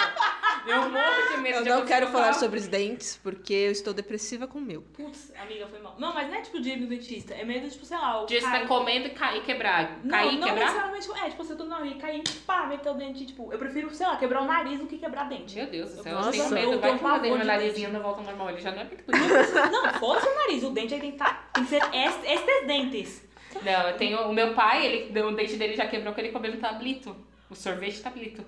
eu 0.66 0.88
morro 0.90 1.28
de 1.36 1.36
medo 1.42 1.58
Eu 1.58 1.62
de 1.64 1.68
não 1.68 1.84
quero 1.84 2.06
falar 2.08 2.32
sobre 2.32 2.58
os 2.58 2.66
dentes, 2.66 3.20
porque 3.22 3.52
eu 3.52 3.72
estou 3.72 3.92
depressiva 3.92 4.46
com 4.46 4.58
o 4.58 4.62
meu. 4.62 4.80
Putz, 4.94 5.32
amiga, 5.40 5.66
foi 5.66 5.78
mal. 5.80 5.94
Não, 5.98 6.14
mas 6.14 6.28
não 6.28 6.36
é 6.36 6.40
tipo 6.40 6.60
de 6.60 6.70
ir 6.70 6.76
no 6.80 6.86
dentista. 6.86 7.34
É 7.34 7.44
medo, 7.44 7.68
tipo, 7.68 7.84
sei 7.84 7.96
lá, 7.98 8.22
o 8.22 8.26
tá 8.26 8.66
comendo 8.66 9.06
e 9.08 9.10
cair 9.10 9.38
e 9.38 9.42
quebrar. 9.42 9.98
Não, 10.02 10.10
Cair 10.10 10.34
e 10.34 10.38
não 10.38 10.48
quebrar? 10.48 10.64
necessariamente. 10.64 11.10
É, 11.12 11.30
tipo, 11.30 11.44
você 11.44 11.54
tô 11.54 11.64
na 11.64 11.76
rua 11.76 11.86
e 11.88 11.94
cair 11.96 12.22
e 12.26 12.32
pá, 12.40 12.66
meter 12.66 12.88
o 12.90 12.94
dente. 12.94 13.26
Tipo, 13.26 13.52
eu 13.52 13.58
prefiro, 13.58 13.90
sei 13.94 14.06
lá, 14.06 14.16
quebrar 14.16 14.42
o 14.42 14.46
nariz 14.46 14.78
do 14.80 14.86
que 14.86 14.96
quebrar 14.98 15.28
dente. 15.28 15.54
Meu 15.56 15.66
Deus 15.66 15.90
do 15.94 16.02
céu, 16.02 16.12
eu 16.12 16.18
Nossa, 16.18 16.30
tenho 16.32 16.48
medo. 16.50 16.72
eu 16.72 16.80
Vai 16.80 16.98
que 16.98 17.04
eu 17.04 17.08
mudei 17.08 17.30
pavor 17.30 17.38
meu 17.38 17.46
narizinho 17.46 17.92
não 17.92 18.00
volta 18.00 18.22
normal. 18.22 18.50
Ele 18.50 18.60
já 18.60 18.70
não 18.72 18.80
é 18.80 18.84
muito 18.84 19.04
bonito. 19.06 19.70
Não, 19.70 19.92
foda-se 20.00 20.26
o 20.28 20.34
nariz. 20.34 20.62
O 20.64 20.70
dente 20.70 20.94
aí 20.94 21.00
tem 21.00 21.12
que, 21.12 21.18
tá, 21.18 21.48
tem 21.52 21.64
que 21.64 21.70
ser 21.70 21.82
est- 21.94 22.24
estes 22.24 22.66
dentes. 22.66 23.25
Não, 23.64 23.88
eu 23.88 23.96
tenho. 23.96 24.28
O 24.28 24.32
meu 24.32 24.54
pai, 24.54 24.86
ele, 24.86 25.20
o 25.20 25.32
dente 25.32 25.56
dele 25.56 25.76
já 25.76 25.86
quebrou 25.86 26.12
porque 26.12 26.26
ele 26.26 26.32
comeu 26.32 26.52
no 26.52 26.60
tablito. 26.60 27.16
O 27.50 27.54
sorvete 27.54 28.02
tablito. 28.02 28.44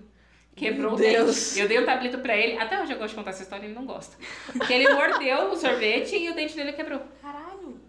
Quebrou 0.54 0.90
Meu 0.90 0.94
o 0.94 0.96
dente. 0.96 1.12
Deus. 1.16 1.56
Eu 1.56 1.68
dei 1.68 1.78
o 1.78 1.84
tablito 1.86 2.18
pra 2.18 2.36
ele. 2.36 2.58
Até 2.58 2.82
hoje 2.82 2.92
eu 2.92 2.98
gosto 2.98 3.10
de 3.10 3.14
contar 3.16 3.30
essa 3.30 3.42
história 3.42 3.64
e 3.64 3.66
ele 3.66 3.74
não 3.74 3.86
gosta. 3.86 4.16
Porque 4.52 4.72
ele 4.72 4.92
mordeu 4.92 5.52
o 5.52 5.56
sorvete 5.56 6.16
e 6.16 6.30
o 6.30 6.34
dente 6.34 6.56
dele 6.56 6.72
quebrou. 6.72 7.00
Caralho. 7.22 7.80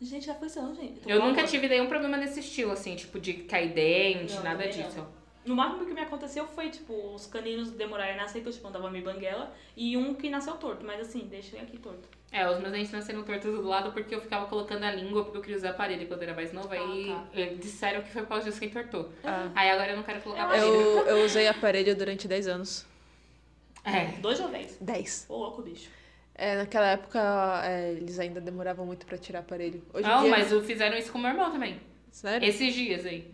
Gente, 0.00 0.26
já 0.26 0.34
foi 0.34 0.48
isso, 0.48 0.60
não, 0.60 0.74
gente. 0.74 1.00
Tô 1.00 1.08
Eu 1.08 1.20
com 1.20 1.28
nunca 1.28 1.44
tive 1.44 1.68
nenhum 1.68 1.86
problema 1.86 2.16
nesse 2.16 2.40
estilo, 2.40 2.72
assim, 2.72 2.96
tipo, 2.96 3.20
de 3.20 3.34
cair 3.34 3.72
dente, 3.72 4.34
Não, 4.34 4.42
nada 4.42 4.64
também 4.68 4.86
não. 4.96 5.23
No 5.44 5.54
máximo 5.54 5.84
que 5.84 5.92
me 5.92 6.00
aconteceu 6.00 6.46
foi, 6.46 6.70
tipo, 6.70 7.14
os 7.14 7.26
caninos 7.26 7.70
demorarem 7.70 8.14
a 8.14 8.16
nascer, 8.16 8.40
então, 8.40 8.52
tipo, 8.52 8.66
andava 8.66 8.90
meio 8.90 9.04
banguela. 9.04 9.54
E 9.76 9.96
um 9.96 10.14
que 10.14 10.30
nasceu 10.30 10.54
torto, 10.54 10.84
mas 10.84 11.00
assim, 11.00 11.26
deixa 11.30 11.56
ele 11.56 11.64
aqui 11.66 11.78
torto. 11.78 12.08
É, 12.32 12.48
os 12.50 12.58
meus 12.58 12.72
dentes 12.72 12.90
nasceram 12.90 13.22
tortos 13.22 13.52
do 13.52 13.62
lado 13.62 13.92
porque 13.92 14.12
eu 14.14 14.20
ficava 14.20 14.46
colocando 14.46 14.82
a 14.82 14.90
língua 14.90 15.22
porque 15.22 15.38
eu 15.38 15.42
queria 15.42 15.56
usar 15.56 15.70
aparelho 15.70 16.08
quando 16.08 16.22
eu 16.22 16.28
era 16.28 16.34
mais 16.36 16.52
nova. 16.52 16.74
aí 16.74 17.06
tá. 17.06 17.24
eh, 17.34 17.54
disseram 17.54 18.02
que 18.02 18.10
foi 18.10 18.22
por 18.22 18.28
causa 18.30 18.46
disso 18.46 18.58
que 18.58 18.66
entortou. 18.66 19.12
Ah. 19.22 19.50
Aí 19.54 19.70
agora 19.70 19.92
eu 19.92 19.96
não 19.96 20.02
quero 20.02 20.20
colocar 20.20 20.40
Eu 20.42 20.46
aparelho. 20.46 20.66
Eu, 20.74 21.06
eu 21.18 21.24
usei 21.24 21.46
aparelho 21.46 21.94
durante 21.94 22.26
10 22.26 22.48
anos. 22.48 22.86
É. 23.84 24.06
Dois 24.20 24.40
ou 24.40 24.48
dez? 24.48 24.76
10. 24.80 25.26
Ô, 25.28 25.36
louco, 25.36 25.62
bicho. 25.62 25.88
É, 26.34 26.56
naquela 26.56 26.88
época, 26.88 27.20
é, 27.64 27.92
eles 27.92 28.18
ainda 28.18 28.40
demoravam 28.40 28.84
muito 28.84 29.06
pra 29.06 29.16
tirar 29.16 29.40
aparelho. 29.40 29.80
Hoje 29.92 30.08
Não, 30.08 30.22
dia... 30.22 30.30
mas 30.30 30.50
eu- 30.50 30.64
fizeram 30.64 30.96
isso 30.96 31.12
com 31.12 31.18
meu 31.18 31.30
irmão 31.30 31.52
também. 31.52 31.80
Sério? 32.10 32.48
Esses 32.48 32.74
dias 32.74 33.06
aí. 33.06 33.32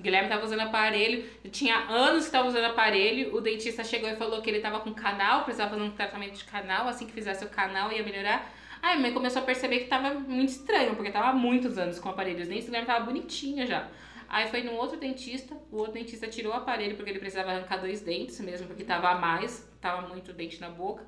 O 0.00 0.02
Guilherme 0.02 0.30
tava 0.30 0.46
usando 0.46 0.60
aparelho, 0.60 1.28
tinha 1.50 1.76
anos 1.76 2.24
que 2.24 2.32
tava 2.32 2.48
usando 2.48 2.64
aparelho, 2.64 3.36
o 3.36 3.40
dentista 3.42 3.84
chegou 3.84 4.08
e 4.08 4.16
falou 4.16 4.40
que 4.40 4.48
ele 4.48 4.60
tava 4.60 4.80
com 4.80 4.94
canal, 4.94 5.44
precisava 5.44 5.72
fazer 5.72 5.82
um 5.82 5.90
tratamento 5.90 6.38
de 6.38 6.44
canal, 6.44 6.88
assim 6.88 7.06
que 7.06 7.12
fizesse 7.12 7.44
o 7.44 7.50
canal 7.50 7.92
ia 7.92 8.02
melhorar. 8.02 8.50
Aí 8.80 8.96
a 8.96 8.98
mãe 8.98 9.12
começou 9.12 9.42
a 9.42 9.44
perceber 9.44 9.80
que 9.80 9.88
tava 9.88 10.14
muito 10.14 10.48
estranho, 10.48 10.96
porque 10.96 11.10
tava 11.10 11.28
há 11.28 11.32
muitos 11.34 11.76
anos 11.76 11.98
com 11.98 12.08
aparelho. 12.08 12.40
Os 12.40 12.48
dentes 12.48 12.64
do 12.64 12.68
Guilherme 12.68 12.86
tava 12.86 13.04
bonitinho 13.04 13.66
já. 13.66 13.88
Aí 14.26 14.48
foi 14.48 14.62
num 14.62 14.76
outro 14.76 14.96
dentista, 14.96 15.54
o 15.70 15.76
outro 15.76 15.92
dentista 15.92 16.26
tirou 16.26 16.54
o 16.54 16.56
aparelho 16.56 16.96
porque 16.96 17.10
ele 17.10 17.18
precisava 17.18 17.50
arrancar 17.50 17.76
dois 17.76 18.00
dentes 18.00 18.40
mesmo, 18.40 18.68
porque 18.68 18.84
tava 18.84 19.10
a 19.10 19.16
mais, 19.16 19.70
tava 19.82 20.08
muito 20.08 20.32
dente 20.32 20.58
na 20.62 20.70
boca. 20.70 21.04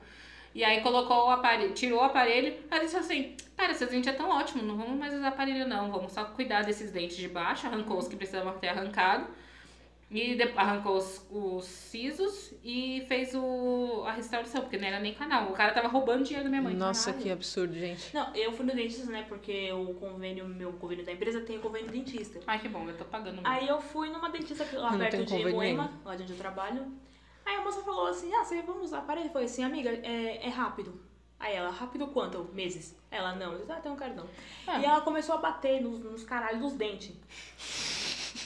E 0.55 0.63
aí 0.63 0.81
colocou 0.83 1.27
o 1.27 1.31
aparelho, 1.31 1.73
tirou 1.73 2.01
o 2.01 2.03
aparelho, 2.03 2.55
aí 2.71 2.79
ele 2.79 2.85
disse 2.85 2.97
assim, 2.97 3.37
cara, 3.57 3.73
seus 3.73 3.91
dentes 3.91 4.07
já 4.07 4.13
estão 4.13 4.29
ótimos, 4.29 4.65
não 4.65 4.77
vamos 4.77 4.99
mais 4.99 5.15
usar 5.15 5.29
aparelho 5.29 5.67
não, 5.67 5.91
vamos 5.91 6.13
só 6.13 6.25
cuidar 6.25 6.63
desses 6.63 6.93
dentes 6.93 7.17
de 7.17 7.29
baixo, 7.29 7.67
arrancou 7.67 7.99
os 7.99 8.07
que 8.07 8.17
precisavam 8.17 8.59
ter 8.59 8.69
arrancado. 8.69 9.27
E 10.15 10.37
arrancou 10.57 10.99
os, 10.99 11.27
os 11.31 11.65
sisos 11.65 12.53
e 12.63 13.03
fez 13.09 13.35
o, 13.35 14.05
a 14.07 14.13
restauração, 14.13 14.61
porque 14.61 14.77
não 14.77 14.87
era 14.87 15.01
nem 15.01 15.15
canal. 15.15 15.49
O 15.49 15.55
cara 15.55 15.73
tava 15.73 15.89
roubando 15.89 16.23
dinheiro 16.23 16.45
da 16.45 16.51
minha 16.51 16.61
mãe. 16.61 16.75
Nossa, 16.75 17.07
Caralho. 17.07 17.23
que 17.23 17.31
absurdo, 17.31 17.73
gente. 17.73 18.15
Não, 18.15 18.31
eu 18.37 18.53
fui 18.53 18.67
no 18.67 18.75
dentista, 18.75 19.11
né? 19.11 19.25
Porque 19.27 19.73
o 19.73 19.95
convênio, 19.95 20.47
meu 20.47 20.71
convênio 20.75 21.03
da 21.03 21.13
empresa 21.13 21.41
tem 21.41 21.57
o 21.57 21.61
convênio 21.63 21.91
dentista. 21.91 22.39
Ai, 22.47 22.59
que 22.59 22.69
bom, 22.69 22.87
eu 22.87 22.95
tô 22.95 23.07
pagando. 23.07 23.41
Aí 23.43 23.67
eu 23.67 23.81
fui 23.81 24.11
numa 24.11 24.29
dentista 24.29 24.67
lá 24.79 24.93
Eu 24.93 24.99
perto 24.99 25.25
de 25.25 25.47
Moema, 25.47 25.91
lá 26.05 26.15
de 26.15 26.25
onde 26.25 26.33
eu 26.33 26.39
trabalho. 26.39 26.93
Aí 27.45 27.57
a 27.57 27.63
moça 27.63 27.83
falou 27.83 28.07
assim, 28.07 28.33
ah, 28.35 28.45
você 28.45 28.63
vamos 28.63 28.85
usar 28.85 28.99
aparelho? 28.99 29.27
Eu 29.27 29.33
falei 29.33 29.47
assim, 29.47 29.65
amiga, 29.65 29.91
é, 29.91 30.47
é 30.47 30.49
rápido. 30.49 31.01
Aí 31.39 31.55
ela, 31.57 31.71
rápido 31.71 32.07
quanto? 32.09 32.45
Meses? 32.53 32.97
Ela, 33.11 33.35
não. 33.35 33.53
Eu 33.53 33.59
disse, 33.59 33.73
ah, 33.73 33.83
eu 33.85 33.97
quero 33.97 34.15
não. 34.15 34.29
Ah. 34.67 34.79
E 34.79 34.85
ela 34.85 35.01
começou 35.01 35.35
a 35.35 35.39
bater 35.39 35.83
nos, 35.83 35.99
nos 35.99 36.23
caralhos 36.23 36.61
dos 36.61 36.73
dentes. 36.75 37.17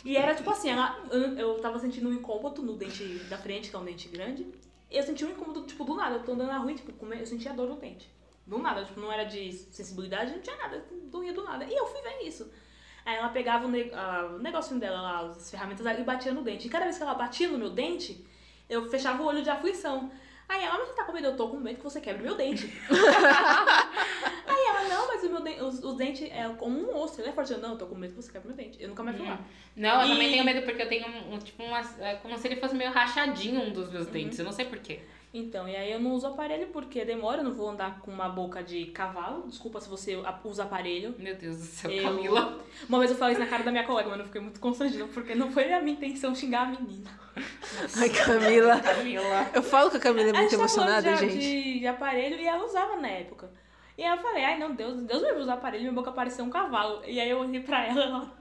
E 0.05 0.17
era 0.17 0.35
tipo 0.35 0.49
assim, 0.51 0.71
ela, 0.71 0.99
eu, 1.11 1.59
tava 1.61 1.79
sentindo 1.79 2.09
um 2.09 2.13
incômodo 2.13 2.63
no 2.63 2.75
dente 2.75 3.05
da 3.29 3.37
frente, 3.37 3.71
que 3.71 3.77
é 3.77 3.79
um 3.79 3.85
dente 3.85 4.09
grande. 4.09 4.47
E 4.91 4.97
eu 4.97 5.03
senti 5.03 5.25
um 5.25 5.31
incômodo, 5.31 5.67
tipo, 5.67 5.85
do 5.85 5.95
nada. 5.95 6.15
Eu 6.17 6.25
tô 6.25 6.33
andando 6.33 6.49
na 6.49 6.59
rua 6.59 6.73
e, 6.73 6.77
tipo, 6.77 7.13
eu 7.13 7.27
sentia 7.27 7.53
dor 7.53 7.69
no 7.69 7.77
dente. 7.77 8.09
Do 8.47 8.59
nada, 8.59 8.85
tipo, 8.85 9.01
não 9.01 9.13
era 9.13 9.25
de 9.25 9.53
sensibilidade, 9.53 10.33
não 10.33 10.41
tinha 10.41 10.57
nada, 10.57 10.87
doía 11.11 11.33
do 11.33 11.43
nada. 11.43 11.65
E 11.65 11.75
eu 11.75 11.87
fui 11.87 12.01
ver 12.01 12.23
isso. 12.23 12.49
Aí 13.05 13.17
ela 13.17 13.29
pegava 13.29 13.67
o, 13.67 13.69
ne- 13.69 13.91
o 14.35 14.39
negocinho 14.39 14.79
dela 14.79 15.01
lá, 15.03 15.21
as 15.27 15.51
ferramentas 15.51 15.85
e 15.85 16.03
batia 16.05 16.33
no 16.33 16.43
dente. 16.43 16.67
E 16.67 16.71
cada 16.71 16.85
vez 16.85 16.97
que 16.97 17.03
ela 17.03 17.15
batia 17.15 17.49
no 17.49 17.59
meu 17.59 17.71
dente, 17.71 18.25
eu 18.69 18.89
fechava 18.89 19.23
o 19.23 19.27
olho 19.27 19.43
de 19.43 19.51
aflição. 19.51 20.11
Aí 20.49 20.63
ela, 20.63 20.79
mas 20.79 20.89
você 20.89 20.95
tá 20.95 21.05
com 21.05 21.13
medo? 21.13 21.27
Eu 21.27 21.37
tô 21.37 21.49
com 21.49 21.57
medo 21.57 21.77
que 21.79 21.83
você 21.85 22.01
quebre 22.01 22.23
meu 22.23 22.37
dente. 22.37 22.67
Aí 24.47 24.67
ela, 24.69 24.89
não, 24.89 25.09
mas 25.09 25.23
o 25.25 25.29
meu 25.31 25.67
os, 25.67 25.83
os 25.83 25.97
dentes 25.97 26.23
é 26.31 26.49
como 26.57 26.79
um 26.79 26.97
osso, 27.03 27.21
ele 27.21 27.29
é 27.31 27.33
forte. 27.33 27.53
Eu, 27.53 27.59
não, 27.59 27.71
eu 27.73 27.79
tô 27.79 27.87
com 27.87 27.95
medo 27.97 28.15
que 28.15 28.23
você 28.23 28.31
quebre 28.31 28.49
meu 28.49 28.57
dente. 28.57 28.81
Eu 28.81 28.89
nunca 28.89 29.03
mais 29.03 29.17
fui 29.17 29.27
lá. 29.27 29.41
Não, 29.75 30.01
eu 30.03 30.07
E- 30.07 30.11
também 30.13 30.31
tenho 30.31 30.45
medo 30.45 30.63
porque 30.65 30.83
eu 30.83 30.89
tenho 30.89 31.07
um, 31.33 31.39
tipo 31.39 31.63
umas. 31.65 31.99
É 32.01 32.15
como 32.17 32.37
se 32.39 32.47
ele 32.47 32.57
fosse 32.61 32.75
meio 32.75 32.93
rachadinho 32.93 33.61
um 33.61 33.73
dos 33.73 33.91
meus 33.91 34.07
dentes. 34.07 34.39
Eu 34.39 34.45
não 34.45 34.53
sei 34.53 34.67
porquê. 34.67 35.01
Então, 35.35 35.69
e 35.69 35.77
aí 35.77 35.93
eu 35.93 36.01
não 36.01 36.13
uso 36.13 36.27
aparelho 36.27 36.69
porque 36.69 37.05
demora, 37.05 37.39
eu 37.39 37.45
não 37.45 37.53
vou 37.53 37.69
andar 37.69 38.01
com 38.01 38.11
uma 38.11 38.29
boca 38.29 38.63
de 38.63 38.87
cavalo. 38.87 39.47
Desculpa 39.47 39.81
se 39.81 39.89
você 39.89 40.15
a- 40.25 40.39
usa 40.45 40.63
aparelho. 40.63 41.15
Meu 41.19 41.35
Deus 41.37 41.59
do 41.59 41.63
céu, 41.65 41.91
Eu- 41.91 42.05
Camila. 42.05 42.59
Uma 42.89 42.99
vez 42.99 43.11
eu 43.11 43.17
falei 43.19 43.35
isso 43.35 43.43
na 43.43 43.47
cara 43.51 43.63
da 43.63 43.71
minha 43.71 43.85
colega, 43.85 44.09
mas 44.09 44.19
eu 44.21 44.25
fiquei 44.27 44.41
muito 44.41 44.59
constrangida, 44.61 45.05
porque 45.13 45.35
não 45.35 45.51
foi 45.51 45.71
a 45.73 45.83
minha 45.83 45.95
intenção 45.95 46.35
xingar 46.35 46.63
a 46.63 46.67
menina. 46.67 47.11
Ai, 48.01 48.09
Camila. 48.09 48.81
Camila. 48.81 49.51
Eu 49.53 49.63
falo 49.63 49.91
que 49.91 49.99
a 49.99 50.01
Camila 50.01 50.29
é 50.29 50.31
a 50.31 50.35
muito 50.39 50.51
gente 50.51 50.61
tá 50.61 50.69
falando 50.69 50.89
emocionada, 50.91 51.27
de, 51.27 51.33
gente. 51.33 51.39
De, 51.39 51.81
de 51.81 51.87
aparelho 51.87 52.37
e 52.41 52.47
ela 52.47 52.65
usava 52.65 52.97
na 52.97 53.09
época. 53.09 53.51
E 53.99 54.03
aí 54.03 54.11
eu 54.17 54.23
falei, 54.23 54.45
ai 54.45 54.59
não, 54.59 54.75
Deus, 54.75 55.01
Deus 55.03 55.23
me 55.23 55.33
usar 55.41 55.55
aparelho, 55.55 55.83
minha 55.85 55.95
boca 55.95 56.13
parecia 56.13 56.45
um 56.45 56.51
cavalo. 56.51 57.03
E 57.07 57.19
aí 57.21 57.29
eu 57.31 57.39
olhei 57.41 57.61
pra 57.61 57.85
ela, 57.87 58.03
ela 58.03 58.36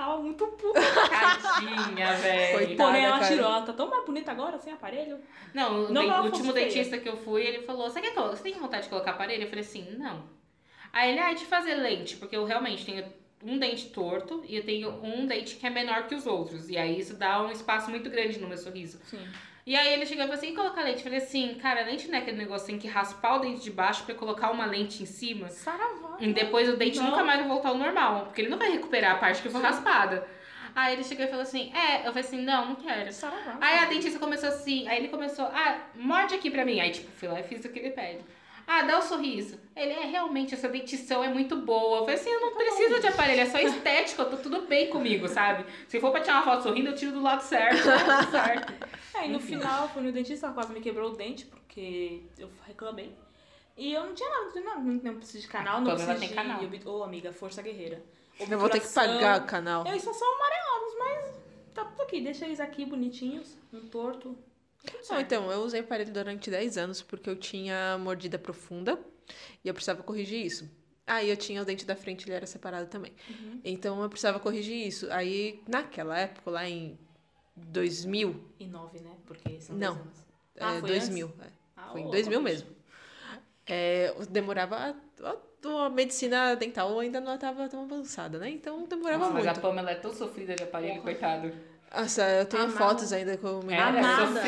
tava 0.00 0.18
muito 0.18 0.46
puta. 0.46 0.80
Tadinha, 0.80 2.14
velho. 2.16 2.76
Porém, 2.76 3.04
ela 3.04 3.18
cara. 3.18 3.30
tirou, 3.30 3.46
ela 3.46 3.62
tá 3.62 3.72
tão 3.72 3.90
mais 3.90 4.04
bonita 4.06 4.30
agora 4.30 4.58
sem 4.58 4.72
aparelho. 4.72 5.18
Não, 5.52 5.84
o 5.84 5.92
Não 5.92 6.22
o 6.22 6.24
último 6.24 6.52
dentista 6.52 6.98
que 6.98 7.08
eu 7.08 7.16
fui, 7.18 7.42
ele 7.42 7.62
falou: 7.62 7.90
Você 7.90 8.00
quer 8.00 8.14
Você 8.14 8.42
tem 8.42 8.54
vontade 8.54 8.84
de 8.84 8.88
colocar 8.88 9.12
aparelho? 9.12 9.42
Eu 9.42 9.48
falei 9.48 9.64
assim: 9.64 9.96
Não. 9.98 10.24
Aí 10.92 11.10
ele, 11.10 11.20
ah, 11.20 11.32
de 11.32 11.44
fazer 11.44 11.74
lente, 11.74 12.16
porque 12.16 12.36
eu 12.36 12.44
realmente 12.44 12.84
tenho 12.84 13.04
um 13.44 13.58
dente 13.58 13.90
torto 13.90 14.42
e 14.46 14.56
eu 14.56 14.64
tenho 14.64 14.90
um 15.04 15.24
dente 15.26 15.56
que 15.56 15.66
é 15.66 15.70
menor 15.70 16.06
que 16.06 16.14
os 16.14 16.26
outros. 16.26 16.68
E 16.68 16.76
aí 16.76 16.98
isso 16.98 17.14
dá 17.14 17.42
um 17.42 17.50
espaço 17.50 17.90
muito 17.90 18.10
grande 18.10 18.38
no 18.40 18.48
meu 18.48 18.58
sorriso. 18.58 18.98
Sim. 19.04 19.24
E 19.66 19.76
aí 19.76 19.92
ele 19.92 20.06
chegou 20.06 20.24
e 20.24 20.26
falou 20.26 20.38
assim: 20.38 20.52
e 20.52 20.54
colocar 20.56 20.82
lente? 20.82 20.98
Eu 20.98 21.04
falei 21.04 21.18
assim: 21.18 21.54
Cara, 21.60 21.84
lente 21.84 22.08
não 22.08 22.18
é 22.18 22.20
aquele 22.22 22.38
negócio 22.38 22.66
que 22.66 22.72
tem 22.72 22.80
que 22.80 22.88
raspar 22.88 23.36
o 23.36 23.38
dente 23.40 23.62
de 23.62 23.70
baixo 23.70 24.04
pra 24.04 24.14
colocar 24.14 24.50
uma 24.50 24.66
lente 24.66 25.02
em 25.02 25.06
cima. 25.06 25.48
Saravá. 25.48 26.16
E 26.18 26.32
depois 26.32 26.68
o 26.68 26.76
dente 26.76 26.98
Não. 26.98 27.10
nunca 27.10 27.22
mais 27.22 27.40
vai 27.40 27.48
voltar 27.48 27.68
ao 27.68 27.78
normal, 27.78 28.26
porque 28.26 28.40
ele 28.40 28.48
não 28.48 28.58
vai 28.58 28.70
recuperar 28.70 29.12
a 29.12 29.18
parte 29.18 29.42
que 29.42 29.48
foi 29.48 29.60
raspada. 29.60 30.26
Aí 30.74 30.94
ele 30.94 31.04
chegou 31.04 31.24
e 31.24 31.28
falou 31.28 31.42
assim: 31.42 31.72
É, 31.74 32.00
eu 32.00 32.12
falei 32.12 32.20
assim: 32.20 32.40
Não, 32.42 32.66
não 32.68 32.74
quero. 32.76 33.12
Saravá. 33.12 33.58
Aí 33.60 33.78
a 33.78 33.84
dentista 33.86 34.18
começou 34.18 34.48
assim, 34.48 34.88
aí 34.88 34.98
ele 34.98 35.08
começou, 35.08 35.46
ah, 35.46 35.78
morde 35.94 36.34
aqui 36.34 36.50
pra 36.50 36.64
mim. 36.64 36.80
Aí, 36.80 36.90
tipo, 36.90 37.10
fui 37.12 37.28
lá 37.28 37.40
e 37.40 37.42
fiz 37.42 37.64
o 37.64 37.68
que 37.68 37.78
ele 37.78 37.90
pede. 37.90 38.20
Ah, 38.72 38.82
dá 38.82 39.00
o 39.00 39.02
sorriso. 39.02 39.58
Ele, 39.74 39.92
é, 39.92 40.06
realmente, 40.06 40.54
essa 40.54 40.68
dentição 40.68 41.24
é 41.24 41.28
muito 41.28 41.56
boa. 41.56 41.98
Eu 41.98 42.00
falei 42.02 42.14
assim, 42.14 42.30
eu 42.30 42.40
não 42.40 42.54
preciso 42.54 43.00
de 43.00 43.08
aparelho, 43.08 43.40
é 43.40 43.46
só 43.46 43.58
estética, 43.58 44.22
eu 44.22 44.30
tô 44.30 44.36
tudo 44.36 44.62
bem 44.62 44.88
comigo, 44.88 45.26
sabe? 45.26 45.66
Se 45.88 45.98
for 45.98 46.12
pra 46.12 46.20
tirar 46.20 46.34
uma 46.34 46.42
foto 46.44 46.62
sorrindo, 46.62 46.90
eu 46.90 46.94
tiro 46.94 47.10
do 47.10 47.20
lado 47.20 47.40
certo, 47.40 47.82
tá 47.82 48.22
tudo 48.22 48.30
certo. 48.30 48.72
Aí 49.18 49.28
no 49.28 49.40
final 49.40 49.82
eu 49.82 49.88
fui 49.88 50.02
no 50.02 50.12
dentista, 50.12 50.46
ela 50.46 50.54
quase 50.54 50.72
me 50.72 50.80
quebrou 50.80 51.10
o 51.10 51.16
dente, 51.16 51.46
porque 51.46 52.22
eu 52.38 52.48
reclamei. 52.64 53.12
E 53.76 53.92
eu 53.92 54.06
não 54.06 54.14
tinha 54.14 54.30
nada, 54.30 54.60
não, 54.60 54.80
não, 54.84 55.02
não 55.02 55.16
preciso 55.16 55.40
de 55.40 55.48
canal, 55.48 55.80
não 55.80 55.90
Pamela 55.90 56.14
preciso 56.14 56.20
tem 56.20 56.28
de... 56.28 56.34
canal. 56.36 56.60
Ô, 56.94 57.02
amiga, 57.02 57.32
força 57.32 57.60
guerreira. 57.62 58.00
Eu 58.38 58.56
vou 58.56 58.68
ter 58.68 58.78
que 58.78 58.86
Obturação. 58.86 59.14
pagar 59.16 59.40
o 59.40 59.46
canal. 59.46 59.84
Eles 59.84 60.04
só 60.04 60.12
são 60.12 60.28
amarelados, 60.36 60.94
mas 60.96 61.40
tá 61.74 61.84
tudo 61.86 62.02
aqui. 62.02 62.20
Deixa 62.20 62.44
eles 62.44 62.60
aqui 62.60 62.84
bonitinhos, 62.84 63.58
um 63.72 63.80
torto. 63.80 64.38
Não, 65.10 65.20
então, 65.20 65.50
eu 65.52 65.60
usei 65.60 65.80
aparelho 65.80 66.12
durante 66.12 66.50
10 66.50 66.78
anos 66.78 67.02
porque 67.02 67.28
eu 67.28 67.36
tinha 67.36 67.98
mordida 67.98 68.38
profunda 68.38 68.98
e 69.64 69.68
eu 69.68 69.74
precisava 69.74 70.02
corrigir 70.02 70.44
isso. 70.44 70.70
Aí 71.06 71.28
eu 71.28 71.36
tinha 71.36 71.60
o 71.60 71.64
dente 71.64 71.84
da 71.84 71.96
frente, 71.96 72.24
ele 72.24 72.34
era 72.34 72.46
separado 72.46 72.86
também. 72.88 73.12
Uhum. 73.28 73.60
Então 73.64 74.00
eu 74.02 74.08
precisava 74.08 74.38
corrigir 74.38 74.86
isso. 74.86 75.10
Aí, 75.10 75.60
naquela 75.68 76.16
época, 76.18 76.50
lá 76.50 76.68
em 76.68 76.96
2000, 77.56 78.40
E 78.58 78.66
nove, 78.66 79.00
né? 79.00 79.16
Porque 79.26 79.60
são 79.60 79.76
Não. 79.76 79.94
10 79.94 80.06
anos. 80.06 80.18
é, 80.56 80.64
Ah, 80.64 80.80
foi 80.80 80.88
2000, 80.88 81.32
é, 81.40 81.46
Ah, 81.76 81.88
foi 81.92 82.00
em 82.02 82.06
ô, 82.06 82.10
2000 82.10 82.40
bicho. 82.40 82.42
mesmo. 82.52 82.76
É, 83.66 84.14
demorava. 84.30 84.96
A, 85.22 85.90
medicina 85.90 86.54
dental 86.56 86.98
ainda 86.98 87.20
não 87.20 87.34
estava 87.34 87.68
tão 87.68 87.82
avançada, 87.82 88.38
né? 88.38 88.48
Então 88.48 88.84
demorava 88.86 89.18
Nossa, 89.18 89.34
mas 89.34 89.44
muito. 89.44 89.58
a 89.58 89.60
Pamela 89.60 89.90
é 89.90 89.94
tão 89.96 90.14
sofrida 90.14 90.54
de 90.54 90.62
aparelho, 90.62 91.02
coitado. 91.02 91.52
Nossa, 91.92 92.22
eu 92.22 92.44
tenho 92.46 92.62
Amava. 92.64 92.78
fotos 92.78 93.12
ainda 93.12 93.36
com 93.36 93.58
o 93.60 93.64
meu. 93.64 93.74
Era 93.74 93.88
Amada. 93.88 94.42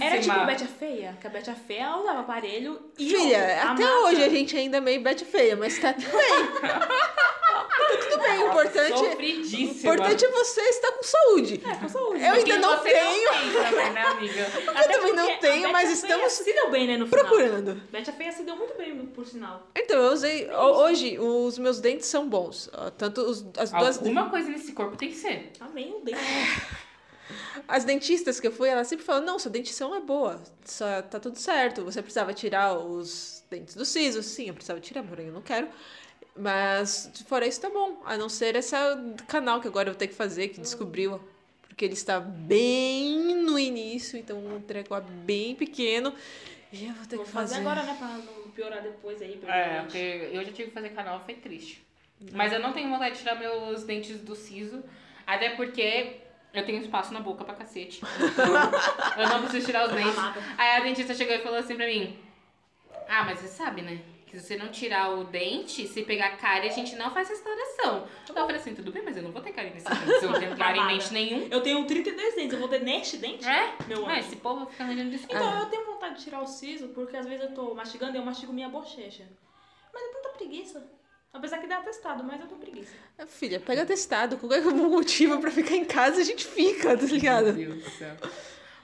Era 0.00 0.20
tipo 0.20 0.32
a 0.32 0.44
Betty 0.44 0.62
a 0.64 0.66
Feia, 0.68 1.18
que 1.20 1.26
a 1.26 1.30
Betty 1.30 1.50
a 1.50 1.54
Feia 1.54 1.96
usava 1.96 2.20
aparelho 2.20 2.80
e 2.96 3.10
Filha, 3.10 3.62
eu, 3.64 3.68
até 3.70 3.94
hoje 4.00 4.22
a 4.22 4.28
gente 4.28 4.56
ainda 4.56 4.76
é 4.76 4.80
meio 4.80 5.00
bete 5.02 5.24
feia, 5.24 5.56
mas 5.56 5.76
tá 5.78 5.92
tudo 5.92 6.06
bem. 6.12 6.60
tá 6.60 7.96
tudo 8.00 8.22
bem. 8.22 8.38
O 8.38 8.48
importante, 8.48 8.92
o 8.92 8.96
Sofridíssima. 8.98 9.70
importante 9.94 10.24
é 10.24 10.28
você 10.30 10.60
estar 10.60 10.92
com 10.92 11.02
saúde. 11.02 11.60
É, 11.68 11.74
com 11.74 11.88
saúde. 11.88 12.22
Eu 12.24 12.34
Porque 12.34 12.52
ainda 12.52 12.66
não 12.68 12.78
tenho. 12.78 13.04
Não 13.24 13.40
tem 13.40 13.62
também, 13.64 13.92
né, 13.92 14.02
amiga? 14.02 14.46
Eu 14.54 14.88
também 14.92 15.12
não 15.14 15.36
tenho, 15.38 15.72
mas 15.72 15.90
estamos 15.90 16.32
se 16.32 16.52
deu 16.52 16.70
bem, 16.70 16.86
né, 16.86 16.96
no 16.96 17.08
final. 17.08 17.24
procurando. 17.24 17.74
Betty 17.90 18.10
a 18.10 18.12
Feia 18.12 18.30
se 18.30 18.44
deu 18.44 18.54
muito 18.54 18.76
bem, 18.78 19.04
por 19.06 19.26
sinal. 19.26 19.68
Então, 19.76 19.96
eu 20.00 20.12
usei. 20.12 20.48
ho- 20.48 20.84
Hoje, 20.84 21.18
os 21.18 21.58
meus 21.58 21.80
dentes 21.80 22.06
são 22.06 22.28
bons. 22.28 22.70
Tanto 22.96 23.20
os, 23.22 23.44
as 23.58 23.72
duas. 23.72 23.98
Alguma 23.98 24.30
coisa 24.30 24.48
nesse 24.48 24.72
corpo 24.72 24.96
tem 24.96 25.08
que 25.10 25.16
ser. 25.16 25.50
Amém, 25.60 25.92
o 26.00 26.04
dente. 26.04 26.18
As 27.66 27.84
dentistas 27.84 28.38
que 28.40 28.46
eu 28.46 28.52
fui, 28.52 28.68
elas 28.68 28.86
sempre 28.86 29.04
falam: 29.04 29.24
não, 29.24 29.38
sua 29.38 29.50
dentição 29.50 29.94
é 29.94 30.00
boa. 30.00 30.42
Só 30.64 31.02
tá 31.02 31.18
tudo 31.18 31.38
certo. 31.38 31.84
Você 31.84 32.02
precisava 32.02 32.32
tirar 32.34 32.74
os 32.78 33.42
dentes 33.50 33.74
do 33.74 33.84
siso. 33.84 34.22
Sim, 34.22 34.48
eu 34.48 34.54
precisava 34.54 34.80
tirar, 34.80 35.02
porém 35.02 35.26
eu 35.28 35.32
não 35.32 35.42
quero. 35.42 35.68
Mas, 36.36 37.10
fora 37.26 37.46
isso, 37.46 37.60
tá 37.60 37.70
bom. 37.70 38.02
A 38.04 38.16
não 38.16 38.28
ser 38.28 38.56
esse 38.56 38.74
canal 39.28 39.60
que 39.60 39.68
agora 39.68 39.88
eu 39.88 39.92
vou 39.92 39.98
ter 39.98 40.08
que 40.08 40.14
fazer, 40.14 40.48
que 40.48 40.60
descobriu. 40.60 41.20
Porque 41.68 41.84
ele 41.84 41.94
está 41.94 42.20
bem 42.20 43.34
no 43.36 43.58
início, 43.58 44.16
então 44.18 44.38
um 44.38 44.60
treco 44.60 44.94
bem 45.00 45.54
pequeno. 45.54 46.14
E 46.72 46.86
eu 46.86 46.92
vou 46.94 47.06
ter 47.06 47.16
Vou 47.16 47.24
que 47.24 47.30
fazer 47.30 47.54
fazer. 47.56 47.66
agora, 47.68 47.82
né, 47.84 47.96
pra 47.98 48.08
não 48.08 48.50
piorar 48.50 48.82
depois 48.82 49.20
aí. 49.22 49.36
pra 49.36 49.56
É, 49.56 49.80
porque 49.82 50.28
eu 50.32 50.44
já 50.44 50.52
tive 50.52 50.68
que 50.68 50.74
fazer 50.74 50.90
canal, 50.90 51.20
foi 51.24 51.34
triste. 51.34 51.84
Mas 52.32 52.52
eu 52.52 52.60
não 52.60 52.72
tenho 52.72 52.88
vontade 52.88 53.14
de 53.14 53.20
tirar 53.20 53.34
meus 53.38 53.82
dentes 53.84 54.18
do 54.20 54.34
siso, 54.36 54.82
até 55.26 55.50
porque 55.50 56.18
eu 56.54 56.64
tenho 56.64 56.80
espaço 56.80 57.12
na 57.12 57.20
boca 57.20 57.44
pra 57.44 57.54
cacete. 57.54 58.00
Então, 58.20 58.46
eu 59.18 59.28
não 59.28 59.42
preciso 59.42 59.66
tirar 59.66 59.86
os 59.86 59.92
dentes. 59.92 60.16
Aí 60.56 60.76
a 60.76 60.80
dentista 60.80 61.14
chegou 61.14 61.34
e 61.34 61.40
falou 61.40 61.58
assim 61.58 61.74
pra 61.74 61.86
mim: 61.86 62.16
Ah, 63.08 63.24
mas 63.24 63.40
você 63.40 63.48
sabe, 63.48 63.82
né? 63.82 64.00
Que 64.26 64.38
se 64.38 64.46
você 64.46 64.56
não 64.56 64.68
tirar 64.68 65.10
o 65.10 65.24
dente, 65.24 65.86
se 65.86 66.02
pegar 66.02 66.36
cárie, 66.36 66.68
a 66.68 66.72
gente 66.72 66.94
não 66.96 67.10
faz 67.10 67.28
restauração. 67.28 68.06
Eu 68.28 68.34
falei 68.34 68.56
assim: 68.56 68.74
tudo 68.74 68.92
bem, 68.92 69.02
mas 69.04 69.16
eu 69.16 69.22
não 69.24 69.32
vou 69.32 69.42
ter 69.42 69.52
cárie 69.52 69.72
nesse 69.74 69.86
dente. 69.86 70.18
Se 70.20 70.24
eu 70.24 70.30
não 70.30 70.38
tenho 70.38 70.54
cárie 70.56 70.80
em 70.80 70.86
dente 70.86 71.12
nenhum. 71.12 71.48
Eu 71.50 71.60
tenho 71.60 71.84
32 71.84 72.34
dentes, 72.36 72.52
eu 72.52 72.60
vou 72.60 72.68
ter 72.68 72.80
neste 72.80 73.16
dente? 73.16 73.46
É? 73.48 73.74
Meu 73.88 74.06
anjo. 74.06 74.20
esse 74.20 74.36
povo 74.36 74.66
fica 74.66 74.84
arranjando 74.84 75.10
desculpa. 75.10 75.34
Então, 75.34 75.58
eu 75.60 75.66
tenho 75.66 75.86
vontade 75.86 76.18
de 76.18 76.24
tirar 76.24 76.40
o 76.40 76.46
siso, 76.46 76.88
porque 76.88 77.16
às 77.16 77.26
vezes 77.26 77.44
eu 77.44 77.54
tô 77.54 77.74
mastigando 77.74 78.16
e 78.16 78.20
eu 78.20 78.24
mastigo 78.24 78.52
minha 78.52 78.68
bochecha. 78.68 79.24
Mas 79.92 80.02
é 80.02 80.12
tanta 80.12 80.28
preguiça. 80.30 80.84
Apesar 81.34 81.58
que 81.58 81.66
dá 81.66 81.78
atestado, 81.78 82.22
mas 82.24 82.40
eu 82.40 82.46
tenho 82.46 82.60
preguiça. 82.60 82.92
Ah, 83.18 83.26
Filha, 83.26 83.58
pega 83.60 83.84
testado. 83.84 84.36
Qualquer 84.38 84.62
motivo 84.72 85.40
pra 85.40 85.50
ficar 85.50 85.74
em 85.74 85.84
casa, 85.84 86.20
a 86.20 86.24
gente 86.24 86.46
fica, 86.46 86.96
tá 86.96 87.04
ligado? 87.06 87.52
Meu 87.52 87.72
Deus 87.72 87.82
do 87.84 87.90
céu. 87.90 88.14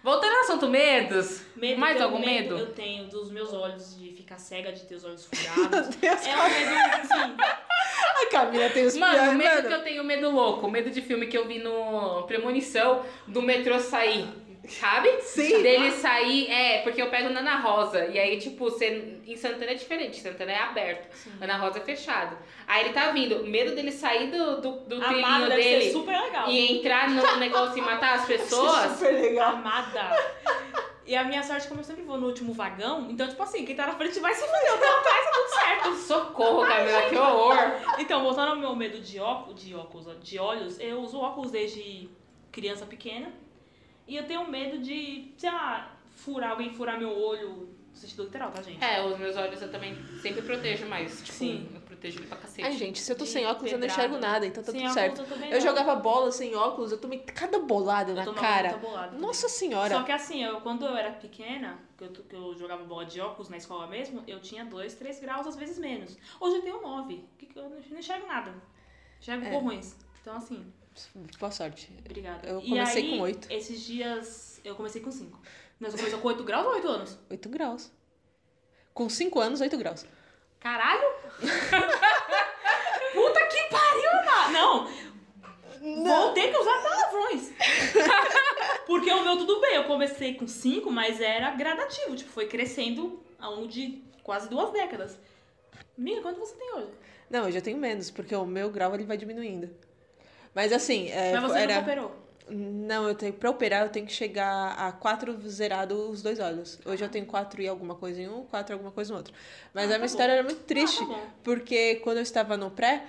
Voltando 0.03 0.35
ao 0.35 0.41
assunto 0.41 0.67
medos, 0.69 1.43
Medo, 1.55 1.79
mais 1.79 2.01
algum 2.01 2.19
medo? 2.19 2.57
Eu 2.57 2.73
tenho 2.73 3.07
dos 3.09 3.31
meus 3.31 3.53
olhos 3.53 3.97
de 3.99 4.13
ficar 4.13 4.39
cega, 4.39 4.73
de 4.73 4.85
ter 4.85 4.95
os 4.95 5.05
olhos 5.05 5.27
furados. 5.31 5.95
Deus, 5.97 6.27
é 6.27 6.37
um 6.37 6.49
medo, 6.49 7.03
assim, 7.03 7.37
a 7.39 8.27
Camila 8.31 8.71
tem 8.71 8.87
os 8.87 8.97
Mano, 8.97 9.13
piores, 9.15 9.33
o 9.35 9.37
medo 9.37 9.55
mano. 9.57 9.69
que 9.69 9.75
eu 9.75 9.83
tenho, 9.85 10.03
medo 10.05 10.31
louco, 10.31 10.71
medo 10.71 10.91
de 10.91 11.03
filme 11.03 11.27
que 11.27 11.37
eu 11.37 11.47
vi 11.47 11.59
no 11.59 12.23
Premonição 12.23 13.05
do 13.29 13.43
metrô 13.43 13.79
sair. 13.79 14.27
Sabe? 14.69 15.21
Sim. 15.23 15.63
Dele 15.63 15.91
sair, 15.91 16.51
é, 16.51 16.83
porque 16.83 17.01
eu 17.01 17.09
pego 17.09 17.31
na 17.31 17.41
Ana 17.41 17.57
Rosa. 17.57 18.07
E 18.07 18.19
aí, 18.19 18.39
tipo, 18.39 18.71
você, 18.71 19.19
em 19.27 19.37
Santana 19.37 19.73
é 19.73 19.75
diferente. 19.75 20.21
Santana 20.21 20.53
é 20.53 20.59
aberto. 20.59 21.09
Ana 21.41 21.57
Rosa 21.57 21.79
é 21.79 21.83
fechado. 21.83 22.37
Aí 22.67 22.85
ele 22.85 22.93
tá 22.93 23.11
vindo. 23.11 23.43
Medo 23.45 23.75
dele 23.75 23.91
sair 23.91 24.31
do, 24.31 24.61
do, 24.61 24.73
do 24.81 25.01
trilhinho 25.01 25.49
deve 25.49 25.63
dele 25.63 25.85
ser 25.85 25.93
super 25.93 26.21
legal. 26.21 26.49
e 26.49 26.79
entrar 26.79 27.09
no 27.09 27.37
negócio 27.39 27.79
e 27.79 27.81
matar 27.81 28.17
as 28.17 28.27
pessoas. 28.27 28.93
Super 28.93 29.15
legal. 29.15 29.55
Amada. 29.55 30.11
E 31.07 31.17
a 31.17 31.25
minha 31.25 31.43
sorte, 31.43 31.67
como 31.67 31.81
eu 31.81 31.85
sempre 31.85 32.05
vou 32.05 32.19
no 32.19 32.27
último 32.29 32.53
vagão, 32.53 33.11
então, 33.11 33.27
tipo 33.27 33.43
assim, 33.43 33.65
quem 33.65 33.75
tá 33.75 33.87
na 33.87 33.95
frente 33.95 34.21
vai 34.21 34.33
se 34.33 34.47
fuder, 34.47 34.67
eu 34.69 34.79
tô 34.79 34.85
atrás, 34.85 35.25
tá 35.25 35.31
tudo 35.33 35.49
certo. 35.49 35.95
Socorro, 36.07 36.63
Camila, 36.65 37.03
que 37.09 37.17
horror. 37.17 37.57
Então, 37.99 38.23
voltando 38.23 38.51
ao 38.51 38.57
meu 38.57 38.77
medo 38.77 39.01
de 39.01 39.19
óculos, 39.19 39.61
de 39.61 39.75
óculos, 39.75 40.07
de 40.23 40.39
olhos, 40.39 40.79
eu 40.79 41.01
uso 41.01 41.19
óculos 41.19 41.51
desde 41.51 42.09
criança 42.53 42.87
pequena. 42.87 43.33
E 44.11 44.17
eu 44.17 44.27
tenho 44.27 44.45
medo 44.51 44.79
de, 44.79 45.33
sei 45.37 45.53
lá, 45.53 45.97
furar, 46.17 46.51
alguém 46.51 46.69
furar 46.75 46.99
meu 46.99 47.17
olho, 47.17 47.69
no 47.93 47.97
sentido 47.97 48.25
literal, 48.25 48.51
tá, 48.51 48.61
gente? 48.61 48.83
É, 48.85 49.01
os 49.07 49.17
meus 49.17 49.37
olhos 49.37 49.63
eu 49.63 49.71
também 49.71 49.97
sempre 50.21 50.43
protejo 50.43 50.85
mais. 50.87 51.23
Tipo, 51.23 51.33
Sim. 51.39 51.71
eu 51.73 51.81
protejo 51.83 52.19
ele 52.19 52.27
pra 52.27 52.37
cacete. 52.39 52.65
Ai, 52.67 52.73
gente, 52.73 52.99
se 52.99 53.13
eu 53.13 53.17
tô 53.17 53.25
sem 53.25 53.47
óculos, 53.47 53.71
eu 53.71 53.79
não 53.79 53.87
enxergo 53.87 54.19
nada, 54.19 54.45
então 54.45 54.65
tá 54.65 54.73
Sem 54.73 54.81
tudo 54.81 54.91
óculos 54.91 55.29
certo. 55.29 55.45
eu 55.45 55.51
Eu 55.53 55.61
jogava 55.61 55.95
bola 55.95 56.33
sem 56.33 56.57
óculos, 56.57 56.91
eu 56.91 56.99
tomei 56.99 57.21
cada 57.21 57.61
bolada 57.61 58.11
Eu 58.11 58.17
na 58.17 58.35
cara. 58.35 58.77
bolada. 58.79 59.17
Nossa 59.17 59.49
senhora. 59.49 59.95
Só 59.95 60.03
que 60.03 60.11
assim, 60.11 60.43
eu, 60.43 60.61
quando 60.61 60.85
eu 60.85 60.97
era 60.97 61.13
pequena, 61.13 61.79
que 61.97 62.03
eu, 62.03 62.09
que 62.11 62.35
eu 62.35 62.57
jogava 62.57 62.83
bola 62.83 63.05
de 63.05 63.21
óculos 63.21 63.49
na 63.49 63.59
escola 63.59 63.87
mesmo, 63.87 64.25
eu 64.27 64.41
tinha 64.41 64.65
2, 64.65 64.93
3 64.95 65.21
graus, 65.21 65.47
às 65.47 65.55
vezes 65.55 65.79
menos. 65.79 66.19
Hoje 66.41 66.57
eu 66.57 66.63
tenho 66.63 66.83
9, 66.83 67.25
que 67.39 67.47
que 67.47 67.57
eu 67.57 67.63
não 67.71 67.79
não 67.91 67.99
enxergo 68.01 68.27
nada. 68.27 68.53
Enxergo 69.21 69.47
É. 69.47 69.51
borrões. 69.51 69.95
Então 70.21 70.37
assim, 70.37 70.67
Boa 71.39 71.51
sorte. 71.51 71.91
obrigada. 72.01 72.47
Eu 72.49 72.61
E 72.61 72.69
comecei 72.69 73.03
aí, 73.03 73.11
com 73.11 73.21
oito. 73.21 73.49
esses 73.51 73.81
dias, 73.83 74.61
eu 74.65 74.75
comecei 74.75 75.01
com 75.01 75.11
5. 75.11 75.39
Mas 75.79 75.93
você 75.93 75.99
começou 75.99 76.21
com 76.21 76.29
8 76.29 76.45
graus 76.45 76.67
ou 76.67 76.73
8 76.75 76.89
anos? 76.89 77.19
8 77.31 77.49
graus. 77.49 77.91
Com 78.93 79.09
5 79.09 79.41
anos, 79.41 79.61
8 79.61 79.77
graus. 79.79 80.05
Caralho! 80.59 81.09
Puta 83.15 83.47
que 83.47 83.63
pariu, 83.71 84.13
mano! 84.27 84.91
Não! 85.83 86.05
Vou 86.05 86.33
ter 86.35 86.51
que 86.51 86.59
usar 86.59 86.83
palavrões. 86.83 87.51
Porque 88.87 89.11
o 89.11 89.25
meu 89.25 89.39
tudo 89.39 89.61
bem, 89.61 89.77
eu 89.77 89.85
comecei 89.85 90.35
com 90.35 90.47
5, 90.47 90.91
mas 90.91 91.21
era 91.21 91.51
gradativo. 91.53 92.15
Tipo, 92.17 92.31
foi 92.31 92.47
crescendo 92.47 93.23
ao 93.39 93.55
longo 93.55 93.69
de 93.69 94.03
quase 94.23 94.51
duas 94.51 94.71
décadas. 94.73 95.19
Miga, 95.97 96.21
quanto 96.21 96.39
você 96.41 96.55
tem 96.57 96.75
hoje? 96.75 96.91
Não, 97.31 97.47
eu 97.47 97.53
já 97.53 97.61
tenho 97.61 97.79
menos, 97.79 98.11
porque 98.11 98.35
o 98.35 98.45
meu 98.45 98.71
grau 98.71 98.93
ele 98.95 99.05
vai 99.05 99.17
diminuindo. 99.17 99.71
Mas 100.55 100.73
assim, 100.73 101.09
é, 101.11 101.33
mas 101.39 101.43
você 101.53 101.59
era... 101.61 101.75
não 101.75 101.83
operou. 101.83 102.17
Não, 102.53 103.07
eu 103.09 103.15
tenho, 103.15 103.33
pra 103.33 103.49
operar 103.49 103.83
eu 103.83 103.91
tenho 103.91 104.05
que 104.07 104.13
chegar 104.13 104.73
a 104.73 104.91
4 104.91 105.41
zerado 105.49 106.11
os 106.11 106.21
dois 106.21 106.41
olhos. 106.41 106.81
Hoje 106.85 107.05
eu 107.05 107.09
tenho 107.09 107.25
4 107.25 107.63
e 107.63 107.69
alguma 107.69 107.95
coisa 107.95 108.21
em 108.21 108.29
um, 108.29 108.45
4 108.47 108.73
e 108.73 108.75
alguma 108.75 108.91
coisa 108.91 109.13
no 109.13 109.19
outro. 109.19 109.33
Mas 109.73 109.85
Ah, 109.85 109.95
a 109.95 109.99
minha 109.99 110.01
tá 110.01 110.07
história 110.07 110.35
bom. 110.35 110.39
era 110.41 110.43
muito 110.43 110.65
triste, 110.65 111.01
Ah, 111.05 111.07
tá 111.07 111.21
porque 111.45 111.97
quando 111.97 112.17
eu 112.17 112.25
estava 112.25 112.57
no 112.57 112.69
pré, 112.73 113.05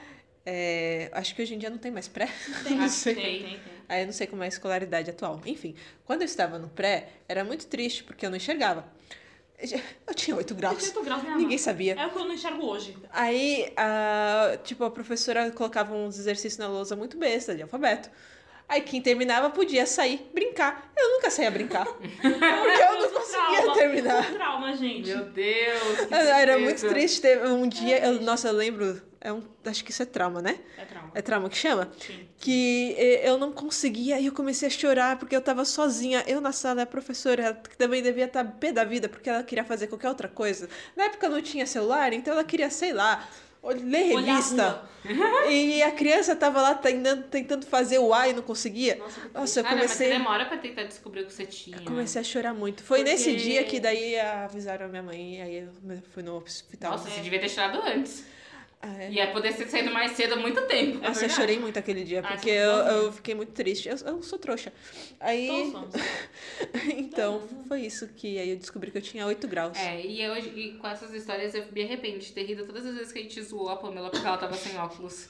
é, 0.46 1.10
acho 1.14 1.34
que 1.34 1.42
hoje 1.42 1.56
em 1.56 1.58
dia 1.58 1.72
não 1.72 1.80
tem 1.80 1.89
mais 1.92 2.08
pré. 2.08 2.28
Tem, 2.64 2.74
não 2.78 2.82
tem, 2.82 2.89
sei. 2.89 3.16
tem, 3.16 3.42
tem. 3.44 3.60
Aí 3.89 4.02
eu 4.02 4.06
não 4.06 4.14
sei 4.14 4.28
como 4.28 4.44
é 4.44 4.46
a 4.46 4.50
escolaridade 4.50 5.10
atual. 5.10 5.42
Enfim, 5.44 5.74
quando 6.06 6.22
eu 6.22 6.26
estava 6.26 6.60
no 6.60 6.70
pré, 6.70 7.10
era 7.28 7.44
muito 7.44 7.66
triste, 7.66 8.04
porque 8.04 8.24
eu 8.24 8.30
não 8.30 8.38
enxergava. 8.38 8.86
Eu 10.07 10.14
tinha 10.14 10.36
8 10.36 10.51
Eu 10.53 10.57
graus. 10.57 10.78
tinha 10.78 10.89
8 10.95 11.03
graus, 11.05 11.22
minha 11.24 11.34
Ninguém 11.36 11.49
mãe. 11.49 11.57
sabia. 11.57 11.93
É 11.99 12.05
o 12.05 12.09
que 12.09 12.18
eu 12.18 12.26
não 12.26 12.34
enxergo 12.34 12.66
hoje. 12.66 12.97
Aí, 13.12 13.72
a, 13.78 14.57
tipo, 14.64 14.84
a 14.84 14.91
professora 14.91 15.49
colocava 15.51 15.93
uns 15.93 16.18
exercícios 16.18 16.57
na 16.57 16.68
lousa 16.68 16.95
muito 16.95 17.18
besta, 17.18 17.53
de 17.55 17.62
alfabeto. 17.62 18.09
Aí 18.68 18.80
quem 18.82 19.01
terminava 19.01 19.49
podia 19.49 19.86
sair, 19.86 20.30
brincar. 20.34 20.91
Eu 20.97 21.12
nunca 21.12 21.30
saía 21.30 21.51
brincar. 21.51 21.86
Porque 21.91 22.82
eu 22.84 22.99
não 23.01 23.09
conseguia 23.09 23.62
Trauma. 23.62 23.74
terminar. 23.74 24.32
Trauma, 24.32 24.74
gente. 24.78 25.09
Meu 25.09 25.26
Deus. 25.26 25.97
que 26.07 26.14
Era 26.14 26.53
tristeza. 26.53 26.57
muito 26.59 26.88
triste. 26.89 27.28
Um 27.47 27.68
dia, 27.68 27.97
É, 27.97 28.07
eu- 28.07 28.22
nossa, 28.22 28.47
eu 28.47 28.53
lembro. 28.53 29.01
É 29.24 29.32
um, 29.32 29.44
acho 29.66 29.84
que 29.86 29.92
isso 29.92 30.02
é 30.02 30.06
trauma, 30.06 30.42
né? 30.42 30.60
É 30.78 30.84
trauma. 30.86 31.12
É 31.14 31.22
trauma 31.22 31.50
que 31.50 31.56
chama? 31.58 31.92
Sim. 32.00 32.28
Que 32.40 32.96
eu 33.24 33.38
não 33.38 33.52
conseguia 33.52 34.20
e 34.20 34.26
eu 34.26 34.34
comecei 34.34 34.68
a 34.68 34.72
chorar 34.72 35.20
porque 35.20 35.36
eu 35.36 35.42
tava 35.42 35.64
sozinha. 35.64 36.24
Eu 36.26 36.42
na 36.42 36.52
sala, 36.52 36.82
a 36.82 36.86
professora, 36.88 37.54
que 37.54 37.78
também 37.78 38.02
devia 38.02 38.26
estar 38.26 38.44
pé 38.44 38.72
da 38.72 38.84
vida 38.84 39.08
porque 39.08 39.30
ela 39.30 39.44
queria 39.44 39.64
fazer 39.64 39.86
qualquer 39.88 40.10
outra 40.10 40.28
coisa. 40.28 40.68
Na 40.96 41.04
época 41.04 41.30
não 41.30 41.40
tinha 41.42 41.68
celular, 41.68 42.12
então 42.14 42.34
ela 42.34 42.44
queria, 42.44 42.72
sei 42.72 42.94
lá, 42.94 43.30
ler 43.64 44.18
revista. 44.18 44.90
E 45.50 45.84
a 45.84 45.92
criança 45.92 46.36
tava 46.36 46.60
lá 46.60 46.74
tentando, 46.74 47.22
tentando 47.24 47.66
fazer 47.68 48.00
o 48.00 48.12
A 48.16 48.28
e 48.28 48.34
não 48.34 48.42
conseguia. 48.42 48.96
Nossa, 48.96 49.22
Nossa, 49.36 49.60
eu 49.60 49.64
Cara, 49.64 49.76
mas 49.76 49.86
comecei. 49.86 50.08
você 50.08 50.14
demora 50.18 50.46
pra 50.46 50.58
tentar 50.58 50.84
descobrir 50.86 51.22
o 51.22 51.26
que 51.28 51.34
você 51.34 51.46
tinha. 51.46 51.78
Eu 51.78 51.84
comecei 51.84 52.20
a 52.22 52.24
chorar 52.24 52.56
muito. 52.56 52.84
Foi 52.84 53.00
Porque- 53.00 53.12
nesse 53.12 53.36
dia 53.36 53.64
que 53.66 53.80
daí 53.80 54.20
avisaram 54.20 54.88
a 54.88 54.90
minha 54.90 55.04
mãe 55.04 55.38
e 55.38 55.42
aí 55.42 55.58
eu 55.60 56.02
fui 56.12 56.24
no 56.24 56.38
hospital. 56.38 56.94
Nossa, 56.94 57.08
você 57.08 57.22
devia 57.22 57.40
ter 57.40 57.50
chorado 57.50 57.80
antes. 57.84 58.24
Ah, 58.82 59.04
é. 59.04 59.12
Ia 59.12 59.32
poder 59.32 59.56
ter 59.56 59.68
saído 59.68 59.92
mais 59.92 60.12
cedo 60.14 60.34
há 60.34 60.38
muito 60.38 60.62
tempo. 60.64 60.98
Nossa, 61.00 61.26
eu 61.26 61.30
chorei 61.30 61.60
muito 61.60 61.78
aquele 61.78 62.04
dia, 62.04 62.24
porque 62.24 62.50
eu, 62.50 62.72
eu 62.72 63.12
fiquei 63.12 63.36
muito 63.36 63.52
triste. 63.52 63.88
Eu, 63.88 63.96
eu 64.06 64.24
sou 64.24 64.40
trouxa. 64.40 64.74
Aí. 65.20 65.72
Então, 66.96 67.42
foi 67.68 67.82
isso 67.82 68.08
que 68.10 68.40
aí 68.40 68.52
eu 68.52 68.58
descobri 68.58 68.92
que 68.92 68.98
eu 68.98 69.02
tinha 69.02 69.26
8 69.26 69.48
graus. 69.48 69.78
É, 69.78 70.06
e 70.06 70.28
hoje, 70.30 70.50
e 70.50 70.78
com 70.78 70.88
essas 70.88 71.14
histórias, 71.14 71.54
eu 71.54 71.66
me 71.72 71.84
arrependo 71.84 72.20
de 72.20 72.32
ter 72.32 72.44
rido 72.44 72.66
todas 72.66 72.86
as 72.86 72.96
vezes 72.96 73.12
que 73.12 73.20
a 73.20 73.22
gente 73.22 73.42
zoou 73.42 73.70
a 73.70 73.76
Pamela 73.76 74.10
porque 74.10 74.26
ela 74.26 74.38
tava 74.38 74.56
sem 74.56 74.78
óculos. 74.78 75.30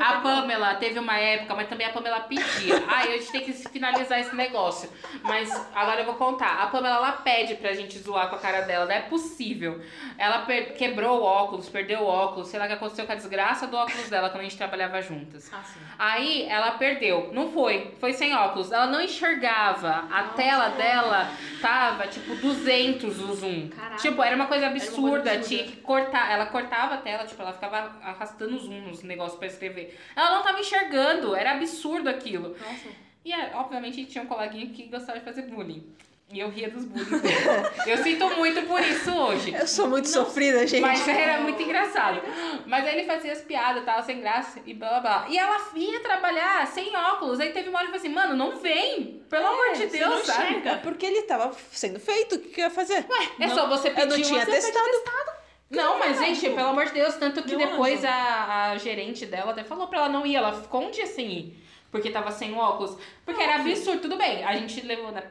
Ah, 0.00 0.18
A. 0.18 0.20
Pamela 0.20 0.74
teve 0.74 0.98
uma 0.98 1.16
época, 1.16 1.54
mas 1.54 1.68
também 1.68 1.86
a 1.86 1.90
Pamela 1.90 2.20
pedia. 2.20 2.82
Ai, 2.88 3.14
a 3.14 3.16
gente 3.18 3.32
tem 3.32 3.40
que 3.44 3.52
finalizar 3.52 4.20
esse 4.20 4.34
negócio. 4.34 4.90
Mas 5.22 5.50
agora 5.74 6.00
eu 6.00 6.04
vou 6.04 6.14
contar. 6.14 6.62
A 6.62 6.66
Pamela, 6.66 6.96
ela 6.96 7.12
pede 7.12 7.54
pra 7.54 7.72
gente 7.72 7.98
zoar 7.98 8.28
com 8.28 8.36
a 8.36 8.38
cara 8.38 8.62
dela. 8.62 8.84
Não 8.84 8.92
é 8.92 9.00
possível. 9.02 9.80
Ela 10.18 10.44
quebrou 10.76 11.20
o 11.20 11.22
óculos, 11.22 11.68
perdeu 11.68 12.00
o 12.00 12.06
óculos. 12.06 12.48
Sei 12.48 12.58
lá 12.58 12.66
o 12.66 12.68
que 12.68 12.74
aconteceu 12.74 13.06
com 13.06 13.12
a 13.12 13.16
desgraça 13.16 13.66
do 13.66 13.76
óculos 13.76 14.08
dela 14.10 14.28
quando 14.30 14.40
a 14.40 14.44
gente 14.44 14.56
trabalhava 14.56 15.00
juntas. 15.00 15.50
Ah. 15.52 15.62
Aí 15.98 16.46
ela 16.48 16.72
perdeu. 16.72 17.30
Não 17.32 17.50
foi. 17.52 17.94
Foi 18.00 18.12
sem 18.12 18.34
óculos. 18.34 18.72
Ela 18.72 18.86
não 18.86 19.00
enxergava. 19.00 20.04
A 20.10 20.24
tela 20.34 20.68
dela 20.70 21.30
tava 21.62 22.06
tipo 22.08 22.34
200 22.34 23.20
o 23.20 23.34
zoom. 23.34 23.68
Caralho. 23.68 23.96
Tipo, 23.96 24.22
era 24.22 24.36
uma 24.36 24.46
coisa 24.46 24.56
uma 24.56 24.60
coisa 24.60 24.66
absurda. 24.66 25.32
absurda. 25.32 25.48
Tinha 25.48 25.64
que 25.64 25.76
cortar. 25.78 26.30
Ela 26.30 26.46
cortava 26.46 26.94
a 26.94 26.98
tela, 26.98 27.24
tipo, 27.24 27.40
ela 27.42 27.52
ficava 27.52 27.92
arrastando 28.02 28.56
o 28.56 28.58
zoom 28.58 28.80
nos 28.82 29.02
negócios 29.02 29.38
pra 29.46 29.52
escrever. 29.54 29.98
Ela 30.14 30.36
não 30.36 30.42
tava 30.42 30.60
enxergando. 30.60 31.34
Era 31.34 31.52
absurdo 31.52 32.08
aquilo. 32.08 32.50
Nossa. 32.50 32.88
E 33.24 33.32
é, 33.32 33.52
obviamente 33.54 34.04
tinha 34.04 34.22
um 34.22 34.26
coleguinha 34.26 34.66
que 34.68 34.84
gostava 34.84 35.18
de 35.18 35.24
fazer 35.24 35.42
bullying. 35.42 35.84
E 36.32 36.40
eu 36.40 36.48
ria 36.50 36.68
dos 36.68 36.84
bullying. 36.84 37.06
eu 37.86 37.98
sinto 37.98 38.28
muito 38.36 38.62
por 38.66 38.80
isso 38.80 39.12
hoje. 39.12 39.54
Eu 39.54 39.66
sou 39.66 39.88
muito 39.88 40.08
sofrida, 40.08 40.66
gente. 40.66 40.80
Mas 40.80 41.06
era 41.06 41.40
muito 41.40 41.62
engraçado. 41.62 42.20
Mas 42.66 42.84
aí 42.84 42.98
ele 42.98 43.06
fazia 43.06 43.32
as 43.32 43.42
piadas, 43.42 43.84
tava 43.84 44.02
sem 44.02 44.20
graça 44.20 44.60
e 44.66 44.74
blá 44.74 44.88
blá 44.88 45.00
blá. 45.00 45.26
E 45.28 45.38
ela 45.38 45.56
ia 45.76 46.00
trabalhar 46.00 46.66
sem 46.66 46.96
óculos. 46.96 47.38
Aí 47.38 47.52
teve 47.52 47.68
uma 47.68 47.78
hora 47.78 47.88
que 47.88 47.94
eu 47.96 48.00
falei 48.00 48.12
assim, 48.12 48.28
mano, 48.28 48.36
não 48.36 48.58
vem. 48.58 49.22
Pelo 49.30 49.46
amor 49.46 49.72
de 49.76 49.86
Deus, 49.86 50.10
não 50.10 50.24
sabe? 50.24 50.48
enxerga. 50.50 50.70
É 50.70 50.76
porque 50.78 51.06
ele 51.06 51.22
tava 51.22 51.52
sendo 51.70 52.00
feito, 52.00 52.34
o 52.34 52.38
que, 52.40 52.48
que 52.48 52.60
eu 52.60 52.64
ia 52.64 52.70
fazer? 52.70 53.06
É 53.38 53.48
só 53.48 53.68
você 53.68 53.90
pedir 53.90 54.02
eu 54.02 54.06
não 54.08 54.16
um- 54.16 54.22
tinha 54.22 54.44
você 54.44 54.50
testado. 54.50 55.35
Não, 55.68 55.98
mas 55.98 56.18
gente, 56.18 56.48
pelo 56.50 56.68
amor 56.68 56.86
de 56.86 56.92
Deus, 56.92 57.14
tanto 57.16 57.42
que 57.42 57.56
Meu 57.56 57.66
depois 57.68 57.98
anjo. 58.04 58.06
a, 58.12 58.70
a 58.70 58.78
gerente 58.78 59.26
dela 59.26 59.50
até 59.50 59.64
falou 59.64 59.88
pra 59.88 59.98
ela 60.00 60.08
não 60.08 60.24
ir. 60.24 60.36
Ela 60.36 60.52
ficou 60.52 60.82
um 60.82 60.90
dia 60.90 61.06
sem 61.06 61.26
ir. 61.32 61.62
Porque 61.90 62.10
tava 62.10 62.30
sem 62.30 62.54
óculos. 62.56 62.96
Porque 63.24 63.42
era 63.42 63.56
absurdo. 63.56 64.02
Tudo 64.02 64.16
bem, 64.16 64.44
a 64.44 64.54
gente 64.56 64.80
levou 64.82 65.10
na. 65.10 65.22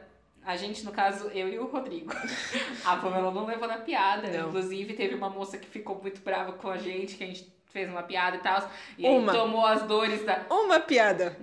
A 0.44 0.56
gente, 0.56 0.84
no 0.84 0.92
caso, 0.92 1.28
eu 1.34 1.48
e 1.48 1.58
o 1.58 1.66
Rodrigo. 1.66 2.12
A 2.84 2.96
Pamela 2.96 3.30
não 3.32 3.46
levou 3.46 3.66
na 3.66 3.78
piada. 3.78 4.28
Não. 4.28 4.48
Inclusive, 4.48 4.94
teve 4.94 5.14
uma 5.14 5.28
moça 5.28 5.58
que 5.58 5.66
ficou 5.66 5.98
muito 6.00 6.20
brava 6.20 6.52
com 6.52 6.68
a 6.70 6.76
gente, 6.76 7.16
que 7.16 7.24
a 7.24 7.26
gente 7.26 7.52
fez 7.72 7.88
uma 7.88 8.02
piada 8.04 8.36
e 8.36 8.40
tal. 8.40 8.70
E 8.96 9.08
Uma. 9.08 9.32
tomou 9.32 9.64
as 9.66 9.82
dores 9.82 10.24
da. 10.24 10.42
Uma 10.50 10.78
piada. 10.78 11.36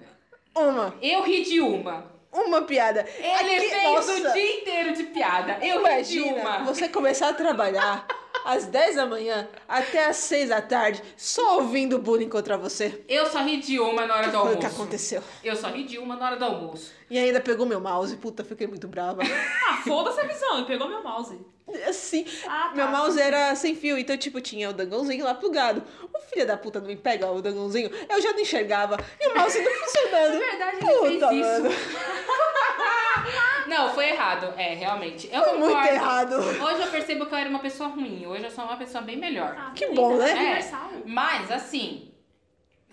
Uma. 0.56 0.94
Eu 1.02 1.22
ri 1.24 1.44
de 1.44 1.60
uma. 1.60 2.06
Uma 2.32 2.62
piada. 2.62 3.06
Ele 3.18 3.56
Aqui- 3.56 3.70
fez 3.70 3.84
nossa, 3.84 4.14
o 4.14 4.34
dia 4.34 4.62
inteiro 4.62 4.94
de 4.94 5.04
piada. 5.04 5.58
Eu 5.62 5.84
ri 5.84 6.04
de 6.04 6.18
Imagina 6.20 6.42
uma. 6.42 6.60
você 6.64 6.88
começar 6.88 7.30
a 7.30 7.34
trabalhar 7.34 8.08
às 8.46 8.66
10 8.66 8.96
da 8.96 9.06
manhã 9.06 9.48
até 9.68 10.06
às 10.08 10.18
6 10.18 10.50
da 10.50 10.62
tarde 10.62 11.02
só 11.18 11.58
ouvindo 11.58 11.98
bullying 12.00 12.30
contra 12.30 12.58
você. 12.58 13.04
Eu 13.08 13.26
só 13.28 13.40
ri 13.44 13.58
de 13.58 13.80
uma 13.80 14.06
na 14.06 14.16
hora 14.16 14.26
do 14.28 14.32
Foi 14.32 14.40
o 14.40 14.42
almoço. 14.44 14.60
que 14.60 14.66
aconteceu. 14.66 15.24
Eu 15.44 15.56
só 15.56 15.68
ri 15.70 15.84
de 15.84 15.98
uma 15.98 16.16
na 16.16 16.26
hora 16.28 16.36
do 16.38 16.46
almoço. 16.46 16.92
E 17.10 17.18
ainda 17.18 17.40
pegou 17.40 17.66
meu 17.66 17.80
mouse. 17.80 18.16
Puta, 18.18 18.44
fiquei 18.44 18.68
muito 18.68 18.88
brava. 18.88 19.22
Ah, 19.66 19.78
foda-se 19.86 20.20
a 20.20 20.24
visão. 20.24 20.58
Ele 20.58 20.66
pegou 20.68 20.88
meu 20.88 21.02
mouse. 21.04 21.40
Assim, 21.88 22.26
Ah, 22.46 22.70
tá. 22.70 22.76
meu 22.76 22.88
mouse 22.90 23.20
era 23.20 23.56
sem 23.56 23.74
fio, 23.76 23.98
então, 23.98 24.16
tipo, 24.18 24.40
tinha 24.42 24.70
o 24.70 24.74
dangãozinho 24.74 25.24
lá 25.26 25.34
plugado. 25.34 25.82
O 26.14 26.20
filho 26.20 26.46
da 26.46 26.58
puta 26.58 26.80
não 26.80 26.88
me 26.88 26.96
pega 26.98 27.32
o 27.32 27.42
dangãozinho, 27.42 27.90
eu 28.10 28.22
já 28.22 28.34
não 28.34 28.40
enxergava. 28.40 28.98
E 29.20 29.28
o 29.30 29.36
mouse 29.36 29.60
não 29.62 29.72
funcionando. 29.80 30.34
Na 30.34 30.40
verdade, 30.40 30.78
ele 30.78 30.86
fez 31.00 31.14
Puta, 31.14 31.34
isso. 31.34 31.64
Não, 33.68 33.94
foi 33.94 34.10
errado. 34.10 34.54
É, 34.58 34.74
realmente. 34.76 35.30
Eu 35.32 35.44
Foi 35.44 35.58
muito 35.58 35.78
errado. 35.88 36.34
Hoje 36.36 36.82
eu 36.82 36.88
percebo 36.92 37.26
que 37.26 37.34
eu 37.34 37.38
era 37.38 37.50
uma 37.50 37.60
pessoa 37.60 37.90
ruim. 37.90 38.26
Hoje 38.26 38.44
eu 38.44 38.52
sou 38.52 38.64
uma 38.66 38.78
pessoa 38.78 39.02
bem 39.04 39.18
melhor. 39.18 39.56
Ah, 39.58 39.72
Que 39.76 39.88
bom, 39.88 40.18
né? 40.18 40.30
É 40.30 40.32
É, 40.32 40.36
universal. 40.42 40.90
mas, 41.06 41.52
assim, 41.52 42.12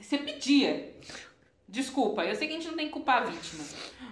você 0.01 0.19
pedia. 0.19 0.95
Desculpa, 1.69 2.25
eu 2.25 2.35
sei 2.35 2.49
que 2.49 2.55
a 2.55 2.57
gente 2.57 2.69
não 2.69 2.77
tem 2.77 2.87
que 2.87 2.93
culpar 2.93 3.19
a 3.23 3.27
vítima. 3.27 3.65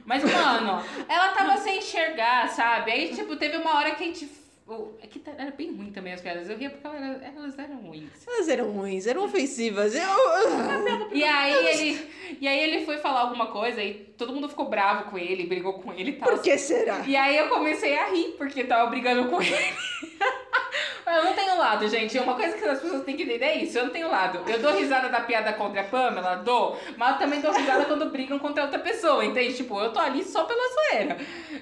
Mas, 0.04 0.22
mano, 0.24 0.82
ela 1.08 1.28
tava 1.32 1.56
sem 1.56 1.78
enxergar, 1.78 2.48
sabe? 2.48 2.92
Aí, 2.92 3.14
tipo, 3.14 3.34
teve 3.36 3.56
uma 3.56 3.76
hora 3.76 3.90
que 3.96 4.04
a 4.04 4.06
gente. 4.06 4.30
O- 4.68 4.98
É 5.02 5.06
que 5.06 5.18
tá- 5.18 5.32
era 5.38 5.50
bem 5.50 5.72
ruim 5.74 5.90
também 5.90 6.12
as 6.12 6.20
piadas. 6.20 6.48
Eu 6.48 6.56
ria 6.58 6.70
porque 6.70 6.86
elas 6.86 7.00
eram, 7.02 7.24
elas 7.36 7.58
eram 7.58 7.76
ruins. 7.78 8.10
Elas 8.26 8.48
eram 8.48 8.70
ruins, 8.70 9.06
eram 9.06 9.24
ofensivas. 9.24 9.94
Eu... 9.94 10.02
E 11.12 11.24
aí 11.24 11.66
ele. 11.68 12.10
E 12.40 12.46
aí 12.46 12.58
ele 12.60 12.84
foi 12.84 12.98
falar 12.98 13.20
alguma 13.20 13.46
coisa 13.46 13.82
e 13.82 13.94
todo 14.16 14.32
mundo 14.32 14.48
ficou 14.48 14.68
bravo 14.68 15.10
com 15.10 15.18
ele, 15.18 15.46
brigou 15.46 15.74
com 15.80 15.92
ele 15.92 16.10
e 16.10 16.12
tal. 16.14 16.28
Por 16.28 16.42
que 16.42 16.56
será? 16.58 17.00
E 17.06 17.16
aí 17.16 17.36
eu 17.36 17.48
comecei 17.48 17.96
a 17.96 18.08
rir, 18.10 18.34
porque 18.36 18.64
tava 18.64 18.88
brigando 18.90 19.28
com 19.30 19.40
ele. 19.40 19.54
eu 21.16 21.24
não 21.24 21.32
tenho 21.34 21.56
lado, 21.58 21.88
gente. 21.88 22.18
Uma 22.18 22.34
coisa 22.34 22.56
que 22.56 22.64
as 22.64 22.80
pessoas 22.80 23.04
têm 23.04 23.16
que 23.16 23.22
entender 23.22 23.44
é 23.44 23.56
isso. 23.58 23.78
Eu 23.78 23.84
não 23.86 23.92
tenho 23.92 24.08
lado. 24.10 24.40
Eu 24.50 24.58
dou 24.60 24.72
risada 24.76 25.08
da 25.08 25.20
piada 25.20 25.52
contra 25.52 25.80
a 25.80 25.84
Pamela, 25.84 26.36
dou, 26.36 26.78
mas 26.96 27.12
eu 27.12 27.18
também 27.18 27.40
dou 27.40 27.52
risada 27.52 27.84
quando 27.84 28.10
brigam 28.10 28.38
contra 28.38 28.64
outra 28.64 28.78
pessoa, 28.78 29.24
entende? 29.24 29.54
Tipo, 29.56 29.80
eu 29.80 29.92
tô 29.92 29.98
ali 29.98 30.22
só 30.24 30.44
pela 30.44 30.62
zoeira. 30.74 31.16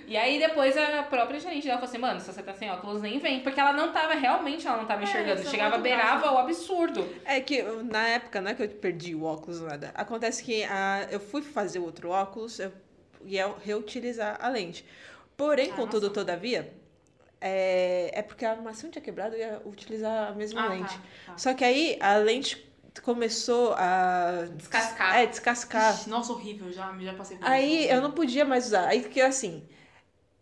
E 0.06 0.16
aí 0.16 0.38
depois 0.38 0.76
a 0.76 1.02
própria 1.04 1.38
gerente 1.40 1.64
dela 1.66 1.78
falou 1.78 1.88
assim, 1.90 1.98
mano, 1.98 2.20
se 2.20 2.32
você 2.32 2.42
tá 2.42 2.52
sem 2.54 2.70
óculos, 2.70 3.02
nem 3.02 3.18
vem. 3.18 3.40
Porque 3.40 3.58
ela 3.60 3.72
não 3.72 3.92
tava, 3.92 4.14
realmente, 4.14 4.66
ela 4.66 4.76
não 4.78 4.86
tava 4.86 5.02
É, 5.02 5.04
enxergando. 5.04 5.40
é 5.40 5.44
Chegava, 5.44 5.78
beirava 5.78 6.32
o 6.32 6.38
absurdo. 6.38 7.08
É 7.24 7.40
que 7.40 7.56
eu- 7.58 7.82
na 7.84 8.06
época, 8.08 8.40
não 8.40 8.50
é 8.50 8.54
que 8.54 8.62
eu 8.62 8.68
perdi 8.68 9.14
o 9.14 9.24
óculos, 9.24 9.60
nada. 9.60 9.90
Acontece 9.94 10.42
que 10.44 10.64
ah, 10.64 11.06
eu 11.10 11.20
fui 11.20 11.42
fazer 11.42 11.78
outro 11.78 12.10
óculos 12.10 12.58
eu 12.58 12.72
ia 13.24 13.52
reutilizar 13.64 14.38
a 14.40 14.48
lente. 14.48 14.84
Porém, 15.36 15.70
Ah, 15.72 15.76
contudo, 15.76 16.02
nossa. 16.08 16.14
todavia, 16.14 16.72
é, 17.46 18.10
é 18.18 18.22
porque 18.22 18.44
a 18.44 18.50
armação 18.52 18.90
tinha 18.90 19.02
quebrado 19.02 19.36
e 19.36 19.40
eu 19.40 19.48
ia 19.48 19.62
utilizar 19.64 20.28
a 20.28 20.32
mesma 20.34 20.62
Ah, 20.64 20.68
lente. 20.68 20.94
tá, 20.94 21.02
tá. 21.32 21.38
Só 21.38 21.54
que 21.54 21.64
aí 21.64 21.96
a 22.00 22.16
lente 22.16 22.64
começou 23.02 23.74
a 23.74 24.46
Descascar. 24.54 25.16
É, 25.16 25.26
descascar. 25.26 25.94
Ixi, 25.94 26.08
Nossa, 26.10 26.32
horrível, 26.32 26.72
já, 26.72 26.92
já 26.98 27.14
passei 27.14 27.36
por 27.36 27.46
Aí 27.46 27.84
isso. 27.84 27.92
eu 27.92 28.00
não 28.00 28.10
podia 28.10 28.44
mais 28.44 28.66
usar. 28.66 28.88
Aí 28.88 29.02
que 29.04 29.20
assim, 29.20 29.66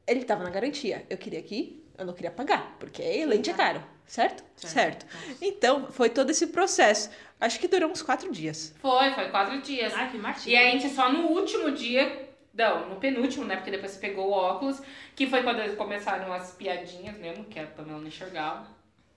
ele 0.06 0.24
tava 0.24 0.44
na 0.44 0.50
garantia. 0.50 1.04
Eu 1.10 1.18
queria 1.18 1.40
aqui, 1.40 1.84
eu 1.98 2.06
não 2.06 2.14
queria 2.14 2.30
pagar, 2.30 2.76
porque 2.78 3.02
lente 3.26 3.50
é 3.50 3.54
caro, 3.54 3.82
certo? 4.06 4.44
Certo. 4.56 5.04
Então, 5.42 5.88
foi 5.90 6.08
todo 6.10 6.30
esse 6.30 6.46
processo. 6.48 7.10
Acho 7.40 7.58
que 7.58 7.68
durou 7.68 7.90
uns 7.90 8.02
quatro 8.02 8.30
dias. 8.32 8.74
Foi, 8.80 9.12
foi 9.12 9.28
quatro 9.30 9.60
dias. 9.60 9.92
Ai, 9.94 10.10
que 10.10 10.16
martinho. 10.18 10.54
E 10.54 10.56
aí 10.56 10.68
a 10.68 10.70
gente 10.78 10.94
só 10.94 11.12
no 11.12 11.28
último 11.28 11.72
dia, 11.72 12.30
não, 12.56 12.88
no 12.90 12.96
penúltimo, 12.96 13.44
né? 13.44 13.56
Porque 13.56 13.70
depois 13.70 13.92
você 13.92 13.98
pegou 13.98 14.28
o 14.28 14.32
óculos, 14.32 14.80
que 15.16 15.26
foi 15.26 15.42
quando 15.42 15.60
eles 15.60 15.76
começaram 15.76 16.32
as 16.32 16.52
piadinhas 16.52 17.16
mesmo, 17.18 17.44
que 17.44 17.58
a 17.58 17.66
Pamela 17.66 17.98
não 18.00 18.06
enxergava. 18.08 18.66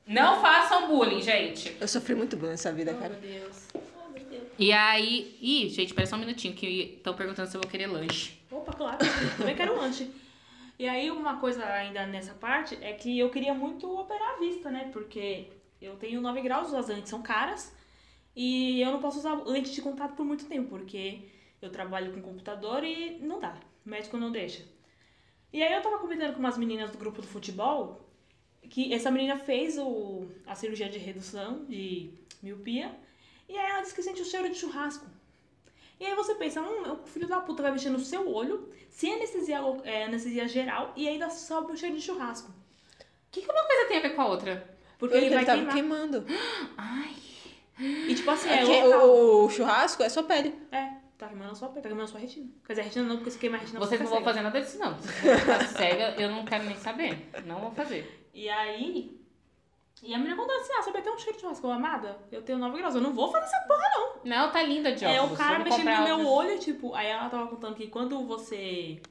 Não 0.05 0.41
façam 0.41 0.87
bullying, 0.87 1.21
gente. 1.21 1.75
Eu 1.79 1.87
sofri 1.87 2.15
muito 2.15 2.35
bullying 2.37 2.51
nessa 2.51 2.71
vida, 2.71 2.93
Oh, 2.95 2.99
cara. 2.99 3.09
meu 3.09 3.21
Deus. 3.21 3.67
Oh, 3.73 4.09
meu 4.09 4.23
Deus. 4.23 4.43
E 4.57 4.71
aí. 4.71 5.37
Ih, 5.41 5.69
gente, 5.69 5.87
espera 5.87 6.07
só 6.07 6.15
um 6.15 6.19
minutinho, 6.19 6.53
que 6.55 6.95
estão 6.97 7.13
perguntando 7.13 7.49
se 7.49 7.57
eu 7.57 7.61
vou 7.61 7.69
querer 7.69 7.87
lanche. 7.87 8.39
Opa, 8.49 8.71
claro. 8.73 8.97
Também 9.37 9.55
quero 9.55 9.75
lanche. 9.75 10.09
E 10.79 10.87
aí, 10.87 11.11
uma 11.11 11.37
coisa 11.39 11.65
ainda 11.65 12.05
nessa 12.05 12.33
parte 12.33 12.77
é 12.81 12.93
que 12.93 13.19
eu 13.19 13.29
queria 13.29 13.53
muito 13.53 13.99
operar 13.99 14.35
a 14.35 14.39
vista, 14.39 14.69
né? 14.71 14.89
Porque 14.93 15.47
eu 15.81 15.95
tenho 15.97 16.21
9 16.21 16.39
graus, 16.41 16.73
as 16.73 16.87
lentes 16.87 17.09
são 17.09 17.21
caras. 17.21 17.75
E 18.35 18.79
eu 18.81 18.91
não 18.91 18.99
posso 18.99 19.17
usar 19.19 19.33
lente 19.45 19.71
de 19.73 19.81
contato 19.81 20.15
por 20.15 20.25
muito 20.25 20.45
tempo, 20.45 20.69
porque 20.69 21.19
eu 21.61 21.69
trabalho 21.71 22.13
com 22.13 22.21
computador 22.21 22.83
e 22.83 23.17
não 23.19 23.39
dá. 23.39 23.55
O 23.85 23.89
médico 23.89 24.17
não 24.17 24.31
deixa. 24.31 24.63
E 25.51 25.63
aí 25.63 25.73
eu 25.73 25.81
tava 25.81 25.97
comentando 25.99 26.33
com 26.33 26.39
umas 26.39 26.57
meninas 26.57 26.91
do 26.91 26.97
grupo 26.97 27.21
do 27.21 27.27
futebol 27.27 28.01
que 28.69 28.93
essa 28.93 29.09
menina 29.09 29.37
fez 29.37 29.77
o, 29.77 30.27
a 30.45 30.53
cirurgia 30.55 30.89
de 30.89 30.97
redução 30.97 31.63
de 31.65 32.11
miopia 32.43 32.91
e 33.47 33.57
aí 33.57 33.69
ela 33.71 33.81
disse 33.81 33.95
que 33.95 34.03
sente 34.03 34.21
o 34.21 34.25
cheiro 34.25 34.49
de 34.49 34.55
churrasco. 34.55 35.05
E 35.99 36.05
aí 36.05 36.13
você 36.15 36.35
pensa, 36.35 36.61
hum, 36.61 36.91
o 37.01 37.07
filho 37.07 37.27
da 37.27 37.39
puta 37.39 37.63
vai 37.63 37.71
mexer 37.71 37.89
no 37.89 37.97
seu 37.99 38.29
olho, 38.31 38.69
sem 38.89 39.13
anestesia, 39.15 39.59
lo- 39.61 39.81
é, 39.83 40.03
anestesia 40.03 40.47
geral, 40.47 40.93
e 40.95 41.07
ainda 41.07 41.27
sobe 41.29 41.71
o 41.71 41.77
cheiro 41.77 41.95
de 41.95 42.01
churrasco. 42.01 42.51
O 42.51 42.53
que, 43.31 43.41
que 43.41 43.49
uma 43.51 43.63
coisa 43.65 43.85
tem 43.87 43.97
a 43.97 44.01
ver 44.01 44.09
com 44.15 44.21
a 44.21 44.27
outra? 44.27 44.77
Porque 44.99 45.13
Porque 45.15 45.25
ele 45.25 45.33
vai 45.35 45.45
tava 45.45 45.57
queimar. 45.57 45.73
queimando. 45.73 46.25
Ai. 46.77 47.15
E 47.79 48.13
tipo 48.13 48.29
assim, 48.29 48.49
É 48.49 48.61
é, 48.79 48.97
o, 48.97 49.45
o 49.45 49.49
churrasco 49.49 50.03
é 50.03 50.09
sua 50.09 50.23
pele. 50.23 50.53
É, 50.71 50.96
tá 51.17 51.27
queimando 51.27 51.51
a 51.51 51.55
sua 51.55 51.69
pele, 51.69 51.81
tá 51.81 51.89
queimando 51.89 52.05
a 52.05 52.11
sua 52.11 52.19
retina. 52.19 52.49
Quer 52.65 52.73
dizer, 52.73 52.81
a 52.81 52.85
retina 52.85 53.05
não, 53.05 53.15
porque 53.17 53.31
se 53.31 53.39
queimar 53.39 53.59
a 53.59 53.63
retina 53.63 53.79
Vocês 53.79 53.99
você 53.99 54.03
não 54.03 54.11
vão 54.11 54.23
fazer 54.23 54.41
nada 54.41 54.61
disso, 54.61 54.79
não. 54.79 54.97
Se 54.99 55.07
você 55.07 55.37
ficar 55.37 55.67
cega, 55.67 56.21
eu 56.21 56.29
não 56.29 56.45
quero 56.45 56.63
nem 56.65 56.77
saber. 56.77 57.29
Não 57.45 57.59
vou 57.59 57.71
fazer. 57.71 58.29
E 58.33 58.47
aí... 58.49 59.17
E 60.03 60.13
a 60.13 60.17
menina 60.19 60.35
contou 60.35 60.55
assim, 60.55 60.71
ah, 60.77 60.83
sabe 60.83 60.99
até 60.99 61.11
um 61.11 61.17
cheiro 61.17 61.33
de 61.35 61.41
churrasco, 61.41 61.67
amada, 61.69 62.19
eu 62.31 62.43
tenho 62.43 62.59
9 62.59 62.77
graus, 62.77 62.93
eu 62.93 63.01
não 63.01 63.13
vou 63.13 63.31
fazer 63.31 63.45
essa 63.45 63.59
porra 63.67 63.83
não. 63.95 64.21
Não, 64.25 64.51
tá 64.51 64.61
linda 64.61 64.91
de 64.91 65.03
É, 65.03 65.19
óculos. 65.19 65.33
o 65.33 65.37
cara 65.37 65.57
mexendo 65.63 65.85
no 65.89 66.03
meu 66.03 66.15
óculos. 66.19 66.31
olho, 66.33 66.59
tipo, 66.59 66.93
aí 66.93 67.07
ela 67.07 67.27
tava 67.29 67.47
contando 67.47 67.73
que 67.73 67.87
quando 67.87 68.23
você 68.27 69.01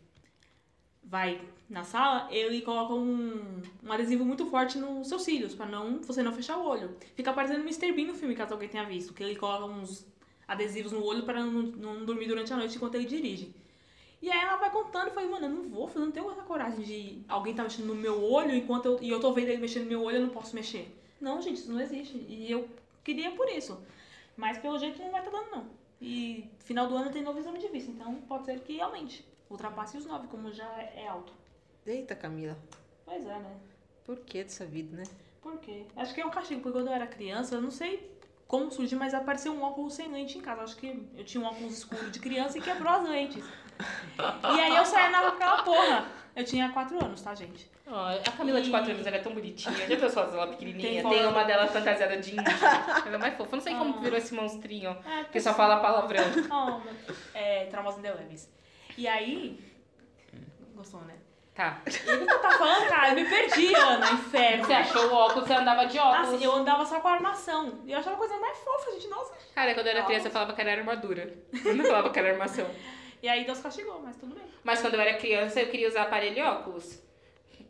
vai 1.03 1.41
na 1.69 1.83
sala, 1.83 2.29
ele 2.31 2.63
coloca 2.63 2.95
um, 2.95 3.61
um 3.83 3.93
adesivo 3.93 4.25
muito 4.25 4.47
forte 4.47 4.79
nos 4.79 5.09
seus 5.09 5.23
cílios, 5.23 5.57
pra 5.57 5.67
não, 5.67 6.01
você 6.03 6.23
não 6.23 6.33
fechar 6.33 6.57
o 6.57 6.65
olho. 6.65 6.97
Fica 7.17 7.33
parecendo 7.33 7.63
Mr. 7.63 7.91
Bean 7.91 8.07
no 8.07 8.15
filme, 8.15 8.37
caso 8.37 8.53
alguém 8.53 8.69
tenha 8.69 8.85
visto, 8.85 9.13
que 9.13 9.25
ele 9.25 9.35
coloca 9.35 9.65
uns 9.65 10.07
adesivos 10.47 10.93
no 10.93 11.05
olho 11.05 11.25
para 11.25 11.45
não, 11.45 11.63
não 11.63 12.05
dormir 12.05 12.27
durante 12.27 12.53
a 12.53 12.57
noite 12.57 12.77
enquanto 12.77 12.95
ele 12.95 13.05
dirige. 13.05 13.55
E 14.23 14.31
aí 14.31 14.41
ela 14.41 14.57
vai 14.57 14.71
contando 14.71 15.11
falei, 15.11 15.29
mano, 15.29 15.47
eu 15.47 15.51
não 15.51 15.69
vou, 15.69 15.91
eu 15.95 16.01
não 16.01 16.11
tenho 16.11 16.31
essa 16.31 16.43
coragem 16.43 16.85
de 16.85 17.23
alguém 17.29 17.55
tá 17.55 17.63
mexendo 17.63 17.87
no 17.87 17.95
meu 17.95 18.23
olho 18.23 18.55
enquanto 18.55 18.87
eu, 18.87 18.99
e 19.03 19.11
eu 19.11 19.21
tô 19.21 19.33
vendo 19.33 19.49
ele 19.49 19.61
mexendo 19.61 19.85
no 19.85 19.89
meu 19.89 20.03
olho, 20.03 20.17
eu 20.17 20.23
não 20.23 20.31
posso 20.31 20.55
mexer. 20.55 20.89
Não, 21.21 21.41
gente, 21.41 21.59
isso 21.59 21.73
não 21.73 21.81
existe. 21.81 22.17
E 22.29 22.51
eu 22.51 22.69
queria 23.05 23.31
por 23.33 23.49
isso. 23.49 23.81
Mas 24.37 24.59
pelo 24.59 24.79
jeito 24.79 25.01
não 25.01 25.11
vai 25.11 25.21
estar 25.21 25.31
dando, 25.31 25.51
não. 25.51 25.67
E 26.01 26.51
final 26.61 26.87
do 26.89 26.97
ano 26.97 27.11
tem 27.11 27.23
novo 27.23 27.39
exame 27.39 27.59
de 27.59 27.69
vista, 27.69 27.91
então 27.91 28.15
pode 28.23 28.45
ser 28.45 28.61
que 28.61 28.81
aumente. 28.81 29.25
Ultrapasse 29.49 29.97
os 29.97 30.07
nove, 30.07 30.29
como 30.29 30.53
já 30.53 30.67
é 30.95 31.07
alto. 31.07 31.33
Eita, 31.87 32.15
Camila. 32.15 32.57
Pois 33.05 33.25
é, 33.25 33.39
né? 33.39 33.57
Por 34.05 34.19
que 34.19 34.43
dessa 34.43 34.67
vida, 34.67 34.97
né? 34.97 35.05
Por 35.41 35.59
quê? 35.59 35.85
Acho 35.95 36.13
que 36.13 36.21
é 36.21 36.27
um 36.27 36.31
castigo, 36.31 36.61
porque 36.61 36.77
quando 36.77 36.89
eu 36.89 36.93
era 36.93 37.07
criança, 37.07 37.55
eu 37.55 37.63
não 37.63 37.71
sei 37.71 38.11
como 38.47 38.71
surgiu, 38.71 38.99
mas 38.99 39.13
apareceu 39.15 39.53
um 39.53 39.63
óculos 39.63 39.95
sem 39.95 40.09
lente 40.11 40.39
em 40.39 40.41
casa. 40.41 40.63
Acho 40.63 40.77
que 40.77 41.07
eu 41.17 41.25
tinha 41.25 41.43
um 41.43 41.47
óculos 41.47 41.79
escuro 41.79 42.11
de 42.11 42.19
criança 42.21 42.59
e 42.59 42.61
quebrou 42.61 42.93
as 42.93 43.09
lentes. 43.09 43.45
E 44.57 44.61
aí 44.61 44.77
eu 44.77 44.85
saía 44.85 45.11
na 45.11 45.19
rua 45.21 45.31
com 45.33 45.37
aquela 45.37 45.63
porra. 45.63 46.07
Eu 46.35 46.45
tinha 46.45 46.69
quatro 46.71 47.03
anos, 47.03 47.23
tá, 47.23 47.35
gente? 47.35 47.69
Ó, 47.87 48.09
a 48.09 48.33
Camila 48.37 48.61
de 48.61 48.69
E- 48.69 48.71
4 48.71 48.91
anos 48.93 49.07
era 49.07 49.19
tão 49.21 49.33
bonitinha. 49.33 49.75
Já 49.89 49.97
pensou 49.97 50.23
ela 50.25 50.49
pequenininha? 50.49 51.03
Tem 51.03 51.11
Tem, 51.11 51.27
uma 51.27 51.45
dela 51.45 51.67
fantasiada 51.69 52.17
de 52.19 52.33
índio. 52.33 52.45
Coisa 53.03 53.19
mais 53.19 53.35
fofa. 53.37 53.53
Eu 53.53 53.57
não 53.57 53.63
sei 53.63 53.75
como 53.75 53.95
Ah. 53.97 54.01
virou 54.01 54.19
esse 54.19 54.35
monstrinho. 54.35 54.91
É, 55.07 55.25
Que 55.25 55.41
só 55.41 55.55
fala 55.55 55.79
palavrão. 55.81 56.23
Oh, 56.53 56.81
é, 57.33 57.67
traumas 57.67 57.97
indeleves. 57.97 58.51
E 58.99 59.07
aí. 59.09 59.59
Gostou, 60.75 61.01
né? 61.03 61.15
Tá. 61.57 61.81
E 61.87 61.91
o 61.91 62.19
que 62.19 62.27
tava 62.27 62.59
falando, 62.59 62.87
cara? 62.87 63.09
Eu 63.09 63.15
me 63.15 63.25
perdi, 63.25 63.75
Ana, 63.75 64.11
inferno. 64.13 64.65
Você 64.67 64.73
achou 64.75 65.09
o 65.09 65.15
óculos, 65.15 65.49
você 65.49 65.55
andava 65.55 65.87
de 65.87 65.99
óculos. 65.99 66.29
Assim, 66.29 66.45
eu 66.45 66.53
andava 66.53 66.85
só 66.85 67.01
com 67.01 67.09
a 67.09 67.13
armação. 67.13 67.81
E 67.87 67.93
eu 67.93 67.99
achava 67.99 68.15
a 68.15 68.19
coisa 68.19 68.37
mais 68.39 68.59
fofa, 68.59 68.93
gente. 68.93 69.09
Nossa. 69.09 69.33
Cara, 69.55 69.73
quando 69.73 69.87
eu 69.87 69.93
era 69.93 70.05
criança 70.05 70.29
eu 70.29 70.33
falava 70.33 70.53
que 70.53 70.61
era 70.61 70.73
armadura. 70.73 71.35
Eu 71.65 71.75
não 71.75 71.85
falava 71.87 72.11
que 72.11 72.19
era 72.19 72.31
armação. 72.31 72.69
E 73.23 73.29
aí 73.29 73.45
Deus 73.45 73.59
castigou, 73.61 73.99
mas 74.05 74.15
tudo 74.17 74.35
bem. 74.35 74.45
Mas 74.63 74.81
quando 74.83 74.95
eu 74.95 75.01
era 75.01 75.17
criança 75.17 75.59
eu 75.59 75.69
queria 75.69 75.89
usar 75.89 76.03
aparelho 76.03 76.39
e 76.39 76.43
óculos. 76.43 77.03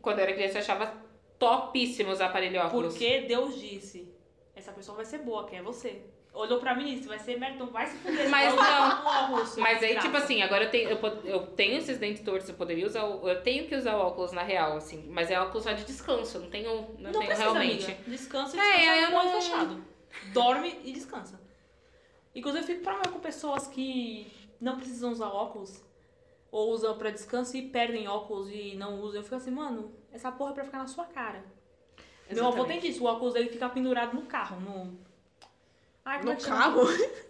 Quando 0.01 0.19
eu 0.19 0.25
era 0.25 0.33
criança 0.33 0.57
eu 0.57 0.61
achava 0.61 0.93
topíssimo 1.39 2.11
usar 2.11 2.27
aparelho 2.27 2.57
e 2.57 2.59
óculos. 2.59 2.93
Porque 2.93 3.21
Deus 3.21 3.57
disse: 3.57 4.13
essa 4.53 4.73
pessoa 4.73 4.97
vai 4.97 5.05
ser 5.05 5.19
boa, 5.19 5.47
que 5.47 5.55
é 5.55 5.61
você. 5.61 6.01
Olhou 6.37 6.59
pra 6.59 6.75
mim 6.75 6.91
e 6.91 6.95
disse: 6.95 7.07
vai 7.07 7.17
ser 7.19 7.37
merda, 7.39 7.55
então 7.55 7.67
vai 7.67 7.87
se 7.87 7.97
fuder. 7.97 8.29
Mas 8.31 8.53
não. 8.55 8.61
um 8.61 9.05
óculos, 9.07 9.57
Mas 9.57 9.81
aí, 9.81 9.97
tipo 9.99 10.15
assim, 10.17 10.41
agora 10.41 10.65
eu 10.65 10.69
tenho, 10.71 10.89
eu, 10.89 10.97
eu 11.25 11.47
tenho 11.47 11.77
esses 11.77 11.97
dentes 11.97 12.21
tortos, 12.23 12.47
eu 12.49 12.55
poderia 12.55 12.85
usar. 12.85 13.03
o- 13.05 13.27
Eu 13.27 13.41
tenho 13.41 13.67
que 13.67 13.75
usar 13.75 13.95
o 13.97 13.99
óculos 14.01 14.31
na 14.31 14.43
real, 14.43 14.77
assim. 14.77 15.07
Mas 15.09 15.31
é 15.31 15.39
óculos 15.39 15.63
só 15.63 15.71
de 15.71 15.83
descanso, 15.83 16.37
eu 16.37 16.41
não 16.43 16.49
tenho, 16.49 16.69
não 16.99 17.11
Não, 17.11 17.11
tenho 17.13 17.25
precisa, 17.25 17.43
realmente. 17.43 17.85
amiga. 17.85 18.03
Descansa 18.07 18.55
e 18.55 18.59
É, 18.59 18.63
descansa 18.77 19.01
eu 19.01 19.07
com 19.09 19.13
o 19.15 19.19
olho 19.19 19.31
não- 19.31 19.41
fechado. 19.41 19.85
Dorme 20.33 20.79
e 20.83 20.91
descansa. 20.91 21.39
Inclusive, 22.35 22.63
eu 22.63 22.67
fico 22.67 22.83
pra 22.83 22.99
com 23.11 23.19
pessoas 23.19 23.67
que 23.67 24.31
não 24.61 24.77
precisam 24.77 25.11
usar 25.11 25.27
óculos. 25.27 25.83
Ou 26.51 26.71
usam 26.71 26.97
pra 26.97 27.09
descanso 27.09 27.57
e 27.57 27.61
perdem 27.63 28.07
óculos 28.07 28.49
e 28.49 28.75
não 28.75 29.01
usam. 29.01 29.17
Eu 29.19 29.23
fico 29.23 29.35
assim, 29.35 29.51
mano, 29.51 29.91
essa 30.13 30.31
porra 30.31 30.51
é 30.51 30.53
pra 30.53 30.63
ficar 30.63 30.77
na 30.77 30.87
sua 30.87 31.05
cara. 31.05 31.43
Meu 32.29 32.43
avô 32.45 32.51
tem 32.65 32.77
Exatamente. 32.77 32.87
disso, 32.87 33.03
o 33.03 33.07
óculos 33.07 33.33
dele 33.33 33.49
fica 33.49 33.67
pendurado 33.69 34.13
no 34.13 34.23
carro, 34.23 34.59
no... 34.59 35.06
Ai, 36.07 36.19
como 36.19 36.31
é 36.31 36.33
No 36.35 36.39
chama? 36.39 36.57
carro? 36.57 36.81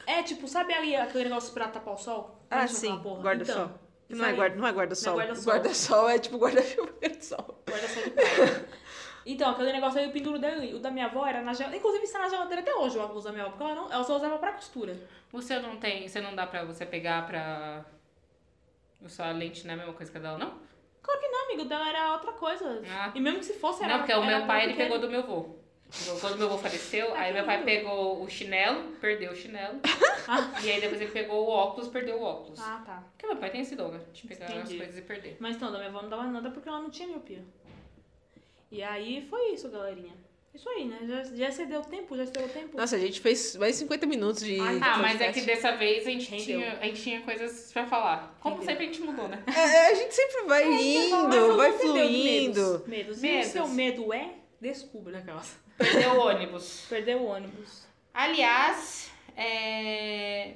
É, 0.06 0.22
tipo, 0.24 0.48
sabe 0.48 0.72
ali 0.74 0.96
aquele 0.96 1.26
negócio 1.26 1.52
pra 1.54 1.68
tapar 1.68 1.96
o 1.96 1.98
sol? 1.98 2.24
Como 2.24 2.62
é 2.62 2.64
Ah, 2.64 2.68
que 2.68 2.76
chama 2.76 3.02
sim. 3.04 3.22
Guarda-sol. 3.22 3.56
Então, 3.66 3.80
Não 4.20 4.26
é 4.26 4.30
aí. 4.30 4.36
guarda, 4.36 4.56
não 4.56 4.68
é 4.68 4.72
guarda-sol. 4.72 5.14
Não 5.16 5.22
é 5.22 5.26
guarda-sol. 5.26 5.54
Guarda-sol 5.54 6.10
é 6.10 6.20
tipo 6.20 6.38
guarda-chuva 6.38 6.92
guarda-sol. 7.02 7.64
Guarda-sol 7.70 8.04
de 8.04 8.10
praia. 8.12 8.70
Então, 9.26 9.50
aquele 9.50 9.74
negócio 9.74 10.00
aí, 10.00 10.08
o 10.08 10.14
penduro 10.14 10.40
dele, 10.40 10.74
o 10.76 10.80
da 10.80 10.90
minha 10.92 11.08
avó 11.08 11.26
era 11.26 11.42
na 11.42 11.54
geladeira. 11.54 11.78
Inclusive, 11.80 12.04
está 12.06 12.20
na 12.20 12.30
geladeira 12.30 12.62
até 12.62 12.74
hoje 12.74 12.98
o 12.98 13.02
óculos 13.02 13.26
da 13.26 13.32
minha 13.32 13.44
avó, 13.44 13.52
porque 13.58 13.64
ela, 13.66 13.76
não, 13.76 13.92
ela 13.92 14.04
só 14.04 14.16
usava 14.16 14.38
pra 14.38 14.54
costura. 14.54 14.96
O 15.34 15.42
seu 15.42 15.62
não 15.62 15.76
tem. 15.78 16.08
Você 16.08 16.22
não 16.22 16.34
dá 16.36 16.48
pra 16.48 16.64
você 16.64 16.86
pegar 16.86 17.26
pra. 17.26 17.84
O 19.02 19.10
sua 19.10 19.32
lente 19.32 19.66
não 19.66 19.72
é 19.72 19.74
a 19.74 19.78
mesma 19.78 19.94
coisa 19.94 20.10
que 20.12 20.18
a 20.18 20.22
dela, 20.22 20.38
não? 20.38 20.54
Claro 21.02 21.20
que 21.20 21.28
não, 21.28 21.46
amigo, 21.46 21.62
o 21.64 21.66
dela 21.66 21.90
era 21.90 22.14
outra 22.14 22.32
coisa. 22.34 22.82
Ah. 22.90 23.12
E 23.14 23.20
mesmo 23.20 23.40
que 23.40 23.46
se 23.46 23.54
fosse, 23.54 23.84
era 23.84 23.94
não, 23.94 24.00
porque 24.00 24.14
o 24.14 24.24
era 24.24 24.38
meu 24.38 24.48
pai 24.48 24.64
ele 24.64 24.74
pequeno. 24.74 24.90
pegou 24.94 25.02
do 25.08 25.12
meu 25.12 25.20
avô. 25.24 25.56
Quando 26.20 26.38
meu 26.38 26.48
avô 26.48 26.58
faleceu, 26.58 27.14
aí 27.16 27.34
meu 27.34 27.46
pai 27.46 27.64
pegou 27.64 28.22
o 28.22 28.30
chinelo, 28.30 28.92
perdeu 29.00 29.32
o 29.32 29.36
chinelo. 29.36 29.80
e 30.64 30.70
aí 30.72 30.82
depois 30.82 31.00
ele 31.02 31.12
pegou 31.12 31.46
o 31.46 31.50
óculos, 31.50 31.88
perdeu 31.88 32.18
o 32.18 32.24
óculos. 32.24 32.60
Ah, 32.60 32.84
tá. 32.86 33.04
Porque 33.12 33.26
meu 33.26 33.38
pai 33.38 33.50
tem 33.50 33.62
esse 33.62 33.76
dom, 33.76 33.90
né? 33.90 34.02
De 34.14 34.28
pegar 34.28 34.46
as 34.48 34.52
Entendi. 34.54 34.78
coisas 34.78 34.98
e 34.98 35.02
perder. 35.02 35.38
Mas 35.40 35.56
então, 35.56 35.72
da 35.72 35.78
minha 35.78 35.90
avó 35.90 36.02
não 36.02 36.10
dava 36.10 36.24
nada 36.26 36.52
porque 36.52 36.68
ela 36.68 36.80
não 36.82 36.90
tinha 36.90 37.08
miopia. 37.08 37.44
E 38.70 38.84
aí 38.84 39.26
foi 39.30 39.54
isso, 39.54 39.70
galerinha. 39.70 40.14
Isso 40.54 40.68
aí, 40.70 40.86
né? 40.86 40.98
Já, 41.04 41.24
já 41.24 41.48
excedeu 41.50 41.80
o 41.82 41.86
tempo, 41.86 42.18
já 42.18 42.24
excedeu 42.24 42.46
o 42.48 42.50
tempo. 42.50 42.76
Nossa, 42.78 42.96
a 42.96 43.00
gente 43.00 43.22
fez 43.22 43.56
mais 43.56 43.76
50 43.76 44.06
minutos 44.08 44.44
de. 44.44 44.60
Ai, 44.60 44.80
Ah, 44.82 44.98
mas 44.98 45.22
é 45.22 45.32
que 45.32 45.42
dessa 45.42 45.76
vez 45.78 46.06
a 46.06 46.10
gente, 46.10 46.36
tinha, 46.36 46.80
a 46.80 46.86
gente 46.86 47.02
tinha 47.02 47.22
coisas 47.22 47.72
pra 47.72 47.86
falar. 47.86 48.36
Como 48.42 48.64
sempre 48.64 48.86
a 48.86 48.88
gente 48.88 49.02
mudou, 49.02 49.28
né? 49.28 49.42
É, 49.56 49.88
a 49.92 49.94
gente 49.94 50.14
sempre 50.16 50.42
vai 50.48 50.66
Mas 50.66 50.82
indo, 50.82 51.56
vai 51.56 51.72
fluindo. 51.74 52.64
Medos. 52.84 52.88
medos. 52.88 53.18
E 53.20 53.22
Medos. 53.22 53.50
o 53.50 53.52
seu 53.52 53.68
medo 53.68 54.12
é? 54.12 54.32
Descubra 54.60 55.20
aquelas. 55.20 55.56
Perdeu 55.78 56.12
o 56.14 56.20
ônibus. 56.28 56.86
Perdeu 56.90 57.20
o 57.20 57.26
ônibus. 57.28 57.86
Aliás, 58.14 59.12
é, 59.36 60.54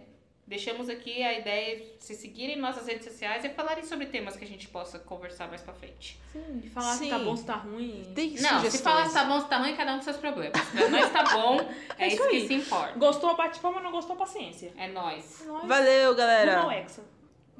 deixamos 0.47 0.89
aqui 0.89 1.21
a 1.23 1.37
ideia 1.37 1.77
de 1.77 2.03
se 2.03 2.15
seguirem 2.15 2.57
nossas 2.57 2.87
redes 2.87 3.05
sociais 3.05 3.45
e 3.45 3.49
falarem 3.49 3.83
sobre 3.83 4.07
temas 4.07 4.35
que 4.35 4.43
a 4.43 4.47
gente 4.47 4.67
possa 4.67 4.97
conversar 4.99 5.47
mais 5.47 5.61
pra 5.61 5.73
frente. 5.73 6.19
Sim, 6.33 6.59
de 6.59 6.69
falar 6.69 6.93
se 6.95 7.07
tá 7.07 7.19
Sim. 7.19 7.25
bom, 7.25 7.35
se 7.35 7.45
tá 7.45 7.55
ruim. 7.55 8.11
Tem 8.15 8.29
Não, 8.31 8.35
sugestões. 8.37 8.73
se 8.73 8.81
falar 8.83 9.05
se 9.07 9.13
tá 9.13 9.23
bom, 9.25 9.39
se 9.39 9.47
tá 9.47 9.57
ruim, 9.57 9.75
cada 9.75 9.93
um 9.93 9.97
com 9.97 10.03
seus 10.03 10.17
problemas. 10.17 10.59
Pra 10.69 10.89
nós 10.89 11.09
tá 11.11 11.23
bom, 11.23 11.59
é, 11.97 12.05
É 12.05 12.07
isso 12.07 12.15
isso 12.15 12.29
que 12.29 12.35
aí. 12.37 12.47
se 12.47 12.53
importa. 12.55 12.97
Gostou, 12.97 13.35
bate 13.37 13.59
palma, 13.59 13.79
não 13.79 13.91
gostou, 13.91 14.15
paciência. 14.15 14.73
É 14.77 14.87
nós. 14.87 15.43
Nós, 15.45 15.67
Valeu, 15.67 15.99
rumo 15.99 16.07
ao 16.09 16.15
galera. 16.15 16.85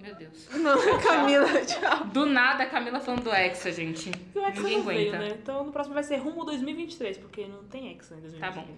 Meu 0.01 0.15
Deus. 0.15 0.47
Não, 0.55 0.77
Camila, 0.99 1.47
tchau. 1.65 2.05
Do 2.05 2.25
nada 2.25 2.63
a 2.63 2.65
Camila 2.67 2.99
falando 2.99 3.23
do 3.23 3.31
Hexa, 3.33 3.71
gente. 3.71 4.11
E 4.35 4.39
o 4.39 4.45
Hexa 4.45 4.61
Ninguém 4.61 4.77
não 4.79 4.85
veio, 4.85 5.09
aguenta. 5.15 5.19
né? 5.19 5.37
Então 5.41 5.63
no 5.63 5.71
próximo 5.71 5.93
vai 5.93 6.03
ser 6.03 6.17
rumo 6.17 6.43
2023, 6.45 7.17
porque 7.17 7.45
não 7.47 7.63
tem 7.65 7.91
Hexa 7.91 8.15
em 8.15 8.21
2023. 8.21 8.39
Tá 8.39 8.61
bom. 8.61 8.75